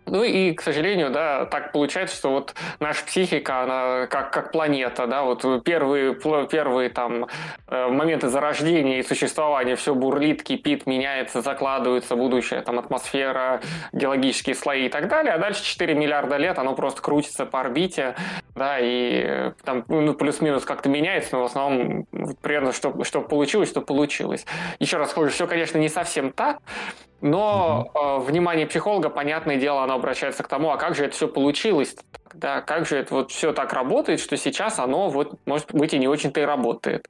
Ну 0.05 0.23
и, 0.23 0.53
к 0.53 0.61
сожалению, 0.61 1.09
да, 1.09 1.45
так 1.45 1.71
получается, 1.71 2.15
что 2.15 2.29
вот 2.29 2.53
наша 2.79 3.03
психика, 3.05 3.61
она 3.61 4.07
как, 4.07 4.31
как 4.31 4.51
планета, 4.51 5.07
да, 5.07 5.23
вот 5.23 5.63
первые, 5.63 6.15
первые 6.49 6.89
там 6.89 7.27
э, 7.67 7.87
моменты 7.87 8.29
зарождения 8.29 8.99
и 8.99 9.03
существования 9.03 9.75
все 9.75 9.95
бурлит, 9.95 10.43
кипит, 10.43 10.85
меняется, 10.85 11.41
закладывается 11.41 12.15
будущая 12.15 12.61
там 12.61 12.77
атмосфера, 12.77 13.61
геологические 13.93 14.55
слои 14.55 14.85
и 14.85 14.89
так 14.89 15.07
далее, 15.07 15.33
а 15.33 15.39
дальше 15.39 15.63
4 15.63 15.95
миллиарда 15.95 16.37
лет 16.37 16.59
оно 16.59 16.75
просто 16.75 17.01
крутится 17.01 17.45
по 17.45 17.61
орбите, 17.61 18.15
да, 18.53 18.79
и 18.79 19.23
э, 19.25 19.51
там 19.63 19.85
ну, 19.87 20.13
плюс-минус 20.13 20.65
как-то 20.65 20.87
меняется, 20.87 21.35
но 21.35 21.41
в 21.41 21.45
основном 21.45 22.05
примерно 22.41 22.73
что, 22.73 23.03
что 23.03 23.21
получилось, 23.21 23.71
то 23.71 23.81
получилось. 23.81 24.45
Еще 24.79 24.97
раз 24.97 25.11
скажу, 25.11 25.29
все, 25.29 25.47
конечно, 25.47 25.79
не 25.79 25.89
совсем 25.89 26.31
так, 26.31 26.59
но 27.21 27.89
э, 27.93 28.19
внимание 28.19 28.67
психолога, 28.67 29.09
понятное 29.09 29.57
дело, 29.57 29.83
оно 29.83 29.94
обращается 29.95 30.43
к 30.43 30.47
тому, 30.47 30.71
а 30.71 30.77
как 30.77 30.95
же 30.95 31.05
это 31.05 31.15
все 31.15 31.27
получилось? 31.27 31.95
Да, 32.33 32.61
как 32.61 32.85
же 32.85 32.97
это 32.97 33.13
вот 33.13 33.31
все 33.31 33.53
так 33.53 33.73
работает, 33.73 34.19
что 34.19 34.37
сейчас 34.37 34.79
оно 34.79 35.09
вот, 35.09 35.39
может 35.45 35.73
быть, 35.73 35.93
и 35.93 35.99
не 35.99 36.07
очень-то 36.07 36.41
и 36.41 36.43
работает. 36.43 37.07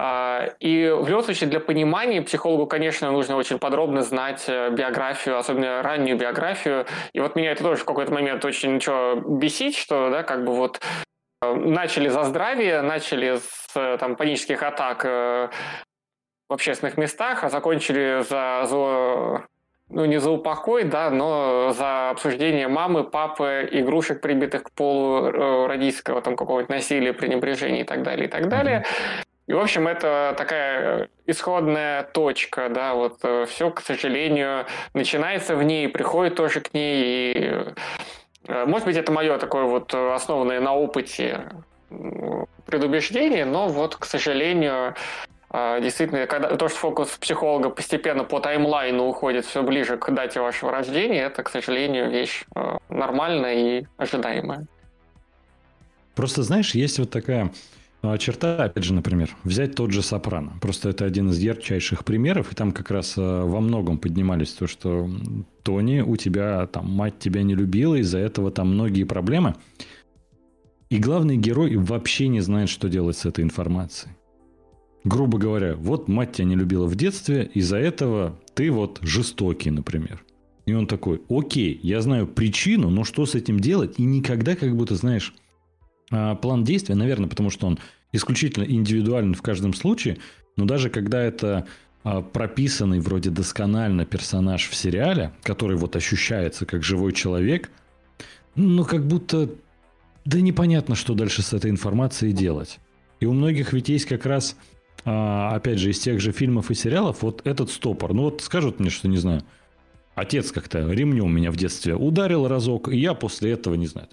А, 0.00 0.50
и 0.60 0.88
в 0.90 1.08
любом 1.08 1.24
случае 1.24 1.50
для 1.50 1.58
понимания 1.58 2.22
психологу, 2.22 2.66
конечно, 2.66 3.10
нужно 3.10 3.36
очень 3.36 3.58
подробно 3.58 4.02
знать 4.02 4.44
э, 4.46 4.70
биографию, 4.70 5.36
особенно 5.36 5.82
раннюю 5.82 6.16
биографию. 6.16 6.86
И 7.12 7.18
вот 7.18 7.34
меня 7.34 7.50
это 7.50 7.64
тоже 7.64 7.82
в 7.82 7.84
какой-то 7.84 8.12
момент 8.12 8.44
очень 8.44 8.76
ничего 8.76 9.16
бесит, 9.16 9.74
что, 9.74 10.08
да, 10.10 10.22
как 10.22 10.44
бы 10.44 10.54
вот 10.54 10.80
э, 11.42 11.52
начали 11.52 12.08
за 12.08 12.22
здравие, 12.22 12.80
начали 12.82 13.38
с 13.38 13.72
э, 13.74 13.96
там, 13.98 14.14
панических 14.14 14.62
атак 14.62 15.02
в 15.02 15.50
общественных 16.48 16.96
местах, 16.96 17.42
а 17.42 17.48
закончили 17.48 18.22
за, 18.22 18.66
за 18.66 19.48
ну, 19.90 20.04
не 20.04 20.20
за 20.20 20.30
упокой, 20.30 20.84
да, 20.84 21.10
но 21.10 21.72
за 21.72 22.10
обсуждение 22.10 22.68
мамы, 22.68 23.04
папы, 23.04 23.68
игрушек, 23.70 24.20
прибитых 24.20 24.64
к 24.64 24.70
полу 24.72 25.26
э, 25.26 25.66
родительского, 25.66 26.20
там, 26.20 26.36
какого-нибудь 26.36 26.70
насилия, 26.70 27.12
пренебрежения 27.12 27.82
и 27.82 27.84
так 27.84 28.02
далее, 28.02 28.26
и 28.26 28.30
так 28.30 28.48
далее. 28.48 28.84
И, 29.46 29.54
в 29.54 29.58
общем, 29.58 29.88
это 29.88 30.34
такая 30.36 31.08
исходная 31.26 32.02
точка, 32.02 32.68
да, 32.68 32.94
вот 32.94 33.18
э, 33.22 33.46
все, 33.48 33.70
к 33.70 33.80
сожалению, 33.80 34.66
начинается 34.92 35.56
в 35.56 35.62
ней, 35.62 35.88
приходит 35.88 36.34
тоже 36.34 36.60
к 36.60 36.74
ней, 36.74 37.32
и, 37.32 37.64
э, 38.46 38.64
может 38.66 38.86
быть, 38.86 38.96
это 38.96 39.10
мое 39.10 39.38
такое 39.38 39.64
вот 39.64 39.94
основанное 39.94 40.60
на 40.60 40.74
опыте 40.74 41.48
предубеждение, 42.66 43.46
но 43.46 43.68
вот, 43.68 43.96
к 43.96 44.04
сожалению, 44.04 44.94
действительно, 45.52 46.26
когда 46.26 46.56
то, 46.56 46.68
что 46.68 46.78
фокус 46.78 47.08
психолога 47.18 47.70
постепенно 47.70 48.24
по 48.24 48.38
таймлайну 48.38 49.06
уходит 49.06 49.46
все 49.46 49.62
ближе 49.62 49.96
к 49.96 50.10
дате 50.10 50.40
вашего 50.40 50.70
рождения, 50.70 51.22
это, 51.22 51.42
к 51.42 51.48
сожалению, 51.48 52.10
вещь 52.10 52.44
а, 52.54 52.78
нормальная 52.90 53.54
и 53.54 53.86
ожидаемая. 53.96 54.66
Просто, 56.14 56.42
знаешь, 56.42 56.74
есть 56.74 56.98
вот 56.98 57.10
такая 57.10 57.50
а, 58.02 58.18
черта, 58.18 58.64
опять 58.64 58.84
же, 58.84 58.92
например, 58.92 59.34
взять 59.42 59.74
тот 59.74 59.90
же 59.90 60.02
«Сопрано». 60.02 60.52
Просто 60.60 60.90
это 60.90 61.06
один 61.06 61.30
из 61.30 61.38
ярчайших 61.38 62.04
примеров, 62.04 62.52
и 62.52 62.54
там 62.54 62.72
как 62.72 62.90
раз 62.90 63.16
во 63.16 63.60
многом 63.60 63.96
поднимались 63.96 64.52
то, 64.52 64.66
что 64.66 65.08
Тони, 65.62 66.00
у 66.00 66.16
тебя 66.16 66.66
там 66.66 66.90
мать 66.90 67.18
тебя 67.18 67.42
не 67.42 67.54
любила, 67.54 67.94
из-за 67.94 68.18
этого 68.18 68.50
там 68.50 68.74
многие 68.74 69.04
проблемы. 69.04 69.54
И 70.90 70.98
главный 70.98 71.38
герой 71.38 71.76
вообще 71.76 72.28
не 72.28 72.40
знает, 72.40 72.68
что 72.68 72.88
делать 72.88 73.16
с 73.16 73.24
этой 73.24 73.44
информацией 73.44 74.17
грубо 75.08 75.38
говоря, 75.38 75.74
вот 75.74 76.06
мать 76.08 76.32
тебя 76.32 76.44
не 76.44 76.54
любила 76.54 76.86
в 76.86 76.94
детстве, 76.94 77.50
из-за 77.54 77.78
этого 77.78 78.38
ты 78.54 78.70
вот 78.70 78.98
жестокий, 79.02 79.70
например. 79.70 80.24
И 80.66 80.74
он 80.74 80.86
такой, 80.86 81.22
окей, 81.30 81.80
я 81.82 82.02
знаю 82.02 82.26
причину, 82.26 82.90
но 82.90 83.04
что 83.04 83.24
с 83.24 83.34
этим 83.34 83.58
делать? 83.58 83.94
И 83.98 84.02
никогда, 84.02 84.54
как 84.54 84.76
будто, 84.76 84.94
знаешь, 84.94 85.34
а, 86.10 86.34
план 86.34 86.62
действия, 86.62 86.94
наверное, 86.94 87.28
потому 87.28 87.50
что 87.50 87.66
он 87.66 87.78
исключительно 88.12 88.64
индивидуален 88.64 89.34
в 89.34 89.42
каждом 89.42 89.72
случае, 89.72 90.18
но 90.56 90.66
даже 90.66 90.90
когда 90.90 91.22
это 91.22 91.66
а, 92.04 92.20
прописанный 92.20 93.00
вроде 93.00 93.30
досконально 93.30 94.04
персонаж 94.04 94.68
в 94.68 94.74
сериале, 94.74 95.32
который 95.42 95.76
вот 95.76 95.96
ощущается 95.96 96.66
как 96.66 96.82
живой 96.82 97.12
человек, 97.12 97.70
ну, 98.54 98.84
как 98.84 99.06
будто, 99.06 99.50
да 100.24 100.40
непонятно, 100.40 100.94
что 100.94 101.14
дальше 101.14 101.42
с 101.42 101.52
этой 101.54 101.70
информацией 101.70 102.32
делать. 102.32 102.78
И 103.20 103.26
у 103.26 103.32
многих 103.32 103.72
ведь 103.72 103.88
есть 103.88 104.04
как 104.04 104.26
раз 104.26 104.56
опять 105.04 105.78
же, 105.78 105.90
из 105.90 105.98
тех 105.98 106.20
же 106.20 106.32
фильмов 106.32 106.70
и 106.70 106.74
сериалов, 106.74 107.22
вот 107.22 107.46
этот 107.46 107.70
стопор. 107.70 108.12
Ну 108.14 108.24
вот 108.24 108.42
скажут 108.42 108.80
мне, 108.80 108.90
что, 108.90 109.08
не 109.08 109.16
знаю, 109.16 109.42
отец 110.14 110.52
как-то 110.52 110.90
ремнем 110.90 111.34
меня 111.34 111.50
в 111.50 111.56
детстве 111.56 111.94
ударил 111.94 112.48
разок, 112.48 112.88
и 112.88 112.98
я 112.98 113.14
после 113.14 113.52
этого, 113.52 113.74
не 113.74 113.86
знаю, 113.86 114.08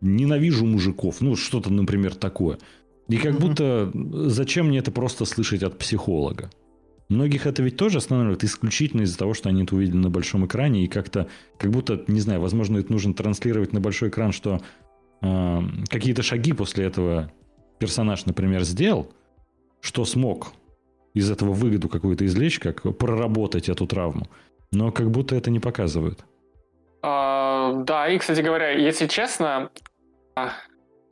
ненавижу 0.00 0.64
мужиков. 0.66 1.20
Ну, 1.20 1.36
что-то, 1.36 1.72
например, 1.72 2.14
такое. 2.14 2.58
И 3.08 3.16
как 3.16 3.38
будто 3.38 3.90
зачем 4.28 4.68
мне 4.68 4.78
это 4.78 4.92
просто 4.92 5.24
слышать 5.24 5.62
от 5.62 5.78
психолога? 5.78 6.50
Многих 7.08 7.46
это 7.46 7.62
ведь 7.62 7.78
тоже 7.78 7.98
останавливает 7.98 8.44
исключительно 8.44 9.02
из-за 9.02 9.16
того, 9.16 9.32
что 9.32 9.48
они 9.48 9.62
это 9.62 9.74
увидели 9.74 9.96
на 9.96 10.10
большом 10.10 10.44
экране, 10.44 10.84
и 10.84 10.88
как-то, 10.88 11.28
как 11.56 11.70
будто, 11.70 12.04
не 12.06 12.20
знаю, 12.20 12.42
возможно, 12.42 12.76
это 12.76 12.92
нужно 12.92 13.14
транслировать 13.14 13.72
на 13.72 13.80
большой 13.80 14.10
экран, 14.10 14.32
что 14.32 14.60
э, 15.22 15.60
какие-то 15.88 16.22
шаги 16.22 16.52
после 16.52 16.84
этого 16.84 17.32
персонаж, 17.78 18.26
например, 18.26 18.62
сделал, 18.64 19.10
что 19.80 20.04
смог 20.04 20.52
из 21.14 21.30
этого 21.30 21.52
выгоду 21.52 21.88
какую-то 21.88 22.24
извлечь, 22.24 22.58
как 22.58 22.82
проработать 22.96 23.68
эту 23.68 23.86
травму. 23.86 24.26
Но 24.70 24.92
как 24.92 25.10
будто 25.10 25.34
это 25.34 25.50
не 25.50 25.60
показывают. 25.60 26.24
А, 27.02 27.72
да, 27.84 28.08
и, 28.08 28.18
кстати 28.18 28.40
говоря, 28.40 28.70
если 28.70 29.06
честно, 29.06 29.70
а, 30.36 30.50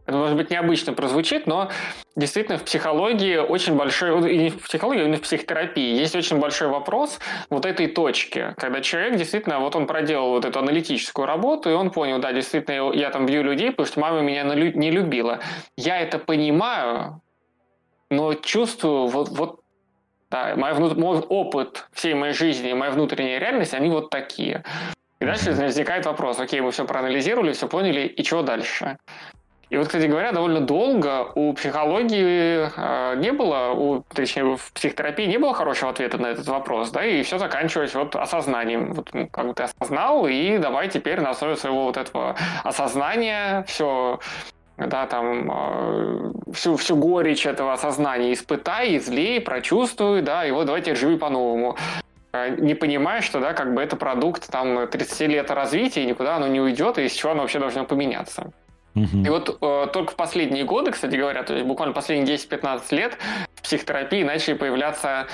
Это, 0.06 0.18
может 0.18 0.36
быть, 0.36 0.50
необычно 0.50 0.92
прозвучит, 0.92 1.48
но 1.48 1.68
действительно 2.14 2.58
в 2.58 2.62
психологии 2.62 3.38
очень 3.38 3.74
большой, 3.74 4.32
и 4.32 4.38
не 4.38 4.50
в 4.50 4.62
психологии, 4.62 5.02
а 5.02 5.08
не 5.08 5.16
в 5.16 5.20
психотерапии, 5.22 5.98
есть 5.98 6.14
очень 6.14 6.38
большой 6.38 6.68
вопрос 6.68 7.18
вот 7.50 7.66
этой 7.66 7.88
точки, 7.88 8.54
когда 8.56 8.80
человек 8.80 9.16
действительно, 9.16 9.58
вот 9.58 9.74
он 9.74 9.88
проделал 9.88 10.30
вот 10.30 10.44
эту 10.44 10.60
аналитическую 10.60 11.26
работу, 11.26 11.70
и 11.70 11.72
он 11.72 11.90
понял, 11.90 12.20
да, 12.20 12.32
действительно, 12.32 12.92
я 12.92 13.10
там 13.10 13.26
бью 13.26 13.42
людей, 13.42 13.70
потому 13.70 13.86
что 13.86 13.98
мама 13.98 14.20
меня 14.20 14.44
не 14.44 14.90
любила. 14.92 15.40
Я 15.76 15.98
это 16.00 16.20
понимаю, 16.20 17.20
но 18.10 18.34
чувствую 18.34 19.08
вот, 19.08 19.28
вот 19.30 19.60
да, 20.30 20.54
мой, 20.56 20.74
мой 20.94 21.18
опыт 21.20 21.86
всей 21.92 22.14
моей 22.14 22.32
жизни, 22.32 22.72
моя 22.72 22.90
внутренняя 22.90 23.38
реальность, 23.38 23.74
они 23.74 23.90
вот 23.90 24.10
такие. 24.10 24.64
И 25.20 25.24
дальше 25.24 25.52
возникает 25.52 26.04
вопрос, 26.06 26.38
окей, 26.38 26.60
мы 26.60 26.70
все 26.72 26.84
проанализировали, 26.84 27.52
все 27.52 27.68
поняли, 27.68 28.02
и 28.06 28.22
чего 28.22 28.42
дальше? 28.42 28.98
И 29.68 29.76
вот, 29.76 29.88
кстати 29.88 30.06
говоря, 30.06 30.30
довольно 30.30 30.60
долго 30.60 31.32
у 31.34 31.52
психологии 31.52 32.70
э, 32.76 33.16
не 33.16 33.32
было, 33.32 33.72
у, 33.72 34.04
точнее, 34.14 34.56
в 34.56 34.72
психотерапии 34.72 35.26
не 35.26 35.38
было 35.38 35.54
хорошего 35.54 35.90
ответа 35.90 36.18
на 36.18 36.28
этот 36.28 36.46
вопрос, 36.46 36.90
да, 36.90 37.04
и 37.04 37.22
все 37.22 37.38
заканчивалось 37.38 37.94
вот 37.94 38.14
осознанием. 38.14 38.92
Вот, 38.92 39.10
ну, 39.12 39.26
как 39.26 39.48
бы 39.48 39.54
ты 39.54 39.64
осознал, 39.64 40.28
и 40.28 40.58
давай 40.58 40.88
теперь 40.88 41.20
на 41.20 41.30
основе 41.30 41.56
своего 41.56 41.84
вот 41.84 41.96
этого 41.96 42.36
осознания 42.62 43.64
все 43.66 44.20
да, 44.76 45.06
там 45.06 45.50
э, 45.50 46.32
всю, 46.52 46.76
всю 46.76 46.96
горечь 46.96 47.46
этого 47.46 47.72
осознания 47.72 48.32
испытай, 48.32 48.96
излей, 48.96 49.40
прочувствуй, 49.40 50.22
да, 50.22 50.46
и 50.46 50.50
вот 50.50 50.66
давайте 50.66 50.94
живи 50.94 51.16
по-новому. 51.16 51.76
Э, 52.32 52.54
не 52.58 52.74
понимая, 52.74 53.22
что, 53.22 53.40
да, 53.40 53.54
как 53.54 53.74
бы 53.74 53.82
это 53.82 53.96
продукт 53.96 54.50
там 54.50 54.86
30 54.88 55.28
лет 55.28 55.50
развития, 55.50 56.04
никуда 56.04 56.36
оно 56.36 56.46
не 56.48 56.60
уйдет, 56.60 56.98
и 56.98 57.04
из 57.04 57.12
чего 57.12 57.32
оно 57.32 57.42
вообще 57.42 57.58
должно 57.58 57.84
поменяться. 57.84 58.52
И 58.96 59.28
вот 59.28 59.58
э, 59.60 59.86
только 59.92 60.12
в 60.12 60.16
последние 60.16 60.64
годы, 60.64 60.90
кстати 60.90 61.16
говоря, 61.16 61.42
то 61.42 61.54
есть 61.54 61.66
буквально 61.66 61.92
последние 61.92 62.36
10-15 62.36 62.82
лет 62.94 63.18
в 63.54 63.62
психотерапии 63.62 64.22
начали 64.22 64.54
появляться 64.54 65.26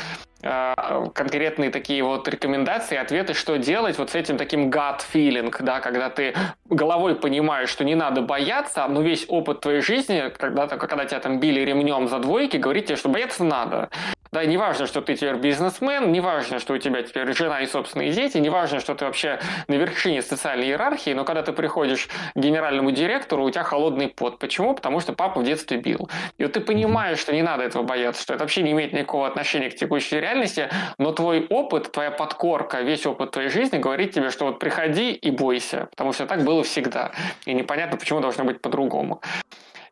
э, 0.42 0.74
конкретные 1.14 1.70
такие 1.70 2.02
вот 2.02 2.26
рекомендации, 2.26 2.96
ответы, 2.96 3.34
что 3.34 3.58
делать 3.58 3.98
вот 3.98 4.10
с 4.10 4.14
этим 4.16 4.36
таким 4.36 4.68
gut 4.68 5.00
feeling, 5.12 5.54
да, 5.60 5.80
когда 5.80 6.10
ты 6.10 6.34
головой 6.68 7.14
понимаешь, 7.14 7.68
что 7.68 7.84
не 7.84 7.94
надо 7.94 8.22
бояться, 8.22 8.86
но 8.88 9.00
весь 9.00 9.26
опыт 9.28 9.60
твоей 9.60 9.80
жизни, 9.80 10.32
когда, 10.36 10.66
когда 10.66 11.04
тебя 11.04 11.20
там 11.20 11.38
били 11.38 11.60
ремнем 11.60 12.08
за 12.08 12.18
двойки, 12.18 12.56
говорит 12.56 12.86
тебе, 12.86 12.96
что 12.96 13.08
бояться 13.08 13.44
надо. 13.44 13.90
Да, 14.32 14.46
не 14.46 14.56
важно, 14.56 14.86
что 14.86 15.02
ты 15.02 15.14
теперь 15.14 15.34
бизнесмен, 15.34 16.10
не 16.10 16.20
важно, 16.20 16.58
что 16.58 16.72
у 16.72 16.78
тебя 16.78 17.02
теперь 17.02 17.30
жена 17.34 17.60
и 17.60 17.66
собственные 17.66 18.12
дети, 18.12 18.38
не 18.38 18.48
важно, 18.48 18.80
что 18.80 18.94
ты 18.94 19.04
вообще 19.04 19.38
на 19.68 19.74
вершине 19.74 20.22
социальной 20.22 20.68
иерархии, 20.68 21.10
но 21.10 21.26
когда 21.26 21.42
ты 21.42 21.52
приходишь 21.52 22.06
к 22.06 22.38
генеральному 22.38 22.92
директору, 22.92 23.44
у 23.44 23.50
тебя 23.50 23.62
холодный 23.62 24.08
пот. 24.08 24.38
Почему? 24.38 24.74
Потому 24.74 25.00
что 25.00 25.12
папа 25.12 25.40
в 25.40 25.44
детстве 25.44 25.76
бил. 25.76 26.08
И 26.38 26.44
вот 26.44 26.54
ты 26.54 26.60
понимаешь, 26.60 27.18
что 27.18 27.34
не 27.34 27.42
надо 27.42 27.64
этого 27.64 27.82
бояться, 27.82 28.22
что 28.22 28.32
это 28.32 28.44
вообще 28.44 28.62
не 28.62 28.72
имеет 28.72 28.94
никакого 28.94 29.26
отношения 29.26 29.68
к 29.68 29.74
текущей 29.74 30.18
реальности, 30.18 30.70
но 30.96 31.12
твой 31.12 31.46
опыт, 31.50 31.92
твоя 31.92 32.10
подкорка, 32.10 32.80
весь 32.80 33.04
опыт 33.04 33.32
твоей 33.32 33.50
жизни 33.50 33.76
говорит 33.76 34.14
тебе, 34.14 34.30
что 34.30 34.46
вот 34.46 34.58
приходи 34.58 35.12
и 35.12 35.30
бойся, 35.30 35.88
потому 35.90 36.14
что 36.14 36.26
так 36.26 36.42
было 36.42 36.62
всегда. 36.62 37.12
И 37.44 37.52
непонятно, 37.52 37.98
почему 37.98 38.20
должно 38.20 38.44
быть 38.44 38.62
по-другому. 38.62 39.20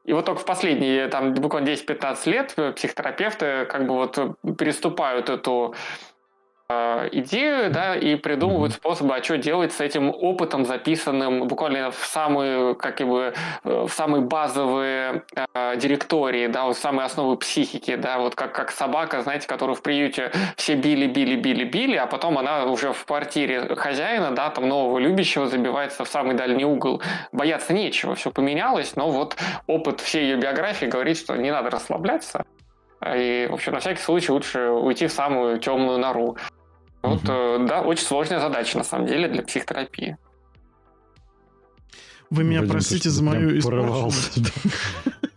И 0.05 0.13
вот 0.13 0.25
только 0.25 0.41
в 0.41 0.45
последние 0.45 1.09
там, 1.09 1.35
буквально 1.35 1.69
10-15 1.69 2.31
лет 2.31 2.75
психотерапевты 2.77 3.67
как 3.67 3.87
бы 3.87 3.95
вот 3.95 4.19
переступают 4.57 5.29
эту 5.29 5.75
Э, 5.75 6.20
идею, 7.13 7.71
да, 7.71 7.97
и 7.97 8.15
придумывают 8.17 8.75
способы, 8.75 9.15
а 9.15 9.23
что 9.23 9.39
делать 9.39 9.73
с 9.73 9.81
этим 9.81 10.11
опытом, 10.11 10.65
записанным 10.65 11.49
буквально 11.49 11.91
в 11.91 12.07
самые, 12.07 12.75
как 12.75 13.01
бы, 13.01 13.35
э, 13.65 13.87
в 13.87 13.93
самые 13.93 14.23
базовые 14.23 15.25
э, 15.55 15.77
директории, 15.77 16.47
да, 16.47 16.67
вот 16.67 16.77
в 16.77 16.81
самые 16.81 17.07
основы 17.07 17.37
психики, 17.37 17.97
да, 17.97 18.19
вот 18.19 18.35
как, 18.35 18.55
как 18.55 18.71
собака, 18.71 19.23
знаете, 19.23 19.49
которую 19.49 19.77
в 19.77 19.83
приюте 19.83 20.33
все 20.57 20.75
били, 20.75 21.07
били, 21.07 21.37
били, 21.37 21.65
били, 21.65 21.97
а 21.97 22.07
потом 22.07 22.39
она 22.39 22.67
уже 22.67 22.93
в 22.93 23.05
квартире 23.05 23.75
хозяина, 23.77 24.31
да, 24.31 24.51
там 24.51 24.69
нового 24.69 24.99
любящего 24.99 25.47
забивается 25.47 26.05
в 26.05 26.09
самый 26.09 26.35
дальний 26.35 26.65
угол. 26.65 27.03
Бояться 27.33 27.73
нечего, 27.73 28.15
все 28.15 28.31
поменялось, 28.31 28.97
но 28.97 29.11
вот 29.11 29.37
опыт 29.67 30.01
всей 30.01 30.25
ее 30.25 30.37
биографии 30.37 30.87
говорит, 30.87 31.19
что 31.19 31.37
не 31.37 31.51
надо 31.51 31.71
расслабляться, 31.71 32.45
и, 33.05 33.49
в 33.51 33.55
общем, 33.55 33.73
на 33.73 33.81
всякий 33.81 34.03
случай 34.03 34.31
лучше 34.31 34.69
уйти 34.69 35.07
в 35.07 35.13
самую 35.13 35.59
темную 35.59 35.99
нору. 35.99 36.37
Вот, 37.03 37.21
угу. 37.21 37.67
да, 37.67 37.83
очень 37.83 38.05
сложная 38.05 38.41
задача, 38.41 38.79
на 38.79 38.85
самом 38.85 39.07
деле, 39.07 39.29
для 39.29 39.43
психотерапии. 39.43 40.17
Вы 42.31 42.45
меня 42.45 42.61
Вадим, 42.61 42.73
простите 42.73 43.11
за 43.11 43.25
мою 43.25 43.59
испорченность. 43.59 44.39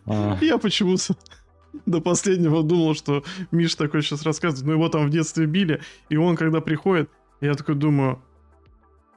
А. 0.06 0.36
Я 0.42 0.58
почему-то 0.58 1.16
до 1.86 2.02
последнего 2.02 2.62
думал, 2.62 2.94
что 2.94 3.24
Миш 3.50 3.74
такой 3.74 4.02
сейчас 4.02 4.22
рассказывает, 4.22 4.66
ну 4.66 4.72
его 4.72 4.90
там 4.90 5.06
в 5.06 5.10
детстве 5.10 5.46
били, 5.46 5.80
и 6.10 6.18
он 6.18 6.36
когда 6.36 6.60
приходит, 6.60 7.08
я 7.40 7.54
такой 7.54 7.74
думаю, 7.74 8.22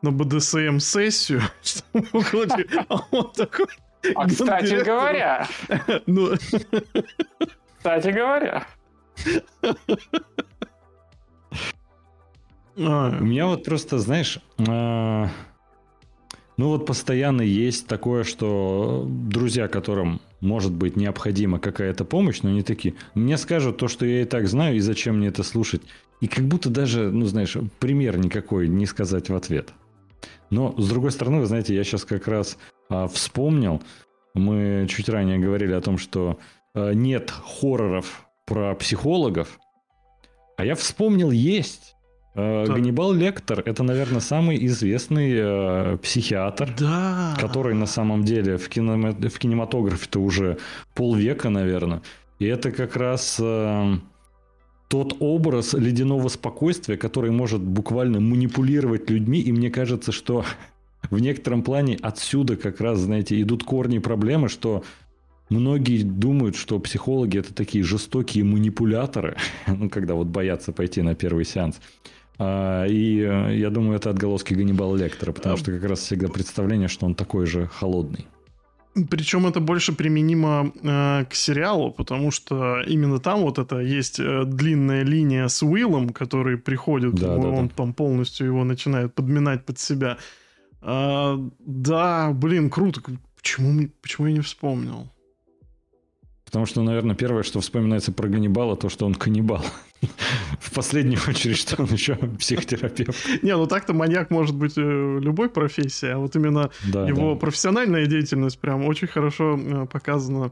на 0.01 0.11
БДСМ-сессию, 0.11 1.41
а 2.87 2.99
он 3.11 3.33
такой... 3.33 3.65
А, 4.15 4.27
кстати 4.27 4.81
говоря... 4.81 5.45
Ну... 6.05 6.29
Кстати 7.77 8.07
говоря... 8.07 8.65
У 12.77 12.81
меня 13.25 13.47
вот 13.47 13.63
просто, 13.63 13.97
знаешь, 13.97 14.39
а, 14.67 15.29
ну 16.57 16.67
вот 16.69 16.85
постоянно 16.85 17.41
есть 17.41 17.87
такое, 17.87 18.23
что 18.23 19.03
друзья, 19.07 19.67
которым 19.67 20.21
может 20.41 20.71
быть 20.71 20.95
необходима 20.95 21.57
какая-то 21.57 22.05
помощь, 22.05 22.41
но 22.43 22.49
они 22.49 22.61
такие, 22.61 22.93
мне 23.15 23.37
скажут 23.37 23.77
то, 23.77 23.87
что 23.87 24.05
я 24.05 24.21
и 24.21 24.25
так 24.25 24.47
знаю, 24.47 24.75
и 24.75 24.79
зачем 24.79 25.17
мне 25.17 25.29
это 25.29 25.41
слушать. 25.41 25.81
И 26.21 26.27
как 26.27 26.45
будто 26.45 26.69
даже, 26.69 27.11
ну 27.11 27.25
знаешь, 27.25 27.57
пример 27.79 28.19
никакой 28.19 28.67
не 28.67 28.85
сказать 28.85 29.29
в 29.29 29.35
ответ. 29.35 29.73
Но, 30.51 30.75
с 30.77 30.87
другой 30.87 31.11
стороны, 31.11 31.39
вы 31.39 31.47
знаете, 31.47 31.75
я 31.75 31.83
сейчас 31.83 32.05
как 32.05 32.27
раз 32.27 32.59
а, 32.89 33.07
вспомнил, 33.07 33.81
мы 34.35 34.85
чуть 34.87 35.09
ранее 35.09 35.39
говорили 35.39 35.73
о 35.73 35.81
том, 35.81 35.97
что 35.97 36.37
а, 36.75 36.91
нет 36.91 37.31
хорроров 37.31 38.27
про 38.45 38.75
психологов, 38.75 39.59
а 40.57 40.65
я 40.65 40.75
вспомнил, 40.75 41.31
есть. 41.31 41.96
Э, 42.37 42.65
да. 42.67 42.73
Ганнибал 42.75 43.13
Лектор 43.13 43.63
это, 43.65 43.81
наверное, 43.81 44.19
самый 44.19 44.63
известный 44.67 45.31
э, 45.33 45.97
психиатр, 45.97 46.71
да. 46.77 47.35
который 47.39 47.73
на 47.73 47.87
самом 47.87 48.23
деле 48.23 48.57
в, 48.57 48.69
кино, 48.69 48.95
в 48.95 49.39
кинематографе-то 49.39 50.19
уже 50.19 50.59
полвека, 50.93 51.49
наверное. 51.49 52.03
И 52.37 52.45
это 52.45 52.71
как 52.71 52.95
раз 52.95 53.37
э, 53.39 53.95
тот 54.87 55.17
образ 55.19 55.73
ледяного 55.73 56.27
спокойствия, 56.27 56.95
который 56.95 57.31
может 57.31 57.61
буквально 57.61 58.19
манипулировать 58.19 59.09
людьми. 59.09 59.39
И 59.39 59.51
мне 59.51 59.71
кажется, 59.71 60.11
что 60.11 60.45
в 61.09 61.19
некотором 61.19 61.63
плане 61.63 61.97
отсюда 61.99 62.55
как 62.55 62.81
раз, 62.81 62.99
знаете, 62.99 63.41
идут 63.41 63.63
корни 63.63 63.97
проблемы, 63.97 64.47
что 64.47 64.83
Многие 65.49 66.03
думают, 66.03 66.57
что 66.57 66.77
психологи 66.77 67.39
это 67.39 67.53
такие 67.53 67.81
жестокие 67.81 68.43
манипуляторы, 68.43 69.37
ну, 69.67 69.89
когда 69.89 70.13
вот 70.13 70.27
боятся 70.27 70.73
пойти 70.73 71.01
на 71.01 71.15
первый 71.15 71.45
сеанс. 71.45 71.79
А, 72.39 72.85
и 72.85 73.19
э, 73.19 73.55
я 73.55 73.69
думаю, 73.69 73.97
это 73.97 74.09
отголоски 74.09 74.53
Ганнибала 74.53 74.95
Лектора, 74.95 75.31
потому 75.31 75.57
что 75.57 75.71
как 75.71 75.83
раз 75.83 75.99
всегда 75.99 76.27
представление, 76.27 76.87
что 76.87 77.05
он 77.05 77.15
такой 77.15 77.47
же 77.47 77.67
холодный. 77.67 78.27
Причем 79.09 79.45
это 79.45 79.59
больше 79.59 79.93
применимо 79.93 80.71
э, 80.81 81.25
к 81.29 81.35
сериалу, 81.35 81.91
потому 81.91 82.31
что 82.31 82.81
именно 82.81 83.19
там 83.19 83.41
вот 83.41 83.59
это 83.59 83.79
есть 83.79 84.19
э, 84.19 84.43
длинная 84.45 85.03
линия 85.03 85.47
с 85.47 85.61
Уиллом, 85.61 86.09
который 86.09 86.57
приходит, 86.57 87.15
да, 87.15 87.35
он, 87.35 87.41
да, 87.41 87.47
он 87.49 87.67
да. 87.67 87.73
там 87.75 87.93
полностью 87.93 88.47
его 88.47 88.63
начинает 88.63 89.13
подминать 89.13 89.65
под 89.65 89.79
себя. 89.79 90.17
А, 90.81 91.39
да, 91.59 92.31
блин, 92.31 92.69
круто. 92.69 93.01
Почему, 93.35 93.89
почему 94.01 94.27
я 94.27 94.33
не 94.33 94.41
вспомнил? 94.41 95.07
Потому 96.45 96.65
что, 96.65 96.81
наверное, 96.81 97.15
первое, 97.15 97.43
что 97.43 97.59
вспоминается 97.59 98.11
про 98.11 98.29
Ганнибала, 98.29 98.75
то, 98.77 98.89
что 98.89 99.05
он 99.05 99.13
каннибал. 99.13 99.63
В 100.59 100.73
последнюю 100.73 101.19
очередь, 101.27 101.57
что 101.57 101.81
он 101.81 101.89
еще 101.89 102.15
психотерапевт. 102.15 103.17
Не, 103.41 103.55
ну 103.55 103.67
так-то 103.67 103.93
маньяк 103.93 104.29
может 104.29 104.55
быть 104.55 104.77
э, 104.77 104.81
любой 104.81 105.49
профессии, 105.49 106.09
а 106.09 106.17
вот 106.17 106.35
именно 106.35 106.69
его 106.85 107.35
профессиональная 107.35 108.05
деятельность 108.05 108.59
прям 108.59 108.85
очень 108.85 109.07
хорошо 109.07 109.59
э, 109.59 109.85
показана 109.87 110.51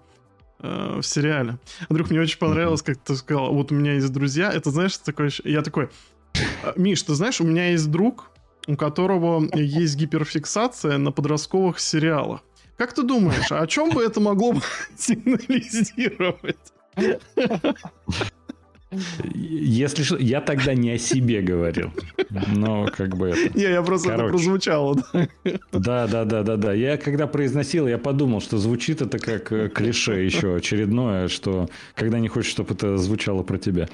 э, 0.60 1.00
в 1.02 1.04
сериале. 1.04 1.58
Андрюх, 1.90 2.10
мне 2.10 2.22
очень 2.22 2.40
понравилось, 2.40 2.82
как 2.82 2.98
ты 2.98 3.16
сказал, 3.16 3.54
вот 3.54 3.72
у 3.72 3.76
меня 3.76 3.94
есть 3.94 4.12
друзья, 4.12 4.52
это 4.52 4.72
знаешь, 4.72 4.98
такой, 4.98 5.30
я 5.44 5.62
такой, 5.62 5.90
Миш, 6.76 7.04
ты 7.04 7.14
знаешь, 7.14 7.40
у 7.40 7.46
меня 7.46 7.70
есть 7.70 7.90
друг, 7.90 8.32
у 8.68 8.76
которого 8.76 9.48
есть 9.56 9.96
гиперфиксация 9.96 10.98
на 10.98 11.12
подростковых 11.12 11.80
сериалах. 11.80 12.42
Как 12.78 12.94
ты 12.94 13.04
думаешь, 13.04 13.52
о 13.52 13.66
чем 13.68 13.92
бы 13.92 14.04
это 14.04 14.20
могло 14.20 14.54
бы 14.54 14.62
сигнализировать? 14.98 16.58
Если 19.34 20.04
что, 20.04 20.18
я 20.18 20.42
тогда 20.42 20.74
не 20.74 20.92
о 20.92 20.98
себе 20.98 21.42
говорил. 21.42 21.92
Но 22.48 22.88
как 22.88 23.16
бы 23.16 23.30
это... 23.30 23.58
Не, 23.58 23.64
я 23.64 23.82
просто 23.82 24.10
Короче. 24.10 24.24
это 24.24 24.32
прозвучало. 24.32 24.96
Да, 25.72 26.08
да, 26.08 26.26
да, 26.26 26.44
да, 26.44 26.58
да. 26.58 26.74
Я 26.74 26.98
когда 26.98 27.28
произносил, 27.28 27.88
я 27.88 27.98
подумал, 27.98 28.42
что 28.42 28.58
звучит 28.58 29.02
это 29.02 29.20
как 29.20 29.52
э, 29.52 29.70
клише 29.70 30.14
еще 30.24 30.56
очередное, 30.56 31.28
что 31.28 31.70
когда 31.96 32.20
не 32.20 32.28
хочешь, 32.28 32.52
чтобы 32.52 32.74
это 32.74 32.98
звучало 32.98 33.44
про 33.44 33.58
тебя. 33.58 33.88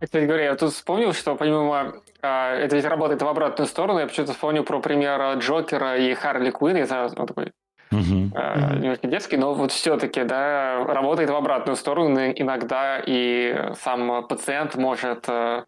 Кстати 0.00 0.24
говоря, 0.24 0.44
я 0.44 0.54
тут 0.56 0.72
вспомнил, 0.72 1.12
что 1.12 1.36
помимо... 1.36 1.94
А, 2.22 2.54
это 2.54 2.76
ведь 2.76 2.86
работает 2.86 3.20
в 3.22 3.26
обратную 3.28 3.68
сторону. 3.68 3.98
Я 3.98 4.06
почему-то 4.06 4.32
вспомнил 4.32 4.64
про 4.64 4.80
пример 4.80 5.38
Джокера 5.38 5.98
и 5.98 6.14
Харли 6.14 6.50
Квинн. 6.50 6.76
Я 6.76 6.86
знаю, 6.86 7.10
он 7.16 7.26
такой 7.26 7.52
Uh, 7.92 8.78
немножко 8.78 9.08
детский, 9.08 9.36
но 9.36 9.52
вот 9.52 9.72
все-таки, 9.72 10.22
да, 10.22 10.84
работает 10.84 11.28
в 11.28 11.34
обратную 11.34 11.74
сторону 11.74 12.20
иногда, 12.30 13.02
и 13.04 13.72
сам 13.80 14.26
пациент 14.28 14.76
может 14.76 15.28
uh, 15.28 15.64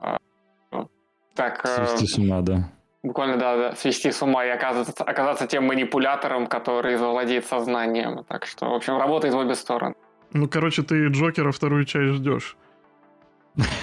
uh, 0.00 0.88
так... 1.34 1.66
Свести 1.66 2.06
с 2.06 2.18
ума, 2.18 2.42
да. 2.42 2.70
Буквально, 3.02 3.36
да, 3.38 3.56
да, 3.56 3.72
свести 3.74 4.12
с 4.12 4.22
ума 4.22 4.44
и 4.44 4.50
оказаться, 4.50 5.02
оказаться 5.02 5.48
тем 5.48 5.66
манипулятором, 5.66 6.46
который 6.46 6.96
завладеет 6.96 7.44
сознанием. 7.46 8.24
Так 8.28 8.46
что, 8.46 8.70
в 8.70 8.74
общем, 8.74 8.96
работает 8.96 9.34
в 9.34 9.38
обе 9.38 9.54
стороны. 9.54 9.94
Ну, 10.32 10.48
короче, 10.48 10.82
ты 10.82 11.08
Джокера 11.08 11.50
вторую 11.50 11.84
часть 11.84 12.14
ждешь. 12.14 12.56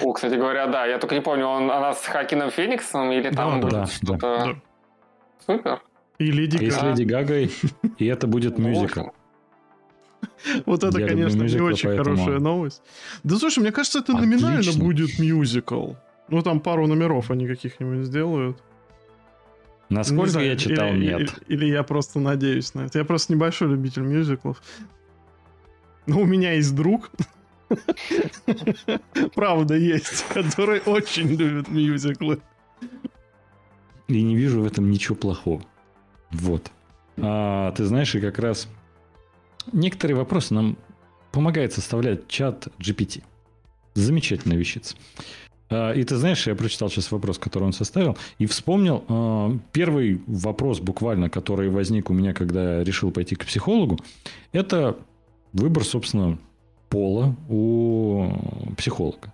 О, 0.02 0.12
кстати 0.12 0.34
говоря, 0.34 0.66
да, 0.66 0.86
я 0.86 0.98
только 0.98 1.14
не 1.14 1.20
помню, 1.20 1.46
он, 1.46 1.70
она 1.70 1.92
с 1.92 2.06
Хакином 2.06 2.50
Фениксом 2.50 3.12
или 3.12 3.30
там 3.30 3.60
да, 3.60 3.68
да, 3.68 3.86
что-то... 3.86 4.18
Да. 4.18 4.54
Супер. 5.46 5.82
И 6.18 6.30
Леди 6.30 6.56
Гага. 6.56 6.66
И 6.66 6.70
с 6.70 6.82
Леди 6.82 7.02
Гагой, 7.02 7.50
и 7.98 8.06
это 8.06 8.26
будет 8.26 8.58
мюзикл. 8.58 9.08
Вот 10.64 10.84
это, 10.84 10.98
Я 10.98 11.08
конечно, 11.08 11.42
не 11.42 11.60
очень 11.60 11.88
поэтому... 11.88 12.16
хорошая 12.16 12.38
новость. 12.38 12.82
Да 13.22 13.36
слушай, 13.36 13.60
мне 13.60 13.72
кажется, 13.72 13.98
это 14.00 14.12
Отлично. 14.12 14.48
номинально 14.48 14.72
будет 14.72 15.18
мюзикл. 15.18 15.92
Ну, 16.28 16.42
там 16.42 16.60
пару 16.60 16.86
номеров 16.86 17.30
они 17.30 17.46
каких-нибудь 17.46 18.06
сделают. 18.06 18.62
Насколько 19.88 20.30
знаю, 20.30 20.46
я 20.48 20.56
читал, 20.56 20.88
или, 20.88 21.06
нет. 21.06 21.20
Или, 21.46 21.64
или 21.64 21.66
я 21.66 21.82
просто 21.84 22.18
надеюсь 22.18 22.74
на 22.74 22.86
это. 22.86 22.98
Я 22.98 23.04
просто 23.04 23.32
небольшой 23.32 23.68
любитель 23.68 24.02
мюзиклов. 24.02 24.60
Но 26.06 26.20
у 26.20 26.24
меня 26.24 26.52
есть 26.54 26.74
друг, 26.74 27.10
правда 29.34 29.74
есть, 29.76 30.24
который 30.28 30.80
очень 30.80 31.28
любит 31.28 31.68
мюзиклы. 31.68 32.40
И 34.08 34.22
не 34.22 34.36
вижу 34.36 34.62
в 34.62 34.66
этом 34.66 34.90
ничего 34.90 35.16
плохого. 35.16 35.62
Вот. 36.30 36.70
А, 37.18 37.72
ты 37.72 37.84
знаешь, 37.84 38.14
и 38.14 38.20
как 38.20 38.38
раз 38.38 38.68
некоторые 39.72 40.16
вопросы 40.16 40.54
нам 40.54 40.76
помогает 41.32 41.72
составлять 41.72 42.28
чат 42.28 42.68
GPT. 42.78 43.22
Замечательная 43.94 44.56
вещица. 44.56 44.96
А, 45.68 45.92
и 45.92 46.02
ты 46.04 46.16
знаешь, 46.16 46.46
я 46.46 46.54
прочитал 46.54 46.88
сейчас 46.90 47.10
вопрос, 47.10 47.38
который 47.38 47.64
он 47.64 47.72
составил, 47.72 48.16
и 48.38 48.46
вспомнил 48.46 49.04
а, 49.08 49.58
первый 49.72 50.20
вопрос 50.26 50.80
буквально, 50.80 51.30
который 51.30 51.68
возник 51.68 52.10
у 52.10 52.14
меня, 52.14 52.32
когда 52.34 52.78
я 52.78 52.84
решил 52.84 53.10
пойти 53.10 53.34
к 53.34 53.46
психологу, 53.46 53.98
это 54.52 54.96
выбор, 55.52 55.84
собственно, 55.84 56.38
пола 56.88 57.34
у 57.48 58.30
психолога. 58.76 59.32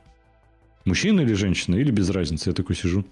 Мужчина 0.85 1.21
или 1.21 1.35
женщина, 1.35 1.77
или 1.77 1.91
без 1.91 2.11
разницы. 2.11 2.51
Я 2.51 2.55
такой 2.55 2.75
сижу. 2.75 3.05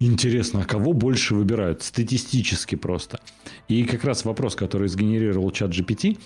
Интересно, 0.00 0.62
а 0.62 0.64
кого 0.64 0.92
больше 0.92 1.34
выбирают? 1.34 1.82
Статистически 1.82 2.76
просто. 2.76 3.20
И 3.66 3.84
как 3.84 4.04
раз 4.04 4.24
вопрос, 4.24 4.54
который 4.54 4.88
сгенерировал 4.88 5.50
чат 5.50 5.70
GPT, 5.70 6.18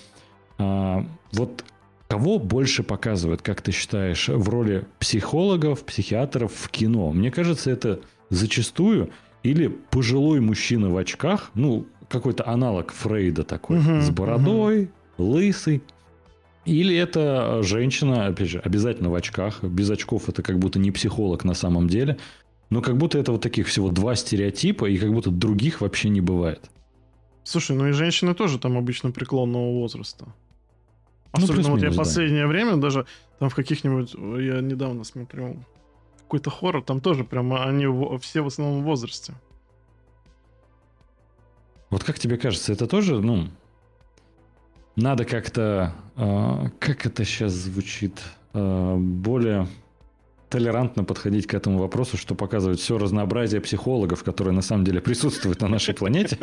а, 0.59 1.07
вот 1.33 1.65
кого 2.09 2.39
больше 2.39 2.83
показывают, 2.83 3.41
как 3.41 3.63
ты 3.63 3.73
считаешь, 3.73 4.29
в 4.29 4.49
роли 4.49 4.85
психологов, 4.99 5.85
психиатров 5.85 6.53
в 6.53 6.69
кино? 6.69 7.11
Мне 7.13 7.31
кажется, 7.31 7.71
это 7.71 8.01
зачастую 8.29 9.11
или 9.43 9.69
пожилой 9.69 10.41
мужчина 10.41 10.91
в 10.91 10.97
очках, 10.99 11.51
ну, 11.55 11.87
какой-то 12.09 12.47
аналог 12.47 12.93
Фрейда 12.93 13.43
такой, 13.45 13.79
угу, 13.79 14.03
с 14.03 14.11
бородой, 14.11 14.91
угу. 15.17 15.33
лысый. 15.33 15.83
Или 16.65 16.95
это 16.95 17.61
женщина, 17.63 18.27
опять 18.27 18.51
же, 18.51 18.61
обязательно 18.61 19.11
в 19.11 19.15
очках. 19.15 19.65
Без 19.65 19.91
очков 19.91 20.29
это 20.29 20.43
как 20.43 20.59
будто 20.59 20.79
не 20.79 20.91
психолог 20.91 21.45
на 21.45 21.55
самом 21.55 21.89
деле. 21.89 22.19
Но 22.73 22.81
как 22.81 22.97
будто 22.97 23.19
это 23.19 23.33
вот 23.33 23.43
таких 23.43 23.67
всего 23.67 23.91
два 23.91 24.15
стереотипа, 24.15 24.87
и 24.87 24.97
как 24.97 25.13
будто 25.13 25.31
других 25.31 25.83
вообще 25.83 26.09
не 26.09 26.23
бывает. 26.23 26.71
Слушай, 27.45 27.77
ну 27.77 27.89
и 27.89 27.93
женщины 27.93 28.35
тоже 28.35 28.59
там 28.59 28.79
обычно 28.79 29.11
преклонного 29.11 29.75
возраста. 29.75 30.33
Ну, 31.37 31.45
Особенно 31.45 31.69
вот 31.69 31.83
я 31.83 31.91
да. 31.91 31.97
последнее 31.99 32.47
время 32.47 32.77
даже 32.77 33.05
там 33.39 33.51
в 33.51 33.55
каких-нибудь... 33.55 34.15
Я 34.15 34.63
недавно 34.63 35.05
смотрел 35.05 35.59
какой-то 36.23 36.49
хоррор, 36.49 36.83
там 36.83 37.03
тоже 37.03 37.25
прям 37.25 37.53
они 37.53 37.87
все 38.21 38.41
в 38.41 38.47
основном 38.47 38.81
в 38.81 38.85
возрасте. 38.85 39.35
Вот 41.91 42.05
как 42.05 42.19
тебе 42.19 42.39
кажется, 42.39 42.73
это 42.73 42.87
тоже, 42.87 43.21
ну, 43.21 43.49
надо 44.97 45.27
как-то, 45.27 45.95
э, 46.17 46.71
как 46.79 47.05
это 47.05 47.27
сейчас 47.27 47.53
звучит, 47.53 48.23
э, 48.55 48.97
более 48.97 49.69
толерантно 50.53 51.05
подходить 51.05 51.47
к 51.47 51.55
этому 51.55 51.79
вопросу, 51.79 52.19
что 52.19 52.35
показывает 52.35 52.79
все 52.79 52.99
разнообразие 52.99 53.61
психологов, 53.63 54.23
которые 54.23 54.53
на 54.55 54.61
самом 54.61 54.85
деле 54.85 55.01
присутствуют 55.01 55.63
на 55.63 55.69
нашей 55.69 55.95
планете, 55.95 56.39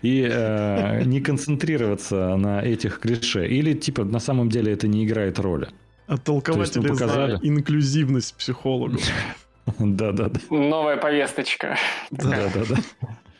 и 0.00 0.28
э, 0.30 1.02
не 1.04 1.20
концентрироваться 1.20 2.36
на 2.36 2.62
этих 2.62 3.00
клише. 3.00 3.48
Или, 3.48 3.74
типа, 3.74 4.04
на 4.04 4.20
самом 4.20 4.48
деле 4.48 4.72
это 4.72 4.86
не 4.86 5.04
играет 5.04 5.40
роли. 5.40 5.68
Оттолкователи 6.06 6.86
показали... 6.86 7.32
за 7.32 7.38
инклюзивность 7.42 8.36
психологов. 8.36 9.02
Да-да-да. 9.78 10.40
Новая 10.50 10.96
повесточка. 10.96 11.76
Да-да-да. 12.10 12.76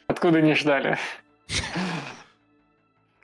Откуда 0.08 0.40
не 0.40 0.54
ждали. 0.54 0.98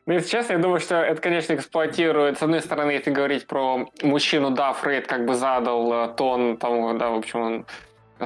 Ну, 0.09 0.15
если 0.15 0.31
честно, 0.31 0.55
я 0.55 0.59
думаю, 0.59 0.81
что 0.81 0.95
это, 0.95 1.21
конечно, 1.21 1.53
эксплуатирует, 1.53 2.39
с 2.39 2.43
одной 2.43 2.63
стороны, 2.63 2.93
если 2.93 3.11
говорить 3.11 3.47
про 3.47 3.87
мужчину, 4.03 4.51
да, 4.51 4.73
Фрейд 4.73 5.07
как 5.07 5.27
бы 5.27 5.35
задал 5.35 5.93
э, 5.93 6.09
тон 6.17 6.57
тому, 6.57 6.97
да, 6.97 7.11
в 7.11 7.17
общем, 7.17 7.41
он 7.41 7.67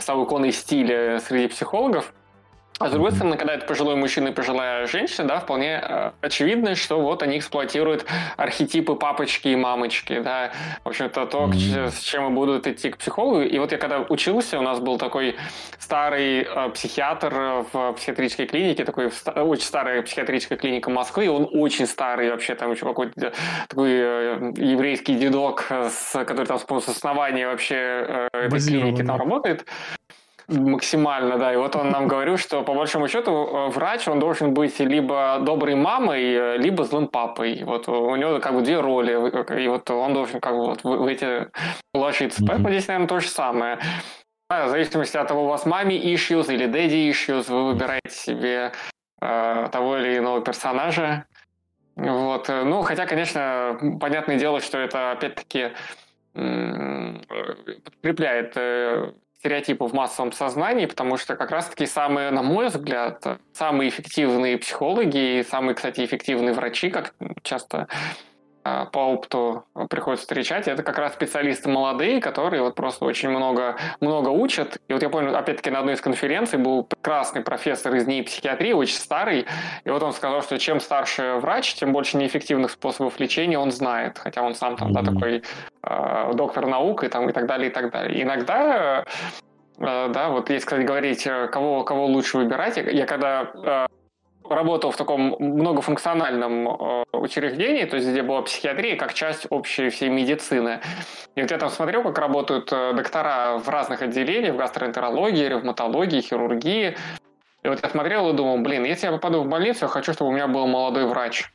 стал 0.01 0.25
иконой 0.25 0.53
стиля 0.53 1.19
среди 1.19 1.49
психологов, 1.49 2.15
а 2.83 2.89
с 2.89 2.91
другой 2.91 3.13
стороны, 3.13 3.37
когда 3.37 3.55
это 3.55 3.67
пожилой 3.67 3.97
мужчина 3.97 4.29
и 4.29 4.33
пожилая 4.33 4.87
женщина, 4.87 5.29
да, 5.29 5.39
вполне 5.39 5.81
э, 5.83 6.11
очевидно, 6.21 6.75
что 6.75 7.01
вот 7.01 7.23
они 7.23 7.39
эксплуатируют 7.39 8.07
архетипы 8.37 8.95
папочки 8.95 9.49
и 9.49 9.57
мамочки, 9.57 10.21
да. 10.21 10.53
В 10.85 10.89
общем-то, 10.89 11.27
то, 11.27 11.45
mm-hmm. 11.45 11.91
с 11.91 12.01
чем 12.01 12.25
мы 12.25 12.31
будут 12.31 12.67
идти 12.67 12.91
к 12.91 12.99
психологу. 12.99 13.43
И 13.43 13.59
вот 13.59 13.73
я 13.73 13.79
когда 13.79 14.01
учился, 14.01 14.59
у 14.59 14.63
нас 14.63 14.81
был 14.81 14.99
такой 14.99 15.37
старый 15.79 16.43
э, 16.43 16.71
психиатр 16.71 17.65
в 17.73 17.93
психиатрической 17.93 18.47
клинике, 18.47 18.85
такой 18.85 19.11
очень 19.37 19.65
старая 19.65 20.03
психиатрическая 20.03 20.59
клиника 20.59 20.91
Москвы, 20.91 21.27
и 21.27 21.29
он 21.29 21.49
очень 21.53 21.87
старый 21.87 22.31
вообще, 22.31 22.55
там 22.55 22.73
еще 22.73 22.85
какой-то 22.85 23.33
такой 23.69 23.91
э, 23.93 24.53
еврейский 24.57 25.15
дедок, 25.15 25.67
с, 25.71 26.13
который 26.25 26.47
там 26.47 26.59
с 26.59 26.89
основания 26.89 27.47
вообще 27.47 27.75
э, 27.75 28.29
этой 28.33 28.61
клиники 28.61 29.03
там 29.03 29.19
работает. 29.19 29.67
Максимально, 30.49 31.39
да. 31.39 31.53
И 31.53 31.57
вот 31.57 31.77
он 31.77 31.91
нам 31.91 32.09
говорил, 32.09 32.37
что 32.37 32.63
по 32.63 32.75
большому 32.75 33.09
счету 33.09 33.31
э, 33.31 33.69
врач, 33.69 34.09
он 34.09 34.19
должен 34.19 34.55
быть 34.55 34.81
либо 34.81 35.39
доброй 35.41 35.75
мамой, 35.75 36.23
э, 36.23 36.57
либо 36.59 36.85
злым 36.85 37.09
папой. 37.09 37.63
Вот 37.65 37.89
у 37.89 38.17
него 38.17 38.41
как 38.41 38.55
бы 38.55 38.63
две 38.63 38.81
роли, 38.81 39.13
и 39.63 39.69
вот 39.69 39.91
он 39.91 40.15
должен 40.15 40.41
как 40.41 40.55
бы 40.55 40.67
вот 40.67 40.85
в 40.85 41.07
эти 41.07 41.49
ложиться. 41.95 42.43
Mm-hmm. 42.43 42.47
Поэтому 42.49 42.71
здесь, 42.71 42.89
наверное, 42.89 43.09
то 43.09 43.21
же 43.21 43.29
самое. 43.29 43.79
Да, 44.51 44.67
в 44.67 44.71
зависимости 44.71 45.17
от 45.17 45.29
того, 45.29 45.45
у 45.45 45.49
вас 45.49 45.65
маме 45.65 45.97
issues 45.97 46.53
или 46.53 46.67
daddy 46.67 47.11
issues, 47.11 47.51
вы 47.51 47.73
выбираете 47.73 48.11
себе 48.11 48.73
э, 49.21 49.69
того 49.71 49.97
или 49.99 50.19
иного 50.19 50.41
персонажа. 50.43 51.25
Вот. 51.95 52.49
Ну, 52.49 52.83
хотя, 52.83 53.07
конечно, 53.07 53.79
понятное 54.01 54.39
дело, 54.39 54.61
что 54.61 54.79
это 54.79 55.13
опять-таки 55.13 55.73
подкрепляет 57.85 58.57
стереотипы 59.43 59.87
в 59.87 59.93
массовом 59.93 60.31
сознании, 60.31 60.87
потому 60.87 61.17
что 61.17 61.35
как 61.35 61.51
раз-таки 61.51 61.85
самые, 61.87 62.31
на 62.31 62.45
мой 62.45 62.69
взгляд, 62.69 63.41
самые 63.53 63.89
эффективные 63.89 64.57
психологи 64.57 65.41
и 65.41 65.43
самые, 65.43 65.75
кстати, 65.75 66.05
эффективные 66.05 66.55
врачи, 66.55 66.91
как 66.91 67.13
часто 67.43 67.89
по 68.63 68.99
опыту 68.99 69.65
приходится 69.91 70.23
встречать, 70.23 70.69
это 70.69 70.83
как 70.83 70.99
раз 70.99 71.15
специалисты 71.15 71.69
молодые, 71.69 72.21
которые 72.21 72.63
вот 72.63 72.75
просто 72.75 73.05
очень 73.05 73.29
много, 73.29 73.77
много 74.01 74.29
учат. 74.29 74.79
И 74.89 74.93
вот 74.93 75.03
я 75.03 75.09
помню, 75.09 75.37
опять-таки, 75.37 75.71
на 75.71 75.81
одной 75.81 75.95
из 75.95 76.01
конференций 76.01 76.59
был 76.59 76.85
прекрасный 76.85 77.43
профессор 77.43 77.95
из 77.95 78.07
НИИ 78.07 78.23
психиатрии, 78.23 78.73
очень 78.73 78.97
старый, 78.97 79.47
и 79.85 79.91
вот 79.91 80.03
он 80.03 80.13
сказал, 80.13 80.43
что 80.43 80.59
чем 80.59 80.81
старше 80.81 81.39
врач, 81.41 81.75
тем 81.75 81.93
больше 81.93 82.17
неэффективных 82.17 82.71
способов 82.71 83.19
лечения 83.19 83.59
он 83.59 83.73
знает, 83.73 84.19
хотя 84.19 84.43
он 84.43 84.55
сам 84.55 84.77
там, 84.77 84.93
да, 84.93 85.03
такой 85.03 85.43
э, 85.83 86.31
доктор 86.35 86.67
наук 86.67 87.05
и, 87.05 87.09
там, 87.09 87.29
и 87.29 87.33
так 87.33 87.47
далее, 87.47 87.71
и 87.71 87.73
так 87.73 87.91
далее. 87.91 88.19
И 88.19 88.23
иногда, 88.23 89.05
э, 89.79 90.09
да, 90.09 90.29
вот 90.29 90.51
если, 90.51 90.67
кстати, 90.67 90.83
говорить, 90.83 91.27
кого, 91.51 91.85
кого 91.85 92.07
лучше 92.07 92.39
выбирать, 92.39 92.77
я, 92.77 92.83
я 92.91 93.07
когда 93.07 93.51
э, 93.55 93.87
работал 94.49 94.91
в 94.91 94.97
таком 94.97 95.37
многофункциональном 95.39 96.69
э, 96.69 97.05
учреждении, 97.13 97.85
то 97.85 97.97
есть 97.97 98.09
где 98.09 98.23
была 98.23 98.43
психиатрия 98.43 98.97
как 98.97 99.15
часть 99.15 99.47
общей 99.51 99.89
всей 99.91 100.09
медицины. 100.09 100.81
И 101.35 101.43
вот 101.43 101.51
я 101.51 101.59
там 101.59 101.71
смотрел, 101.71 102.03
как 102.03 102.19
работают 102.19 102.73
э, 102.73 102.93
доктора 102.95 103.59
в 103.59 103.69
разных 103.69 104.03
отделениях, 104.03 104.55
в 104.55 104.59
гастроэнтерологии, 104.59 105.49
ревматологии, 105.49 106.21
хирургии. 106.21 106.97
И 107.63 107.69
вот 107.69 107.81
я 107.83 107.89
смотрел 107.89 108.31
и 108.31 108.33
думал, 108.33 108.59
блин, 108.59 108.85
если 108.85 109.07
я 109.07 109.13
попаду 109.13 109.43
в 109.43 109.49
больницу, 109.49 109.85
я 109.85 109.89
хочу, 109.89 110.13
чтобы 110.13 110.31
у 110.31 110.35
меня 110.35 110.49
был 110.49 110.67
молодой 110.67 111.07
врач. 111.07 111.51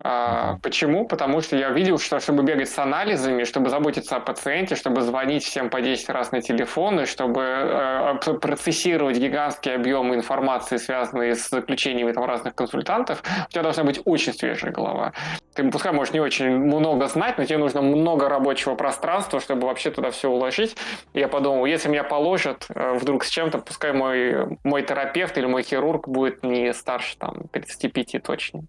А, 0.00 0.58
почему? 0.62 1.06
Потому 1.06 1.40
что 1.40 1.56
я 1.56 1.70
видел, 1.70 1.98
что 1.98 2.20
чтобы 2.20 2.44
бегать 2.44 2.68
с 2.68 2.78
анализами, 2.78 3.44
чтобы 3.44 3.68
заботиться 3.68 4.16
о 4.16 4.20
пациенте, 4.20 4.76
чтобы 4.76 5.02
звонить 5.02 5.44
всем 5.44 5.70
по 5.70 5.80
10 5.80 6.08
раз 6.10 6.30
на 6.30 6.40
телефон, 6.40 7.00
и 7.00 7.06
чтобы 7.06 7.42
э, 7.42 8.14
процессировать 8.40 9.18
гигантские 9.18 9.74
объемы 9.74 10.14
информации, 10.14 10.76
связанные 10.76 11.34
с 11.34 11.48
заключениями 11.48 12.12
там, 12.12 12.24
разных 12.24 12.54
консультантов, 12.54 13.22
у 13.48 13.50
тебя 13.50 13.62
должна 13.62 13.82
быть 13.82 14.00
очень 14.04 14.32
свежая 14.32 14.70
голова. 14.70 15.14
Ты, 15.54 15.68
пускай, 15.68 15.92
можешь 15.92 16.14
не 16.14 16.20
очень 16.20 16.50
много 16.50 17.08
знать, 17.08 17.36
но 17.36 17.44
тебе 17.44 17.58
нужно 17.58 17.82
много 17.82 18.28
рабочего 18.28 18.76
пространства, 18.76 19.40
чтобы 19.40 19.66
вообще 19.66 19.90
туда 19.90 20.12
все 20.12 20.30
уложить. 20.30 20.76
И 21.12 21.18
я 21.18 21.26
подумал, 21.26 21.66
если 21.66 21.88
меня 21.88 22.04
положат 22.04 22.66
э, 22.68 22.92
вдруг 22.94 23.24
с 23.24 23.30
чем-то, 23.30 23.58
пускай 23.58 23.92
мой, 23.92 24.58
мой 24.62 24.82
терапевт 24.82 25.36
или 25.38 25.46
мой 25.46 25.64
хирург 25.64 26.06
будет 26.06 26.44
не 26.44 26.72
старше 26.72 27.16
там, 27.18 27.48
35 27.50 28.22
точно. 28.22 28.62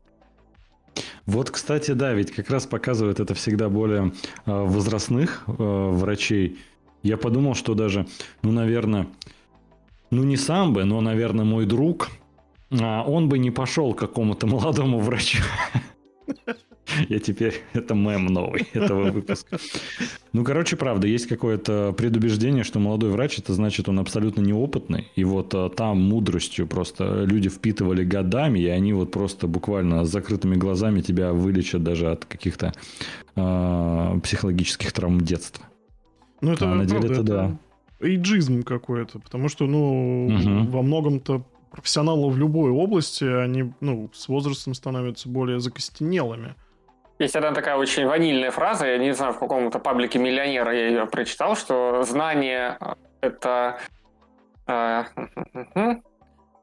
Вот, 1.25 1.51
кстати, 1.51 1.91
да, 1.91 2.13
ведь 2.13 2.31
как 2.31 2.49
раз 2.49 2.65
показывает 2.65 3.19
это 3.19 3.33
всегда 3.33 3.69
более 3.69 4.13
э, 4.45 4.51
возрастных 4.51 5.43
э, 5.47 5.51
врачей. 5.53 6.59
Я 7.03 7.17
подумал, 7.17 7.55
что 7.55 7.75
даже, 7.75 8.07
ну, 8.41 8.51
наверное, 8.51 9.07
ну 10.11 10.23
не 10.23 10.37
сам 10.37 10.73
бы, 10.73 10.85
но, 10.85 11.01
наверное, 11.01 11.45
мой 11.45 11.65
друг, 11.65 12.09
а 12.71 13.03
он 13.03 13.29
бы 13.29 13.37
не 13.39 13.51
пошел 13.51 13.93
к 13.93 13.99
какому-то 13.99 14.47
молодому 14.47 14.99
врачу. 14.99 15.43
Я 17.09 17.19
теперь... 17.19 17.61
Это 17.73 17.93
мем 17.93 18.25
новый 18.25 18.67
этого 18.73 19.11
выпуска. 19.11 19.57
Ну, 20.33 20.43
короче, 20.43 20.75
правда, 20.75 21.07
есть 21.07 21.27
какое-то 21.27 21.93
предубеждение, 21.97 22.63
что 22.63 22.79
молодой 22.79 23.11
врач, 23.11 23.39
это 23.39 23.53
значит, 23.53 23.89
он 23.89 23.99
абсолютно 23.99 24.41
неопытный. 24.41 25.07
И 25.15 25.23
вот 25.23 25.53
а, 25.53 25.69
там 25.69 26.01
мудростью 26.01 26.67
просто 26.67 27.23
люди 27.23 27.49
впитывали 27.49 28.03
годами, 28.03 28.59
и 28.59 28.67
они 28.67 28.93
вот 28.93 29.11
просто 29.11 29.47
буквально 29.47 30.05
с 30.05 30.09
закрытыми 30.09 30.55
глазами 30.55 31.01
тебя 31.01 31.33
вылечат 31.33 31.83
даже 31.83 32.11
от 32.11 32.25
каких-то 32.25 32.73
э, 33.35 34.19
психологических 34.23 34.91
травм 34.91 35.21
детства. 35.21 35.65
Ну, 36.41 36.53
это, 36.53 36.71
а 36.71 36.75
на 36.75 36.85
деле 36.85 37.09
это, 37.09 37.23
да. 37.23 37.57
Эйджизм 37.99 38.63
какой-то, 38.63 39.19
потому 39.19 39.49
что, 39.49 39.65
ну, 39.65 40.27
угу. 40.27 40.71
во 40.71 40.81
многом-то 40.81 41.43
профессионалы 41.69 42.29
в 42.29 42.37
любой 42.37 42.71
области, 42.71 43.25
они, 43.25 43.73
ну, 43.81 44.09
с 44.13 44.27
возрастом 44.27 44.73
становятся 44.73 45.27
более 45.27 45.59
закостенелыми. 45.59 46.55
Есть 47.20 47.36
одна 47.36 47.51
такая 47.51 47.76
очень 47.76 48.07
ванильная 48.07 48.49
фраза, 48.49 48.88
я 48.88 48.97
не 48.97 49.11
знаю, 49.11 49.34
в 49.34 49.39
каком-то 49.39 49.78
паблике 49.78 50.17
миллионера 50.20 50.74
я 50.74 50.88
ее 50.88 51.05
прочитал, 51.05 51.57
что 51.57 52.03
знание— 52.03 52.78
это... 53.22 53.78
Э, 54.67 55.03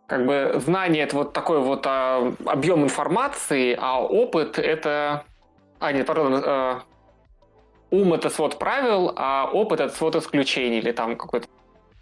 как 0.07 0.25
бы 0.25 0.55
знание— 0.57 1.03
это 1.05 1.17
вот 1.17 1.35
такой 1.35 1.61
вот 1.61 1.85
э, 1.85 2.33
объем 2.47 2.85
информации, 2.85 3.77
а 3.79 4.01
опыт— 4.01 4.59
это... 4.61 5.25
А, 5.79 5.93
нет, 5.93 6.07
пардон, 6.07 6.43
э, 6.43 6.81
ум— 7.91 8.15
это 8.15 8.31
свод 8.31 8.59
правил, 8.59 9.13
а 9.15 9.51
опыт— 9.53 9.81
это 9.83 9.95
свод 9.95 10.17
исключений, 10.17 10.79
или 10.79 10.93
там 10.93 11.17
какой-то 11.17 11.49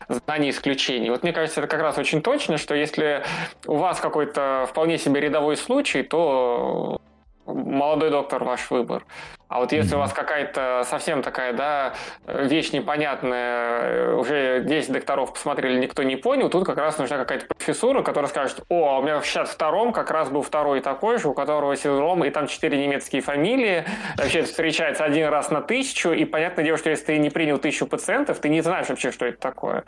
знание 0.09 0.51
исключений. 0.51 1.11
Вот 1.11 1.25
мне 1.25 1.33
кажется, 1.33 1.61
это 1.61 1.69
как 1.69 1.81
раз 1.81 1.99
очень 1.99 2.23
точно, 2.23 2.59
что 2.59 2.77
если 2.77 3.25
у 3.67 3.75
вас 3.75 3.99
какой-то 3.99 4.67
вполне 4.71 4.97
себе 4.97 5.21
рядовой 5.21 5.57
случай, 5.57 6.05
то 6.05 7.01
молодой 7.47 8.11
доктор 8.11 8.45
ваш 8.45 8.71
выбор. 8.71 9.05
А 9.49 9.61
вот 9.61 9.73
если 9.73 9.95
у 9.95 9.99
вас 9.99 10.13
какая-то 10.13 10.83
совсем 10.85 11.23
такая, 11.23 11.53
да, 11.53 11.95
вещь 12.27 12.73
непонятная, 12.73 14.15
уже 14.15 14.63
10 14.65 14.93
докторов 14.93 15.33
посмотрели, 15.33 15.79
никто 15.79 16.03
не 16.03 16.17
понял, 16.17 16.49
тут 16.49 16.65
как 16.65 16.79
раз 16.79 16.99
нужна 16.99 17.19
какая-то 17.19 17.47
профессура, 17.47 18.03
которая 18.03 18.29
скажет, 18.29 18.65
о, 18.69 18.95
а 18.95 18.99
у 18.99 19.03
меня 19.03 19.21
в 19.21 19.25
62-м 19.25 19.93
как 19.93 20.11
раз 20.11 20.31
был 20.31 20.43
второй 20.43 20.81
такой 20.81 21.19
же, 21.19 21.29
у 21.29 21.35
которого 21.35 21.77
синдром, 21.77 22.25
и 22.25 22.31
там 22.31 22.47
четыре 22.47 22.85
немецкие 22.85 23.23
фамилии, 23.23 23.85
вообще 24.17 24.41
это 24.41 24.49
встречается 24.49 25.05
один 25.05 25.29
раз 25.29 25.51
на 25.51 25.61
тысячу, 25.61 26.11
и 26.11 26.25
понятное 26.25 26.65
дело, 26.65 26.79
что 26.79 26.91
если 26.91 27.05
ты 27.05 27.19
не 27.19 27.31
принял 27.31 27.59
тысячу 27.59 27.87
пациентов, 27.87 28.39
ты 28.39 28.49
не 28.49 28.61
знаешь 28.61 28.89
вообще, 28.89 29.13
что 29.13 29.27
это 29.27 29.39
такое. 29.39 29.85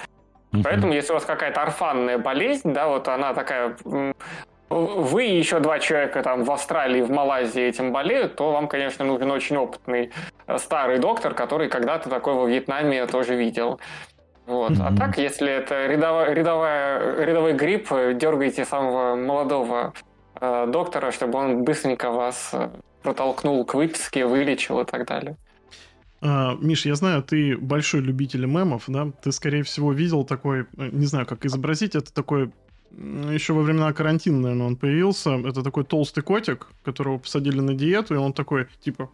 Поэтому, 0.63 0.93
если 0.93 1.13
у 1.13 1.15
вас 1.15 1.25
какая-то 1.25 1.63
орфанная 1.63 2.19
болезнь, 2.19 2.73
да, 2.73 2.89
вот 2.89 3.09
она 3.09 3.35
такая 3.35 3.77
вы 4.69 5.27
и 5.27 5.39
еще 5.39 5.61
два 5.61 5.79
человека 5.79 6.23
там 6.23 6.45
в 6.45 6.51
Австралии, 6.51 7.03
в 7.03 7.11
Малайзии 7.11 7.63
этим 7.63 7.93
болеют, 7.93 8.37
то 8.37 8.53
вам, 8.53 8.69
конечно, 8.69 9.05
нужен 9.05 9.31
очень 9.31 9.57
опытный 9.57 10.11
э, 10.47 10.59
старый 10.59 10.99
доктор, 10.99 11.35
который 11.35 11.69
когда-то 11.69 12.09
такой 12.09 12.35
во 12.35 12.47
Вьетнаме 12.47 13.07
тоже 13.07 13.37
видел. 13.37 13.81
Вот. 14.47 14.73
Mm-hmm. 14.73 14.95
А 14.95 14.97
так, 14.97 15.19
если 15.19 15.51
это 15.51 15.87
рядовая, 15.87 16.33
рядовая, 16.33 17.25
рядовой 17.25 17.53
грипп, 17.53 17.89
дергайте 18.15 18.65
самого 18.65 19.17
молодого 19.17 19.93
э, 20.41 20.67
доктора, 20.69 21.13
чтобы 21.13 21.39
он 21.39 21.65
быстренько 21.65 22.11
вас 22.11 22.51
э, 22.53 22.71
протолкнул 23.03 23.65
к 23.65 23.75
выписке, 23.75 24.27
вылечил 24.27 24.81
и 24.81 24.85
так 24.85 25.07
далее. 25.07 25.37
Uh, 26.23 26.57
Миш, 26.61 26.87
я 26.87 26.95
знаю, 26.95 27.23
ты 27.23 27.59
большой 27.59 28.01
любитель 28.01 28.47
мемов, 28.47 28.85
да? 28.89 29.09
Ты, 29.23 29.33
скорее 29.33 29.63
всего, 29.63 29.93
видел 29.93 30.25
такой, 30.25 30.63
э, 30.63 30.89
не 30.91 31.07
знаю, 31.07 31.27
как 31.27 31.45
изобразить, 31.45 31.95
это 31.95 32.13
такой 32.13 32.51
еще 32.91 33.53
во 33.53 33.63
времена 33.63 33.93
карантина, 33.93 34.41
наверное, 34.41 34.67
он 34.67 34.77
появился. 34.77 35.31
Это 35.31 35.63
такой 35.63 35.85
толстый 35.85 36.23
котик, 36.23 36.69
которого 36.85 37.19
посадили 37.19 37.61
на 37.61 37.75
диету, 37.75 38.15
и 38.15 38.19
он 38.19 38.33
такой, 38.33 38.69
типа, 38.81 39.11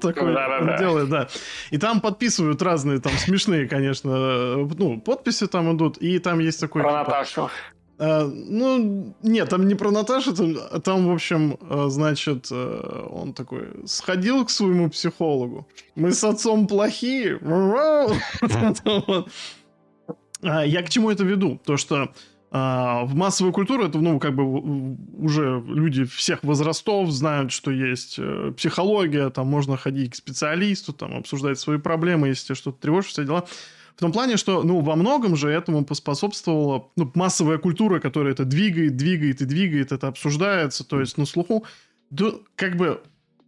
такой 0.00 0.34
да, 0.34 0.60
да, 0.60 0.78
делает, 0.78 1.08
да. 1.08 1.28
И 1.70 1.78
там 1.78 2.00
подписывают 2.00 2.62
разные, 2.62 3.00
там 3.00 3.12
смешные, 3.12 3.68
конечно, 3.68 4.56
ну, 4.56 5.00
подписи 5.00 5.46
там 5.46 5.76
идут, 5.76 5.98
и 5.98 6.18
там 6.18 6.40
есть 6.40 6.60
такой... 6.60 6.82
Про 6.82 6.90
типа, 6.90 7.10
Наташу. 7.10 7.50
Uh, 7.98 8.24
ну, 8.26 9.14
нет, 9.22 9.48
там 9.48 9.68
не 9.68 9.76
про 9.76 9.92
Наташу, 9.92 10.34
там, 10.34 10.56
там, 10.80 11.06
в 11.06 11.12
общем, 11.12 11.56
uh, 11.60 11.88
значит, 11.88 12.46
uh, 12.50 13.08
он 13.12 13.32
такой 13.32 13.68
сходил 13.86 14.44
к 14.44 14.50
своему 14.50 14.90
психологу. 14.90 15.68
Мы 15.94 16.10
с 16.10 16.24
отцом 16.24 16.66
плохие. 16.66 17.38
А, 20.42 20.64
я 20.64 20.82
к 20.82 20.88
чему 20.88 21.10
это 21.10 21.24
веду? 21.24 21.60
То, 21.64 21.76
что 21.76 22.12
а, 22.50 23.04
в 23.04 23.14
массовую 23.14 23.52
культуру 23.52 23.84
это, 23.86 23.98
ну, 23.98 24.18
как 24.20 24.34
бы 24.34 24.44
уже 25.18 25.62
люди 25.66 26.04
всех 26.04 26.42
возрастов 26.44 27.10
знают, 27.10 27.50
что 27.50 27.70
есть 27.70 28.16
э, 28.18 28.52
психология, 28.56 29.30
там 29.30 29.46
можно 29.46 29.78
ходить 29.78 30.12
к 30.12 30.16
специалисту, 30.16 30.92
там 30.92 31.16
обсуждать 31.16 31.58
свои 31.58 31.78
проблемы, 31.78 32.28
если 32.28 32.52
что-то 32.52 32.78
тревожишь, 32.78 33.12
все 33.12 33.24
дела. 33.24 33.46
В 33.96 34.00
том 34.00 34.12
плане, 34.12 34.36
что, 34.36 34.62
ну, 34.62 34.80
во 34.80 34.96
многом 34.96 35.34
же 35.34 35.48
этому 35.48 35.84
поспособствовала 35.84 36.90
ну, 36.96 37.10
массовая 37.14 37.58
культура, 37.58 38.00
которая 38.00 38.34
это 38.34 38.44
двигает, 38.44 38.96
двигает 38.96 39.40
и 39.40 39.46
двигает, 39.46 39.92
это 39.92 40.08
обсуждается, 40.08 40.84
то 40.84 41.00
есть 41.00 41.16
на 41.16 41.24
слуху. 41.24 41.64
Да, 42.10 42.32
как 42.56 42.76
бы 42.76 43.00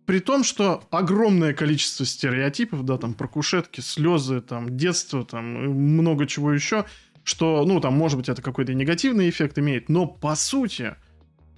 при 0.07 0.21
том, 0.21 0.45
что 0.45 0.85
огромное 0.91 1.55
количество 1.55 2.05
стереотипов, 2.05 2.85
да, 2.85 2.99
там, 2.99 3.15
про 3.15 3.27
кушетки, 3.27 3.81
слезы, 3.81 4.41
там, 4.41 4.77
детство, 4.77 5.25
там, 5.25 5.45
много 5.45 6.27
чего 6.27 6.53
еще, 6.53 6.85
что, 7.23 7.65
ну, 7.65 7.81
там, 7.81 7.95
может 7.95 8.19
быть, 8.19 8.29
это 8.29 8.43
какой-то 8.43 8.75
негативный 8.75 9.31
эффект 9.31 9.59
имеет, 9.59 9.89
но, 9.89 10.07
по 10.07 10.35
сути, 10.35 10.95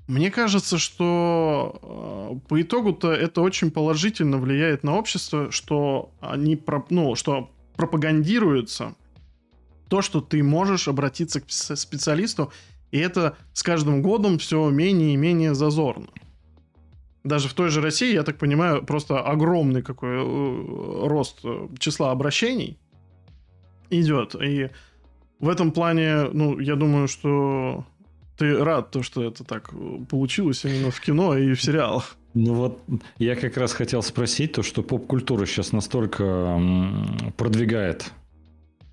мне 0.07 0.31
кажется, 0.31 0.79
что 0.79 2.39
э, 2.43 2.49
по 2.49 2.63
итогу-то 2.63 3.11
это 3.11 3.41
очень 3.41 3.73
положительно 3.73 4.39
влияет 4.39 4.85
на 4.85 4.97
общество, 4.97 5.51
что 5.51 6.13
они, 6.21 6.55
про, 6.55 6.85
ну, 6.91 7.17
что 7.17 7.51
пропагандируется 7.77 8.95
то, 9.89 10.03
что 10.03 10.21
ты 10.21 10.43
можешь 10.45 10.87
обратиться 10.87 11.41
к 11.41 11.51
специалисту, 11.51 12.53
и 12.93 12.99
это 12.99 13.37
с 13.53 13.65
каждым 13.65 14.03
годом 14.03 14.39
все 14.39 14.71
менее 14.71 15.15
и 15.15 15.17
менее 15.17 15.55
зазорно 15.55 16.09
даже 17.27 17.49
в 17.49 17.55
той 17.55 17.71
же 17.71 17.81
России, 17.81 18.15
я 18.15 18.23
так 18.23 18.39
понимаю, 18.39 18.83
просто 18.83 19.21
огромный 19.21 19.83
какой 19.83 20.17
э, 20.17 21.07
рост 21.07 21.41
э, 21.45 21.69
числа 21.79 22.13
обращений 22.13 22.79
идет. 23.91 24.35
И 24.41 24.71
в 25.41 25.49
этом 25.49 25.73
плане, 25.73 26.25
ну, 26.33 26.59
я 26.59 26.77
думаю, 26.77 27.09
что 27.09 27.85
ты 28.39 28.57
рад, 28.63 28.91
то, 28.91 29.03
что 29.03 29.23
это 29.23 29.45
так 29.45 29.71
э, 29.73 29.99
получилось 30.09 30.65
именно 30.65 30.91
в 30.91 31.01
кино 31.01 31.37
и 31.37 31.55
в 31.55 31.63
сериалах. 31.63 32.17
Ну 32.35 32.55
вот, 32.55 32.81
я 33.19 33.35
как 33.35 33.57
раз 33.57 33.73
хотел 33.73 34.03
спросить 34.03 34.53
то, 34.53 34.63
что 34.63 34.83
поп-культура 34.83 35.47
сейчас 35.47 35.73
настолько 35.73 36.61
продвигает, 37.39 38.13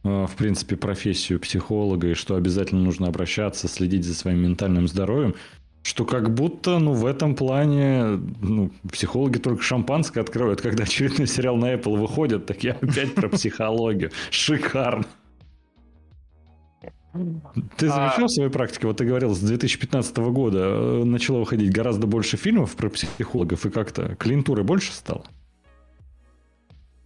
в 0.02 0.32
принципе, 0.38 0.78
профессию 0.78 1.42
психолога, 1.42 2.08
и 2.08 2.14
что 2.14 2.36
обязательно 2.36 2.82
нужно 2.82 3.08
обращаться, 3.08 3.68
следить 3.68 4.06
за 4.06 4.16
своим 4.16 4.40
ментальным 4.40 4.88
здоровьем, 4.88 5.36
что 5.84 6.06
как 6.06 6.34
будто, 6.34 6.80
ну, 6.80 6.94
в 6.94 7.06
этом 7.06 7.36
плане, 7.36 8.20
ну, 8.42 8.72
психологи 8.92 9.38
только 9.38 9.62
шампанское 9.62 10.22
открывают, 10.22 10.62
когда 10.62 10.84
очередной 10.84 11.28
сериал 11.28 11.58
на 11.58 11.74
Apple 11.74 11.98
выходит, 11.98 12.46
так 12.46 12.64
я 12.64 12.72
опять 12.82 13.14
про 13.14 13.30
психологию. 13.30 14.12
Шикарно. 14.32 15.06
Ты 17.78 17.90
замечал 17.90 18.26
а... 18.26 18.28
в 18.28 18.32
своей 18.32 18.50
практике, 18.50 18.88
вот 18.88 18.98
ты 18.98 19.06
говорил, 19.06 19.36
с 19.36 19.40
2015 19.40 20.18
года 20.18 20.60
э, 20.60 21.04
начало 21.04 21.40
выходить 21.40 21.72
гораздо 21.72 22.08
больше 22.08 22.38
фильмов 22.38 22.76
про 22.76 22.90
психологов, 22.90 23.66
и 23.66 23.70
как-то 23.70 24.16
клиентуры 24.16 24.64
больше 24.64 24.92
стало? 24.92 25.24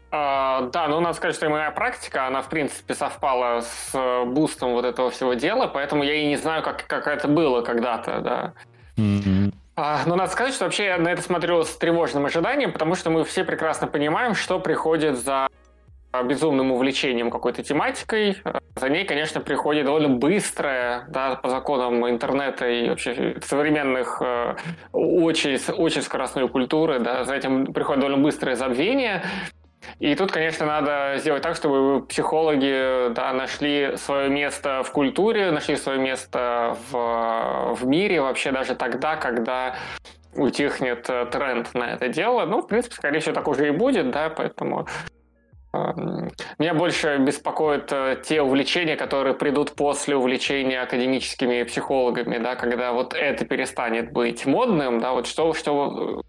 А, 0.09 0.61
да, 0.71 0.87
ну, 0.87 0.99
надо 1.01 1.15
сказать, 1.15 1.35
что 1.35 1.49
моя 1.49 1.71
практика, 1.71 2.27
она, 2.27 2.41
в 2.41 2.49
принципе, 2.49 2.93
совпала 2.93 3.61
с 3.61 3.91
э, 3.93 4.23
бустом 4.25 4.71
вот 4.71 4.85
этого 4.85 5.09
всего 5.09 5.33
дела, 5.33 5.67
поэтому 5.67 6.03
я 6.03 6.13
и 6.13 6.27
не 6.27 6.37
знаю, 6.37 6.63
как, 6.63 6.87
как 6.87 7.07
это 7.07 7.27
было 7.27 7.61
когда-то, 7.61 8.21
да. 8.21 8.53
Mm-hmm. 8.97 9.53
А, 9.75 10.01
но 10.05 10.15
надо 10.15 10.31
сказать, 10.31 10.53
что 10.53 10.65
вообще 10.65 10.85
я 10.85 10.97
на 10.97 11.09
это 11.09 11.21
смотрю 11.21 11.63
с 11.63 11.75
тревожным 11.75 12.25
ожиданием, 12.25 12.71
потому 12.71 12.95
что 12.95 13.09
мы 13.09 13.23
все 13.25 13.43
прекрасно 13.43 13.87
понимаем, 13.87 14.33
что 14.33 14.59
приходит 14.59 15.19
за 15.19 15.47
безумным 16.23 16.71
увлечением 16.71 17.29
какой-то 17.29 17.61
тематикой. 17.61 18.37
За 18.75 18.89
ней, 18.89 19.05
конечно, 19.05 19.41
приходит 19.41 19.85
довольно 19.85 20.09
быстрое, 20.09 21.05
да, 21.09 21.35
по 21.35 21.49
законам 21.49 22.09
интернета 22.09 22.67
и 22.67 22.89
вообще 22.89 23.37
современных 23.43 24.21
э, 24.21 24.55
очень, 24.93 25.59
очень 25.73 26.01
скоростной 26.01 26.47
культуры, 26.47 26.99
да, 26.99 27.23
за 27.23 27.35
этим 27.35 27.73
приходит 27.73 28.01
довольно 28.01 28.23
быстрое 28.23 28.55
забвение. 28.55 29.23
И 29.99 30.13
тут, 30.15 30.31
конечно, 30.31 30.65
надо 30.65 31.17
сделать 31.17 31.43
так, 31.43 31.55
чтобы 31.55 32.05
психологи 32.05 33.13
да, 33.13 33.33
нашли 33.33 33.95
свое 33.97 34.29
место 34.29 34.83
в 34.83 34.91
культуре, 34.91 35.51
нашли 35.51 35.75
свое 35.75 35.99
место 35.99 36.77
в, 36.91 37.75
в 37.75 37.85
мире 37.85 38.21
вообще 38.21 38.51
даже 38.51 38.75
тогда, 38.75 39.15
когда 39.15 39.75
утихнет 40.37 41.09
э, 41.09 41.25
тренд 41.25 41.73
на 41.73 41.93
это 41.93 42.09
дело. 42.09 42.45
Ну, 42.45 42.61
в 42.61 42.67
принципе, 42.67 42.95
скорее 42.95 43.19
всего, 43.19 43.33
так 43.33 43.47
уже 43.47 43.67
и 43.67 43.71
будет, 43.71 44.11
да, 44.11 44.29
поэтому 44.29 44.87
э, 45.73 45.77
меня 46.59 46.73
больше 46.73 47.17
беспокоят 47.17 47.91
э, 47.91 48.21
те 48.23 48.41
увлечения, 48.41 48.95
которые 48.95 49.33
придут 49.33 49.75
после 49.75 50.15
увлечения 50.15 50.81
академическими 50.81 51.63
психологами, 51.63 52.37
да, 52.37 52.55
когда 52.55 52.93
вот 52.93 53.13
это 53.13 53.45
перестанет 53.45 54.11
быть 54.11 54.45
модным, 54.45 54.99
да, 54.99 55.13
вот 55.13 55.27
что, 55.27 55.53
что, 55.53 56.21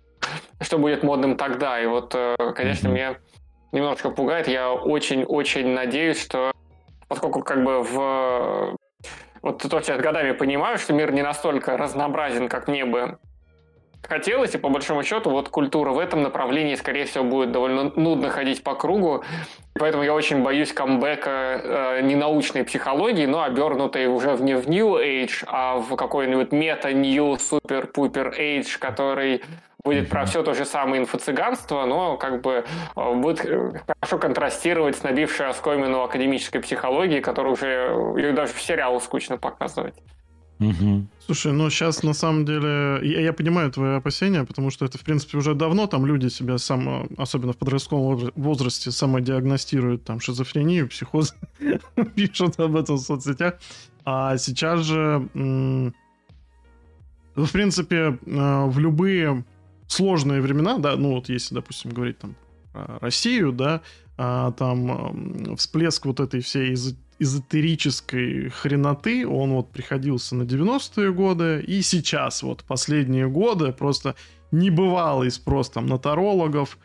что 0.60 0.78
будет 0.78 1.02
модным 1.02 1.36
тогда. 1.36 1.80
И 1.80 1.86
вот, 1.86 2.16
конечно, 2.54 2.88
mm-hmm. 2.88 2.90
мне 2.90 3.16
немножко 3.72 4.10
пугает. 4.10 4.48
Я 4.48 4.72
очень-очень 4.72 5.68
надеюсь, 5.68 6.20
что 6.20 6.52
поскольку 7.08 7.42
как 7.42 7.64
бы 7.64 7.82
в... 7.82 8.76
Вот 9.40 9.62
то, 9.62 9.80
что 9.80 9.92
я 9.92 9.98
годами 9.98 10.32
понимаю, 10.32 10.78
что 10.78 10.92
мир 10.92 11.12
не 11.12 11.22
настолько 11.22 11.76
разнообразен, 11.76 12.48
как 12.48 12.66
мне 12.66 12.84
бы 12.84 13.18
хотелось, 14.02 14.54
и 14.54 14.58
по 14.58 14.68
большому 14.68 15.02
счету 15.04 15.30
вот 15.30 15.48
культура 15.48 15.90
в 15.90 15.98
этом 15.98 16.22
направлении, 16.22 16.74
скорее 16.74 17.04
всего, 17.04 17.24
будет 17.24 17.52
довольно 17.52 17.92
нудно 17.94 18.30
ходить 18.30 18.62
по 18.62 18.74
кругу. 18.74 19.22
Поэтому 19.74 20.02
я 20.02 20.14
очень 20.14 20.42
боюсь 20.42 20.72
камбэка 20.72 21.30
э, 21.30 22.00
не 22.02 22.16
научной 22.16 22.64
психологии, 22.64 23.26
но 23.26 23.42
обернутой 23.42 24.06
уже 24.06 24.34
в, 24.34 24.42
не 24.42 24.54
в 24.56 24.68
New 24.68 24.96
Age, 24.96 25.44
а 25.46 25.76
в 25.76 25.94
какой-нибудь 25.94 26.52
мета- 26.52 27.05
New 27.05 27.36
Супер-Пупер 27.36 28.34
Age, 28.38 28.78
который 28.78 29.42
будет 29.84 30.08
про 30.08 30.24
все 30.26 30.42
то 30.42 30.54
же 30.54 30.64
самое 30.64 31.02
инфо-цыганство, 31.02 31.84
но 31.86 32.16
как 32.16 32.42
бы 32.42 32.64
э, 32.96 33.14
будет 33.14 33.44
э, 33.44 33.80
хорошо 33.86 34.18
контрастировать 34.18 34.96
с 34.96 35.02
набившей 35.02 35.46
оскомину 35.48 36.02
академической 36.02 36.58
психологии, 36.58 37.20
которую 37.20 37.54
уже 37.54 37.66
э, 37.66 38.20
ее 38.20 38.32
даже 38.32 38.52
в 38.52 38.60
сериалу 38.60 39.00
скучно 39.00 39.38
показывать. 39.38 39.94
Угу. 40.58 41.06
Слушай, 41.24 41.52
ну 41.52 41.70
сейчас 41.70 42.02
на 42.02 42.12
самом 42.12 42.44
деле 42.44 42.98
я, 43.02 43.20
я 43.20 43.32
понимаю 43.32 43.70
твои 43.70 43.94
опасения, 43.94 44.42
потому 44.44 44.70
что 44.70 44.84
это 44.84 44.98
в 44.98 45.02
принципе 45.02 45.38
уже 45.38 45.54
давно 45.54 45.86
там 45.86 46.04
люди 46.04 46.26
себя 46.26 46.58
сам, 46.58 47.08
особенно 47.16 47.52
в 47.52 47.56
подростковом 47.56 48.32
возрасте, 48.34 48.90
самодиагностируют 48.90 50.02
там 50.04 50.18
шизофрению, 50.18 50.88
психоз, 50.88 51.36
пишут 52.16 52.58
об 52.58 52.74
этом 52.74 52.96
в 52.96 53.00
соцсетях. 53.00 53.54
А 54.04 54.36
сейчас 54.38 54.80
же, 54.80 55.28
в 57.36 57.52
принципе, 57.52 58.18
в 58.24 58.78
любые 58.78 59.44
сложные 59.88 60.40
времена, 60.40 60.78
да, 60.78 60.96
ну 60.96 61.14
вот 61.14 61.28
если, 61.28 61.54
допустим, 61.54 61.90
говорить 61.90 62.18
там 62.18 62.36
про 62.72 62.98
Россию, 63.00 63.52
да, 63.52 63.80
а, 64.16 64.52
там 64.52 65.56
всплеск 65.56 66.06
вот 66.06 66.20
этой 66.20 66.40
всей 66.40 66.74
эз 66.74 66.94
эзотерической 67.20 68.48
хреноты, 68.48 69.26
он 69.26 69.50
вот 69.50 69.72
приходился 69.72 70.36
на 70.36 70.44
90-е 70.44 71.12
годы, 71.12 71.64
и 71.66 71.82
сейчас 71.82 72.44
вот 72.44 72.62
последние 72.62 73.28
годы 73.28 73.72
просто 73.72 74.14
небывалый 74.52 75.32
спрос 75.32 75.68
там 75.70 75.86
на 75.86 75.98
тарологов, 75.98 76.78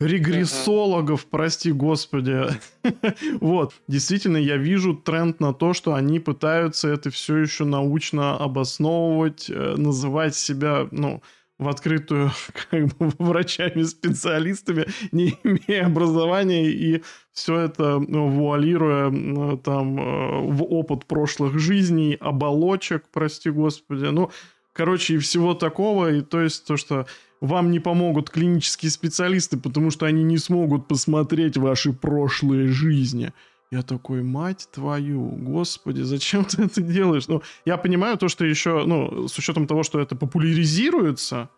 регрессологов, 0.00 1.26
прости 1.26 1.72
господи. 1.72 2.44
вот, 3.40 3.74
действительно, 3.88 4.36
я 4.36 4.56
вижу 4.56 4.94
тренд 4.94 5.40
на 5.40 5.52
то, 5.52 5.72
что 5.72 5.94
они 5.94 6.20
пытаются 6.20 6.88
это 6.88 7.10
все 7.10 7.38
еще 7.38 7.64
научно 7.64 8.36
обосновывать, 8.36 9.50
э, 9.50 9.74
называть 9.76 10.34
себя, 10.34 10.88
ну, 10.90 11.22
в 11.58 11.68
открытую 11.68 12.30
как 12.70 12.86
бы, 12.96 13.10
врачами-специалистами, 13.18 14.86
не 15.12 15.38
имея 15.44 15.86
образования, 15.86 16.70
и 16.70 17.02
все 17.32 17.60
это 17.60 17.98
ну, 17.98 18.28
вуалируя 18.28 19.56
там 19.58 19.98
э, 19.98 20.52
в 20.52 20.62
опыт 20.64 21.06
прошлых 21.06 21.58
жизней, 21.58 22.16
оболочек, 22.20 23.04
прости 23.12 23.50
господи, 23.50 24.06
ну, 24.06 24.30
короче, 24.72 25.14
и 25.14 25.18
всего 25.18 25.54
такого, 25.54 26.12
и 26.12 26.20
то 26.20 26.40
есть 26.40 26.66
то, 26.66 26.76
что 26.76 27.06
вам 27.40 27.70
не 27.70 27.80
помогут 27.80 28.30
клинические 28.30 28.90
специалисты, 28.90 29.58
потому 29.58 29.90
что 29.90 30.06
они 30.06 30.22
не 30.22 30.38
смогут 30.38 30.88
посмотреть 30.88 31.56
ваши 31.56 31.92
прошлые 31.92 32.68
жизни– 32.68 33.32
я 33.70 33.82
такой, 33.82 34.22
мать 34.22 34.68
твою, 34.72 35.28
господи, 35.30 36.02
зачем 36.02 36.44
ты 36.44 36.64
это 36.64 36.80
делаешь? 36.80 37.28
Ну, 37.28 37.42
я 37.64 37.76
понимаю 37.76 38.16
то, 38.18 38.28
что 38.28 38.44
еще, 38.44 38.84
ну, 38.86 39.28
с 39.28 39.36
учетом 39.38 39.66
того, 39.66 39.82
что 39.82 40.00
это 40.00 40.16
популяризируется, 40.16 41.48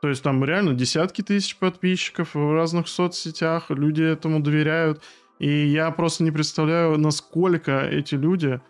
то 0.00 0.08
есть 0.08 0.22
там 0.22 0.44
реально 0.44 0.74
десятки 0.74 1.22
тысяч 1.22 1.56
подписчиков 1.56 2.34
в 2.34 2.54
разных 2.54 2.88
соцсетях, 2.88 3.70
люди 3.70 4.02
этому 4.02 4.40
доверяют, 4.40 5.02
и 5.38 5.66
я 5.66 5.90
просто 5.90 6.24
не 6.24 6.30
представляю, 6.30 6.98
насколько 6.98 7.80
эти 7.80 8.14
люди, 8.14 8.60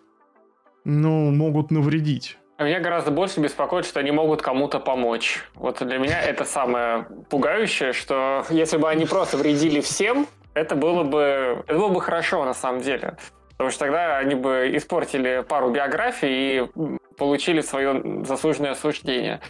ну, 0.85 1.31
могут 1.31 1.71
навредить. 1.71 2.39
А 2.59 2.65
меня 2.65 2.81
гораздо 2.81 3.13
больше 3.13 3.39
беспокоит, 3.41 3.87
что 3.87 4.01
они 4.01 4.11
могут 4.11 4.43
кому-то 4.43 4.81
помочь. 4.81 5.45
Вот 5.55 5.79
для 5.87 5.99
меня 5.99 6.21
это 6.21 6.45
самое 6.45 7.07
пугающее, 7.31 7.93
что 7.93 8.45
если 8.51 8.79
бы 8.79 8.89
они 8.89 9.07
просто 9.07 9.37
вредили 9.37 9.81
всем, 9.81 10.27
это 10.59 10.77
было 10.77 11.05
бы, 11.05 11.65
это 11.67 11.79
было 11.79 11.89
бы 11.89 12.01
хорошо 12.01 12.45
на 12.45 12.55
самом 12.55 12.81
деле. 12.81 13.17
Потому 13.53 13.71
что 13.71 13.81
тогда 13.81 14.19
они 14.19 14.35
бы 14.35 14.71
испортили 14.75 15.45
пару 15.49 15.71
биографий 15.71 16.63
и 16.63 16.69
получили 17.17 17.61
свое 17.61 18.25
заслуженное 18.25 18.73
осуждение. 18.73 19.41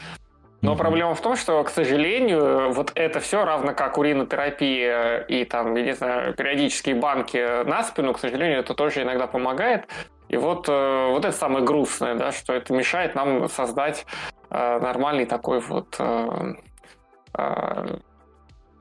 Но 0.60 0.74
проблема 0.74 1.14
в 1.14 1.20
том, 1.20 1.36
что, 1.36 1.62
к 1.62 1.70
сожалению, 1.70 2.72
вот 2.72 2.90
это 2.96 3.20
все, 3.20 3.44
равно 3.44 3.74
как 3.74 3.96
уринотерапия 3.96 5.20
и 5.20 5.44
там, 5.44 5.76
я 5.76 5.82
не 5.84 5.94
знаю, 5.94 6.34
периодические 6.34 6.96
банки 6.96 7.62
на 7.64 7.84
спину, 7.84 8.12
к 8.12 8.18
сожалению, 8.18 8.58
это 8.58 8.74
тоже 8.74 9.02
иногда 9.02 9.28
помогает. 9.28 9.86
И 10.28 10.36
вот, 10.36 10.68
э, 10.68 11.08
вот 11.10 11.24
это 11.24 11.36
самое 11.36 11.64
грустное, 11.64 12.16
да, 12.16 12.32
что 12.32 12.52
это 12.52 12.72
мешает 12.72 13.14
нам 13.14 13.48
создать 13.48 14.04
э, 14.50 14.78
нормальный 14.80 15.26
такой 15.26 15.60
вот 15.60 15.96
э, 15.98 16.54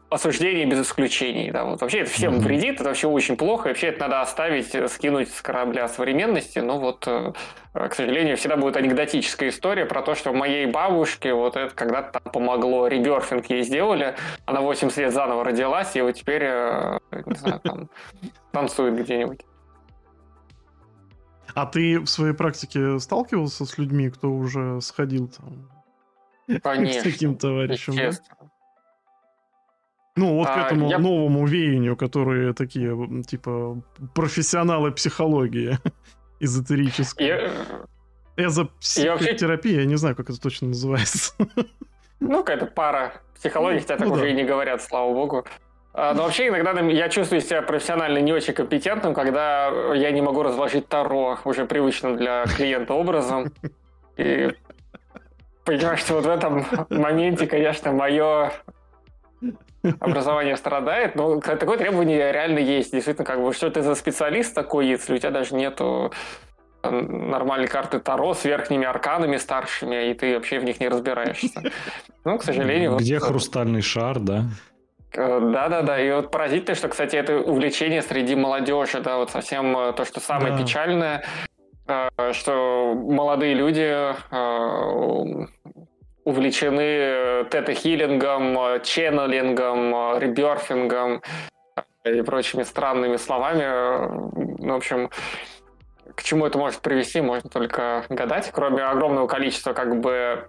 осуждение 0.09 0.65
без 0.65 0.81
исключений. 0.81 1.51
Да. 1.51 1.65
Вот 1.65 1.81
вообще 1.81 1.99
это 1.99 2.09
всем 2.09 2.35
mm-hmm. 2.35 2.39
вредит, 2.39 2.75
это 2.75 2.85
вообще 2.85 3.07
очень 3.07 3.35
плохо, 3.35 3.69
и 3.69 3.71
вообще 3.71 3.87
это 3.87 4.01
надо 4.01 4.21
оставить, 4.21 4.73
э, 4.73 4.87
скинуть 4.87 5.29
с 5.33 5.41
корабля 5.41 5.87
современности, 5.87 6.59
но 6.59 6.79
вот, 6.79 7.05
э, 7.07 7.33
к 7.73 7.93
сожалению, 7.93 8.37
всегда 8.37 8.55
будет 8.55 8.77
анекдотическая 8.77 9.49
история 9.49 9.85
про 9.85 10.01
то, 10.01 10.15
что 10.15 10.33
моей 10.33 10.65
бабушке 10.65 11.33
вот 11.33 11.57
это 11.57 11.73
когда-то 11.75 12.19
там 12.19 12.31
помогло, 12.31 12.87
реберфинг 12.87 13.49
ей 13.49 13.63
сделали, 13.63 14.15
она 14.45 14.61
80 14.61 14.97
лет 14.97 15.13
заново 15.13 15.43
родилась, 15.43 15.95
и 15.95 16.01
вот 16.01 16.13
теперь, 16.13 16.43
э, 16.43 16.99
не 17.25 17.35
знаю, 17.35 17.59
там, 17.59 17.89
танцует 18.51 18.95
где-нибудь. 18.97 19.41
А 21.53 21.65
ты 21.65 21.99
в 21.99 22.07
своей 22.07 22.33
практике 22.33 22.99
сталкивался 22.99 23.65
с 23.65 23.77
людьми, 23.77 24.09
кто 24.09 24.29
уже 24.31 24.79
сходил 24.81 25.27
там? 25.27 25.69
Конечно. 26.63 27.01
С 27.01 27.03
таким 27.03 27.35
товарищем, 27.35 27.95
да? 27.95 28.11
Ну, 30.17 30.33
вот 30.33 30.47
а, 30.47 30.53
к 30.53 30.65
этому 30.65 30.89
я... 30.89 30.97
новому 30.97 31.45
веянию, 31.45 31.95
которые 31.95 32.53
такие, 32.53 33.23
типа, 33.23 33.79
профессионалы 34.15 34.91
психологии 34.91 35.77
эзотерические. 36.39 37.51
Я... 38.35 38.45
Эзопсихотерапия, 38.45 39.81
я, 39.81 39.85
не 39.85 39.95
знаю, 39.95 40.15
как 40.15 40.29
это 40.29 40.41
точно 40.41 40.69
называется. 40.69 41.33
Ну, 42.19 42.39
какая-то 42.39 42.65
пара 42.65 43.13
психологии, 43.35 43.79
хотя 43.79 43.97
так 43.97 44.07
ну, 44.07 44.13
уже 44.13 44.23
да. 44.23 44.29
и 44.29 44.33
не 44.33 44.43
говорят, 44.43 44.81
слава 44.81 45.13
богу. 45.13 45.45
А, 45.93 46.13
но 46.13 46.23
вообще 46.23 46.47
иногда 46.47 46.79
я 46.81 47.09
чувствую 47.09 47.41
себя 47.41 47.61
профессионально 47.61 48.17
не 48.19 48.33
очень 48.33 48.53
компетентным, 48.53 49.13
когда 49.13 49.93
я 49.93 50.11
не 50.11 50.21
могу 50.21 50.43
разложить 50.43 50.87
Таро 50.87 51.37
уже 51.45 51.65
привычным 51.65 52.17
для 52.17 52.45
клиента 52.45 52.93
образом. 52.93 53.53
И 54.17 54.51
понимаешь, 55.63 55.99
что 55.99 56.15
вот 56.15 56.25
в 56.25 56.29
этом 56.29 56.65
моменте, 56.89 57.45
конечно, 57.45 57.91
мое 57.91 58.51
образование 59.99 60.55
страдает, 60.57 61.15
но 61.15 61.39
такое 61.39 61.77
требование 61.77 62.31
реально 62.31 62.59
есть. 62.59 62.91
Действительно, 62.91 63.25
как 63.25 63.41
бы, 63.41 63.53
что 63.53 63.69
ты 63.69 63.81
за 63.81 63.95
специалист 63.95 64.53
такой, 64.53 64.87
если 64.87 65.15
у 65.15 65.17
тебя 65.17 65.31
даже 65.31 65.55
нету 65.55 66.11
нормальные 66.83 67.67
карты 67.67 67.99
Таро 67.99 68.33
с 68.33 68.45
верхними 68.45 68.85
арканами 68.85 69.37
старшими, 69.37 70.11
и 70.11 70.13
ты 70.13 70.35
вообще 70.35 70.59
в 70.59 70.63
них 70.63 70.79
не 70.79 70.87
разбираешься. 70.87 71.63
Ну, 72.23 72.37
к 72.37 72.43
сожалению... 72.43 72.95
Где 72.97 73.19
вот, 73.19 73.27
хрустальный 73.27 73.81
шар, 73.81 74.19
да? 74.19 74.45
Да-да-да, 75.13 75.99
и 75.99 76.11
вот 76.11 76.31
поразительно, 76.31 76.75
что, 76.75 76.89
кстати, 76.89 77.15
это 77.15 77.39
увлечение 77.39 78.01
среди 78.01 78.35
молодежи, 78.35 78.99
да, 78.99 79.17
вот 79.17 79.31
совсем 79.31 79.75
э, 79.75 79.93
то, 79.93 80.05
что 80.05 80.19
самое 80.19 80.53
да. 80.53 80.61
печальное, 80.61 81.23
э, 81.87 82.09
что 82.33 82.93
молодые 82.93 83.55
люди 83.55 84.13
э, 84.31 85.47
увлечены 86.27 87.45
тета-хиллингом, 87.49 88.81
ченнелингом, 88.83 90.19
реберфингом 90.19 91.21
и 92.03 92.21
прочими 92.21 92.63
странными 92.63 93.15
словами. 93.15 94.59
Ну, 94.61 94.73
в 94.73 94.75
общем, 94.75 95.09
к 96.13 96.23
чему 96.23 96.45
это 96.45 96.57
может 96.57 96.81
привести, 96.81 97.21
можно 97.21 97.49
только 97.49 98.03
гадать. 98.09 98.51
Кроме 98.53 98.83
огромного 98.83 99.27
количества 99.27 99.71
как 99.71 100.01
бы 100.01 100.45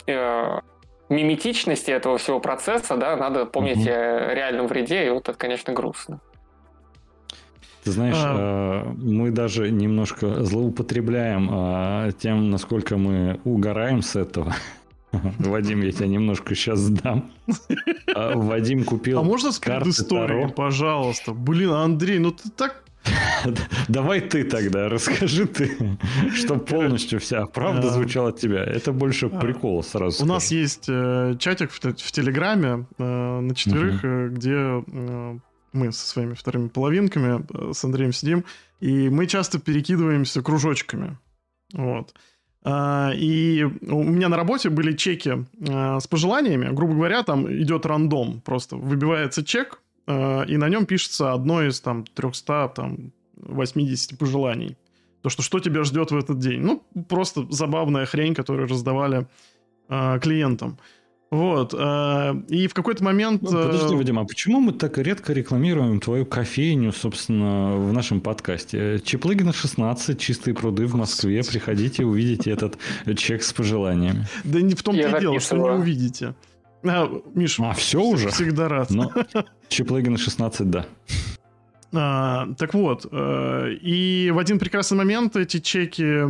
миметичности 1.08 1.92
этого 1.92 2.18
всего 2.18 2.40
процесса, 2.40 2.96
да, 2.96 3.16
надо 3.16 3.46
помнить 3.46 3.86
угу. 3.86 3.90
о 3.90 4.34
реальном 4.34 4.66
вреде, 4.66 5.06
и 5.06 5.10
вот 5.10 5.28
это, 5.28 5.38
конечно, 5.38 5.72
грустно. 5.72 6.20
Ты 7.84 7.92
знаешь, 7.92 8.16
а... 8.18 8.82
Э, 8.84 8.88
мы 8.96 9.30
даже 9.30 9.70
немножко 9.70 10.44
злоупотребляем 10.44 11.48
а, 11.50 12.10
тем, 12.12 12.50
насколько 12.50 12.96
мы 12.96 13.40
угораем 13.44 14.02
с 14.02 14.16
этого. 14.16 14.54
Вадим, 15.12 15.82
я 15.82 15.92
тебя 15.92 16.06
немножко 16.06 16.54
сейчас 16.54 16.80
сдам. 16.80 17.30
А, 18.14 18.36
Вадим 18.36 18.84
купил. 18.84 19.20
А 19.20 19.22
можно 19.22 19.52
с 19.52 19.58
предысторией, 19.58 20.52
пожалуйста? 20.52 21.32
Блин, 21.32 21.70
Андрей, 21.70 22.18
ну 22.18 22.32
ты 22.32 22.50
так 22.50 22.84
Давай 23.88 24.20
ты 24.20 24.44
тогда, 24.44 24.88
расскажи 24.88 25.46
ты, 25.46 25.98
чтобы 26.34 26.64
полностью 26.64 27.20
вся 27.20 27.46
правда 27.46 27.90
звучала 27.90 28.30
от 28.30 28.38
тебя. 28.38 28.64
Это 28.64 28.92
больше 28.92 29.28
прикол 29.28 29.82
сразу. 29.82 30.24
У 30.24 30.26
нас 30.26 30.50
есть 30.50 30.86
э, 30.88 31.36
чатик 31.38 31.70
в 31.70 32.12
Телеграме 32.12 32.86
э, 32.98 33.40
на 33.40 33.54
четверых, 33.54 34.04
э, 34.04 34.28
где 34.28 34.84
мы 35.72 35.92
со 35.92 36.06
своими 36.06 36.34
вторыми 36.34 36.68
половинками 36.68 37.72
с 37.72 37.84
Андреем 37.84 38.12
сидим, 38.12 38.44
и 38.80 39.08
мы 39.10 39.26
часто 39.26 39.58
перекидываемся 39.58 40.42
кружочками. 40.42 41.18
Вот. 41.72 42.14
И 42.68 43.66
у 43.82 44.02
меня 44.02 44.28
на 44.28 44.36
работе 44.36 44.68
были 44.68 44.92
чеки 44.92 45.46
с 45.60 46.06
пожеланиями. 46.06 46.68
Грубо 46.74 46.94
говоря, 46.94 47.22
там 47.22 47.50
идет 47.50 47.86
рандом. 47.86 48.40
Просто 48.44 48.76
выбивается 48.76 49.44
чек, 49.44 49.80
Э, 50.08 50.44
и 50.46 50.56
на 50.56 50.68
нем 50.68 50.86
пишется 50.86 51.32
одно 51.32 51.62
из 51.62 51.80
там 51.80 52.04
300, 52.04 52.68
там, 52.74 53.12
80 53.36 54.18
пожеланий. 54.18 54.76
То, 55.22 55.28
что 55.28 55.42
что 55.42 55.60
тебя 55.60 55.84
ждет 55.84 56.10
в 56.10 56.16
этот 56.16 56.38
день. 56.38 56.60
Ну, 56.60 56.82
просто 57.08 57.46
забавная 57.50 58.06
хрень, 58.06 58.34
которую 58.34 58.68
раздавали 58.68 59.26
клиентам. 60.20 60.76
Вот. 61.30 61.74
Э, 61.74 62.34
и 62.48 62.66
в 62.68 62.74
какой-то 62.74 63.04
момент... 63.04 63.42
Ну, 63.42 63.50
подожди, 63.50 63.94
э, 63.94 63.96
Вадим, 63.96 64.18
а 64.18 64.24
почему 64.24 64.60
мы 64.60 64.72
так 64.72 64.96
редко 64.98 65.32
рекламируем 65.32 66.00
твою 66.00 66.24
кофейню, 66.24 66.92
собственно, 66.92 67.76
в 67.76 67.92
нашем 67.92 68.20
подкасте? 68.20 69.00
Чеплыгина 69.04 69.52
16, 69.52 70.18
чистые 70.18 70.54
пруды 70.54 70.86
в 70.86 70.94
Москве. 70.94 71.42
Приходите, 71.44 72.04
увидите 72.04 72.50
этот 72.50 72.78
чек 73.16 73.42
с 73.42 73.52
пожеланиями. 73.52 74.26
Да 74.44 74.60
не 74.60 74.74
в 74.74 74.82
том-то 74.82 75.00
и 75.00 75.20
дело, 75.20 75.38
что 75.40 75.56
не 75.56 75.70
увидите. 75.70 76.34
А, 76.84 77.10
Миш, 77.34 77.58
а, 77.60 77.72
все 77.74 78.00
уже? 78.00 78.30
Всегда 78.30 78.68
рад. 78.68 78.90
Но 78.90 79.12
Чиплегин 79.68 80.16
16, 80.16 80.70
да. 80.70 80.86
А, 81.94 82.48
так 82.58 82.74
вот, 82.74 83.06
э, 83.10 83.72
и 83.80 84.30
в 84.30 84.38
один 84.38 84.58
прекрасный 84.58 84.98
момент 84.98 85.36
эти 85.36 85.58
чеки 85.58 86.04
э, 86.04 86.26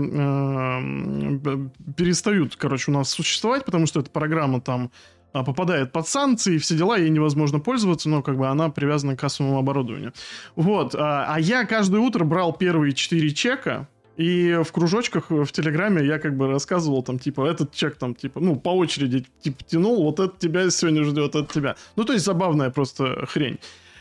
перестают, 1.96 2.54
короче, 2.54 2.92
у 2.92 2.94
нас 2.94 3.10
существовать, 3.10 3.64
потому 3.64 3.86
что 3.86 3.98
эта 4.00 4.10
программа 4.10 4.60
там 4.60 4.92
а, 5.32 5.42
попадает 5.42 5.90
под 5.92 6.06
санкции, 6.06 6.58
все 6.58 6.76
дела, 6.76 6.96
ей 6.96 7.10
невозможно 7.10 7.58
пользоваться, 7.58 8.08
но 8.08 8.22
как 8.22 8.38
бы 8.38 8.46
она 8.46 8.70
привязана 8.70 9.16
к 9.16 9.20
кассовому 9.20 9.58
оборудованию. 9.58 10.12
Вот, 10.54 10.94
а, 10.94 11.26
а 11.28 11.40
я 11.40 11.64
каждое 11.64 12.00
утро 12.00 12.24
брал 12.24 12.52
первые 12.52 12.92
четыре 12.92 13.30
чека, 13.30 13.88
и 14.16 14.60
в 14.64 14.72
кружочках 14.72 15.30
в 15.30 15.46
Телеграме 15.52 16.04
я 16.04 16.18
как 16.18 16.36
бы 16.36 16.48
рассказывал 16.48 17.02
там, 17.02 17.18
типа, 17.18 17.46
этот 17.46 17.72
чек 17.72 17.96
там, 17.96 18.14
типа, 18.14 18.40
ну, 18.40 18.56
по 18.56 18.70
очереди, 18.70 19.26
типа, 19.40 19.62
тянул, 19.64 20.02
вот 20.02 20.18
это 20.18 20.34
тебя 20.38 20.68
сегодня 20.70 21.04
ждет, 21.04 21.34
это 21.34 21.52
тебя. 21.52 21.76
Ну, 21.94 22.04
то 22.04 22.12
есть 22.12 22.24
забавная 22.24 22.70
просто 22.70 23.26
хрень. 23.26 23.58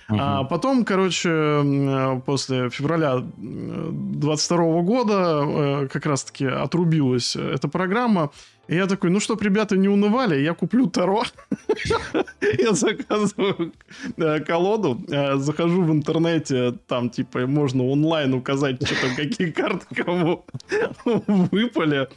Uh-huh. 0.09 0.17
А 0.19 0.43
потом, 0.45 0.85
короче, 0.85 2.21
после 2.25 2.69
февраля 2.69 3.23
22 3.37 4.81
года 4.81 5.43
э, 5.45 5.87
как 5.91 6.05
раз-таки 6.05 6.45
отрубилась 6.45 7.35
эта 7.35 7.67
программа, 7.67 8.31
и 8.67 8.75
я 8.75 8.85
такой, 8.85 9.09
ну 9.09 9.19
что, 9.19 9.37
ребята, 9.39 9.77
не 9.77 9.87
унывали, 9.87 10.41
я 10.41 10.53
куплю 10.53 10.87
Таро. 10.87 11.23
Я 12.59 12.73
заказываю 12.73 13.73
э, 14.17 14.39
колоду, 14.41 15.01
э, 15.09 15.35
захожу 15.37 15.83
в 15.83 15.91
интернете, 15.91 16.73
там, 16.87 17.09
типа, 17.09 17.47
можно 17.47 17.85
онлайн 17.85 18.33
указать, 18.33 18.85
что 18.85 18.95
там, 19.01 19.15
какие 19.15 19.51
карты 19.51 19.85
кому 19.95 20.45
выпали. 21.05 22.09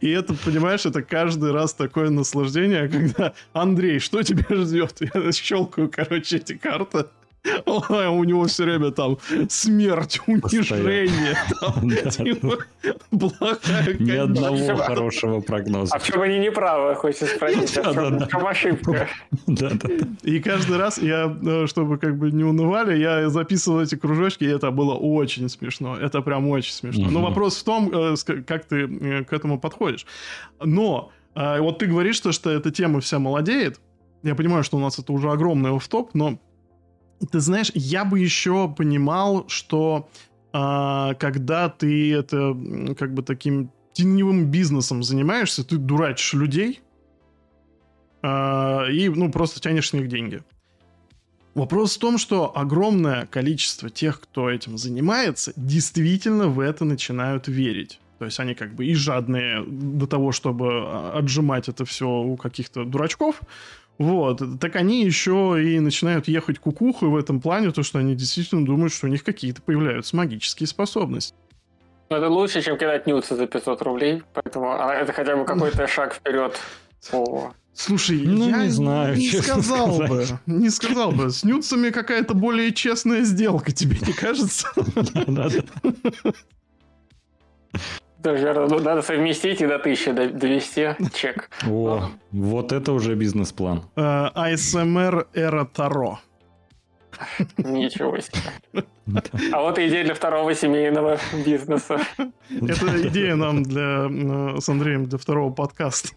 И 0.00 0.10
это, 0.10 0.34
понимаешь, 0.34 0.84
это 0.84 1.02
каждый 1.02 1.52
раз 1.52 1.74
такое 1.74 2.10
наслаждение, 2.10 2.88
когда, 2.88 3.32
Андрей, 3.52 3.98
что 3.98 4.22
тебя 4.22 4.44
ждет? 4.50 4.96
Я 5.00 5.32
щелкаю, 5.32 5.90
короче, 5.90 6.36
эти 6.36 6.56
карты. 6.56 7.06
У 7.66 8.24
него 8.24 8.46
все 8.46 8.64
время 8.64 8.90
там 8.90 9.18
смерть, 9.48 10.20
унижение, 10.26 11.36
типа, 12.10 12.58
плохая 13.10 13.96
Ни 13.98 14.12
одного 14.12 14.76
хорошего 14.76 15.40
прогноза. 15.40 15.94
А 15.94 15.98
в 15.98 16.06
чем 16.06 16.22
они 16.22 16.38
не 16.38 16.50
правы, 16.50 16.94
хочется 16.94 17.26
спросить, 17.26 17.76
а 17.78 17.92
в 17.92 18.28
чем 18.28 18.46
ошибка? 18.46 19.08
И 20.22 20.40
каждый 20.40 20.78
раз 20.78 20.98
я, 20.98 21.36
э, 21.42 21.66
чтобы 21.66 21.98
как 21.98 22.16
бы 22.16 22.30
не 22.30 22.44
унывали, 22.44 22.96
я 22.96 23.28
записывал 23.28 23.80
эти 23.80 23.94
кружочки, 23.94 24.44
и 24.44 24.48
это 24.48 24.70
было 24.70 24.94
очень 24.94 25.48
смешно. 25.48 25.96
Это 25.96 26.22
прям 26.22 26.48
очень 26.48 26.72
смешно. 26.72 27.10
Но 27.10 27.22
вопрос 27.22 27.58
в 27.58 27.64
том, 27.64 27.90
э, 27.92 28.14
как 28.46 28.64
ты 28.64 28.86
э, 28.86 29.24
к 29.24 29.32
этому 29.32 29.60
подходишь. 29.60 30.06
Но 30.60 31.10
вот 31.34 31.80
ты 31.80 31.86
говоришь, 31.86 32.14
что, 32.14 32.30
что 32.30 32.48
эта 32.48 32.70
тема 32.70 33.00
вся 33.00 33.18
молодеет. 33.18 33.80
Я 34.22 34.36
понимаю, 34.36 34.62
что 34.62 34.76
у 34.76 34.80
нас 34.80 35.00
это 35.00 35.12
уже 35.12 35.32
огромный 35.32 35.70
оф-топ, 35.70 36.14
но 36.14 36.38
ты 37.26 37.40
знаешь, 37.40 37.70
я 37.74 38.04
бы 38.04 38.18
еще 38.18 38.68
понимал, 38.68 39.48
что 39.48 40.08
а, 40.52 41.14
когда 41.14 41.68
ты 41.68 42.12
это 42.14 42.56
как 42.98 43.14
бы 43.14 43.22
таким 43.22 43.70
теневым 43.92 44.50
бизнесом 44.50 45.02
занимаешься, 45.02 45.64
ты 45.64 45.76
дурачишь 45.76 46.34
людей 46.34 46.80
а, 48.22 48.86
и 48.88 49.08
ну 49.08 49.30
просто 49.30 49.60
тянешь 49.60 49.90
с 49.90 49.92
них 49.92 50.08
деньги. 50.08 50.42
Вопрос 51.54 51.96
в 51.96 52.00
том, 52.00 52.18
что 52.18 52.56
огромное 52.56 53.26
количество 53.26 53.88
тех, 53.88 54.20
кто 54.20 54.50
этим 54.50 54.76
занимается, 54.76 55.52
действительно 55.56 56.48
в 56.48 56.58
это 56.58 56.84
начинают 56.84 57.46
верить. 57.46 58.00
То 58.18 58.24
есть 58.24 58.40
они 58.40 58.54
как 58.54 58.74
бы 58.74 58.86
и 58.86 58.94
жадные 58.94 59.64
до 59.64 60.06
того, 60.06 60.32
чтобы 60.32 60.68
а, 60.70 61.18
отжимать 61.18 61.68
это 61.68 61.84
все 61.84 62.08
у 62.08 62.36
каких-то 62.36 62.84
дурачков, 62.84 63.40
вот, 63.98 64.42
так 64.60 64.76
они 64.76 65.04
еще 65.04 65.56
и 65.62 65.78
начинают 65.78 66.26
ехать 66.26 66.58
кукухой 66.58 67.08
в 67.08 67.16
этом 67.16 67.40
плане, 67.40 67.70
то 67.70 67.82
что 67.82 67.98
они 67.98 68.14
действительно 68.14 68.64
думают, 68.64 68.92
что 68.92 69.06
у 69.06 69.10
них 69.10 69.22
какие-то 69.22 69.62
появляются 69.62 70.16
магические 70.16 70.66
способности. 70.66 71.34
Ну, 72.10 72.16
это 72.16 72.28
лучше, 72.28 72.60
чем 72.60 72.76
кидать 72.76 73.06
нюцы 73.06 73.36
за 73.36 73.46
500 73.46 73.82
рублей, 73.82 74.22
поэтому 74.34 74.72
а 74.72 74.94
это 74.94 75.12
хотя 75.12 75.36
бы 75.36 75.44
какой-то 75.44 75.86
шаг 75.86 76.14
вперед. 76.14 76.58
О. 77.12 77.52
Слушай, 77.72 78.22
ну, 78.24 78.48
я 78.48 78.64
не, 78.64 78.68
знаю, 78.70 79.16
не 79.16 79.30
сказал 79.30 79.94
сказать. 79.96 80.30
бы, 80.30 80.38
не 80.46 80.70
сказал 80.70 81.10
бы. 81.10 81.30
С 81.30 81.42
нюцами 81.42 81.90
какая-то 81.90 82.34
более 82.34 82.72
честная 82.72 83.22
сделка, 83.22 83.72
тебе 83.72 83.98
не 84.06 84.12
кажется? 84.12 84.68
Ну, 88.24 88.80
надо 88.80 89.02
совместить 89.02 89.60
и 89.60 89.66
до 89.66 89.78
тысячи 89.78 90.10
довести 90.12 90.96
чек. 91.12 91.50
О, 91.68 92.10
вот 92.32 92.72
это 92.72 92.92
уже 92.92 93.14
бизнес-план. 93.14 93.82
Э, 93.96 94.28
эра 95.34 95.64
Таро. 95.66 96.20
Ничего 97.58 98.18
себе. 98.18 98.84
А 99.52 99.60
вот 99.60 99.78
идея 99.78 100.04
для 100.04 100.14
второго 100.14 100.54
семейного 100.54 101.18
бизнеса. 101.44 102.00
Это 102.48 103.08
идея 103.08 103.36
нам 103.36 103.62
для, 103.62 104.08
э, 104.08 104.60
с 104.60 104.68
Андреем 104.68 105.04
для 105.04 105.18
второго 105.18 105.52
подкаста. 105.52 106.08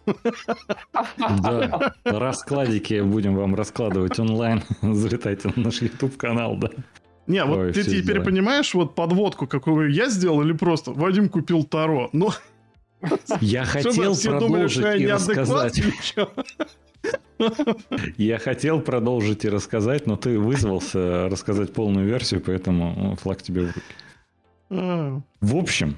Да, 1.18 1.92
раскладики 2.04 3.00
будем 3.00 3.36
вам 3.36 3.54
раскладывать 3.54 4.18
онлайн. 4.18 4.62
Залетайте 4.82 5.52
на 5.54 5.64
наш 5.64 5.82
YouTube-канал, 5.82 6.56
да. 6.56 6.70
Не, 7.28 7.44
вот 7.44 7.58
Ой, 7.58 7.72
ты 7.72 7.84
теперь 7.84 8.14
дела. 8.14 8.24
понимаешь 8.24 8.74
вот 8.74 8.94
подводку, 8.94 9.46
какую 9.46 9.92
я 9.92 10.08
сделал, 10.08 10.42
или 10.42 10.52
просто 10.52 10.92
Вадим 10.92 11.28
купил 11.28 11.62
Таро? 11.62 12.10
Ну, 12.12 12.30
я 13.40 13.64
хотел 13.64 14.16
продолжить 14.16 15.00
и 15.00 15.06
рассказать. 15.06 15.82
Я 18.16 18.38
хотел 18.38 18.80
продолжить 18.80 19.44
и 19.44 19.48
рассказать, 19.48 20.06
но 20.06 20.16
ты 20.16 20.38
вызвался 20.38 21.28
рассказать 21.28 21.72
полную 21.72 22.06
версию, 22.06 22.42
поэтому 22.44 23.16
флаг 23.22 23.40
тебе 23.42 23.60
в 23.62 23.66
руки. 23.66 23.82
А. 24.70 25.20
В 25.40 25.56
общем, 25.56 25.96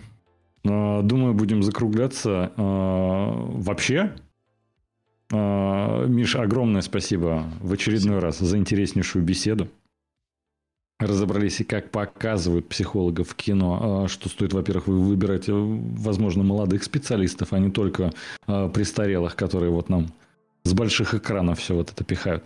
Думаю, 0.63 1.33
будем 1.35 1.63
закругляться. 1.63 2.53
Вообще, 2.57 4.13
Миш, 5.31 6.37
огромное 6.37 6.83
спасибо 6.83 7.45
в 7.61 7.73
очередной 7.73 8.19
раз 8.19 8.39
за 8.39 8.59
интереснейшую 8.59 9.25
беседу. 9.25 9.69
Разобрались 11.01 11.61
и 11.61 11.65
как 11.65 11.91
показывают 11.91 12.69
психологов 12.69 13.31
в 13.31 13.35
кино, 13.35 14.07
что 14.09 14.29
стоит, 14.29 14.53
во-первых, 14.53 14.87
выбирать, 14.87 15.49
э, 15.49 15.53
возможно, 15.53 16.45
молодых 16.45 16.85
специалистов, 16.85 17.53
а 17.53 17.59
не 17.59 17.71
только 17.71 18.13
престарелых, 18.47 19.35
которые 19.35 19.71
вот 19.71 19.89
нам 19.89 20.13
с 20.65 20.73
больших 20.73 21.15
экранов 21.15 21.59
все 21.59 21.75
вот 21.75 21.91
это 21.91 22.05
пихают. 22.05 22.45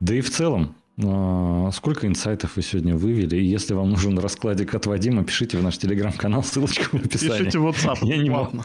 Да 0.00 0.14
и 0.14 0.20
в 0.20 0.30
целом, 0.30 0.76
а, 1.04 1.70
сколько 1.72 2.06
инсайтов 2.06 2.56
вы 2.56 2.62
сегодня 2.62 2.96
вывели? 2.96 3.36
И 3.36 3.44
если 3.44 3.74
вам 3.74 3.90
нужен 3.90 4.18
раскладик 4.18 4.74
от 4.74 4.86
Вадима, 4.86 5.24
пишите 5.24 5.56
в 5.56 5.62
наш 5.62 5.78
телеграм-канал, 5.78 6.42
ссылочка 6.42 6.84
в 6.90 6.94
описании. 6.94 7.38
Пишите 7.38 7.58
в 7.58 7.66
WhatsApp. 7.68 7.98
Я 8.02 8.16
не 8.16 8.30
могу. 8.30 8.62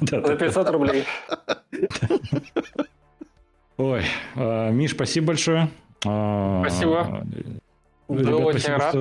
За 0.00 0.36
500 0.36 0.70
рублей. 0.70 1.04
Ой, 3.76 4.04
а, 4.36 4.70
Миш, 4.70 4.92
спасибо 4.92 5.28
большое. 5.28 5.70
А, 6.04 6.64
спасибо. 8.14 8.38
Был 8.38 8.46
очень 8.46 8.74
рад. 8.74 8.94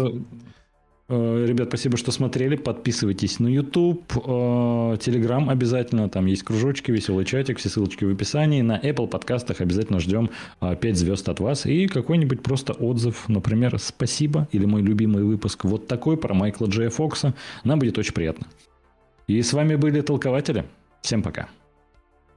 Э, 1.14 1.45
ребят, 1.45 1.68
спасибо, 1.68 1.97
что 1.97 2.12
смотрели. 2.12 2.55
Подписывайтесь 2.55 3.39
на 3.39 3.47
YouTube, 3.49 4.01
э, 4.16 4.20
Telegram 4.20 5.49
обязательно. 5.51 6.09
Там 6.09 6.26
есть 6.26 6.43
кружочки, 6.43 6.89
веселый 6.89 7.26
чатик, 7.26 7.57
все 7.57 7.68
ссылочки 7.68 8.05
в 8.05 8.14
описании. 8.14 8.62
На 8.62 8.80
Apple 8.80 9.07
подкастах 9.07 9.59
обязательно 9.59 9.99
ждем 9.99 10.30
5 10.62 10.86
э, 10.86 10.93
звезд 10.93 11.28
от 11.28 11.41
вас. 11.41 11.66
И 11.66 11.88
какой-нибудь 11.88 12.41
просто 12.41 12.72
отзыв, 12.72 13.28
например, 13.28 13.78
спасибо. 13.78 14.47
Или 14.53 14.66
мой 14.66 14.82
любимый 14.82 15.24
выпуск 15.24 15.66
вот 15.66 15.88
такой 15.88 16.16
про 16.16 16.34
Майкла 16.34 16.68
Джея 16.68 16.89
Фокса. 16.89 17.34
Нам 17.66 17.80
будет 17.80 17.97
очень 17.97 18.14
приятно. 18.14 18.47
И 19.28 19.41
с 19.41 19.51
вами 19.51 19.76
были 19.76 19.99
толкователи. 19.99 20.64
Всем 21.01 21.24
пока. 21.24 21.49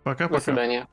Пока-пока. 0.02 0.38
До 0.38 0.44
свидания. 0.44 0.88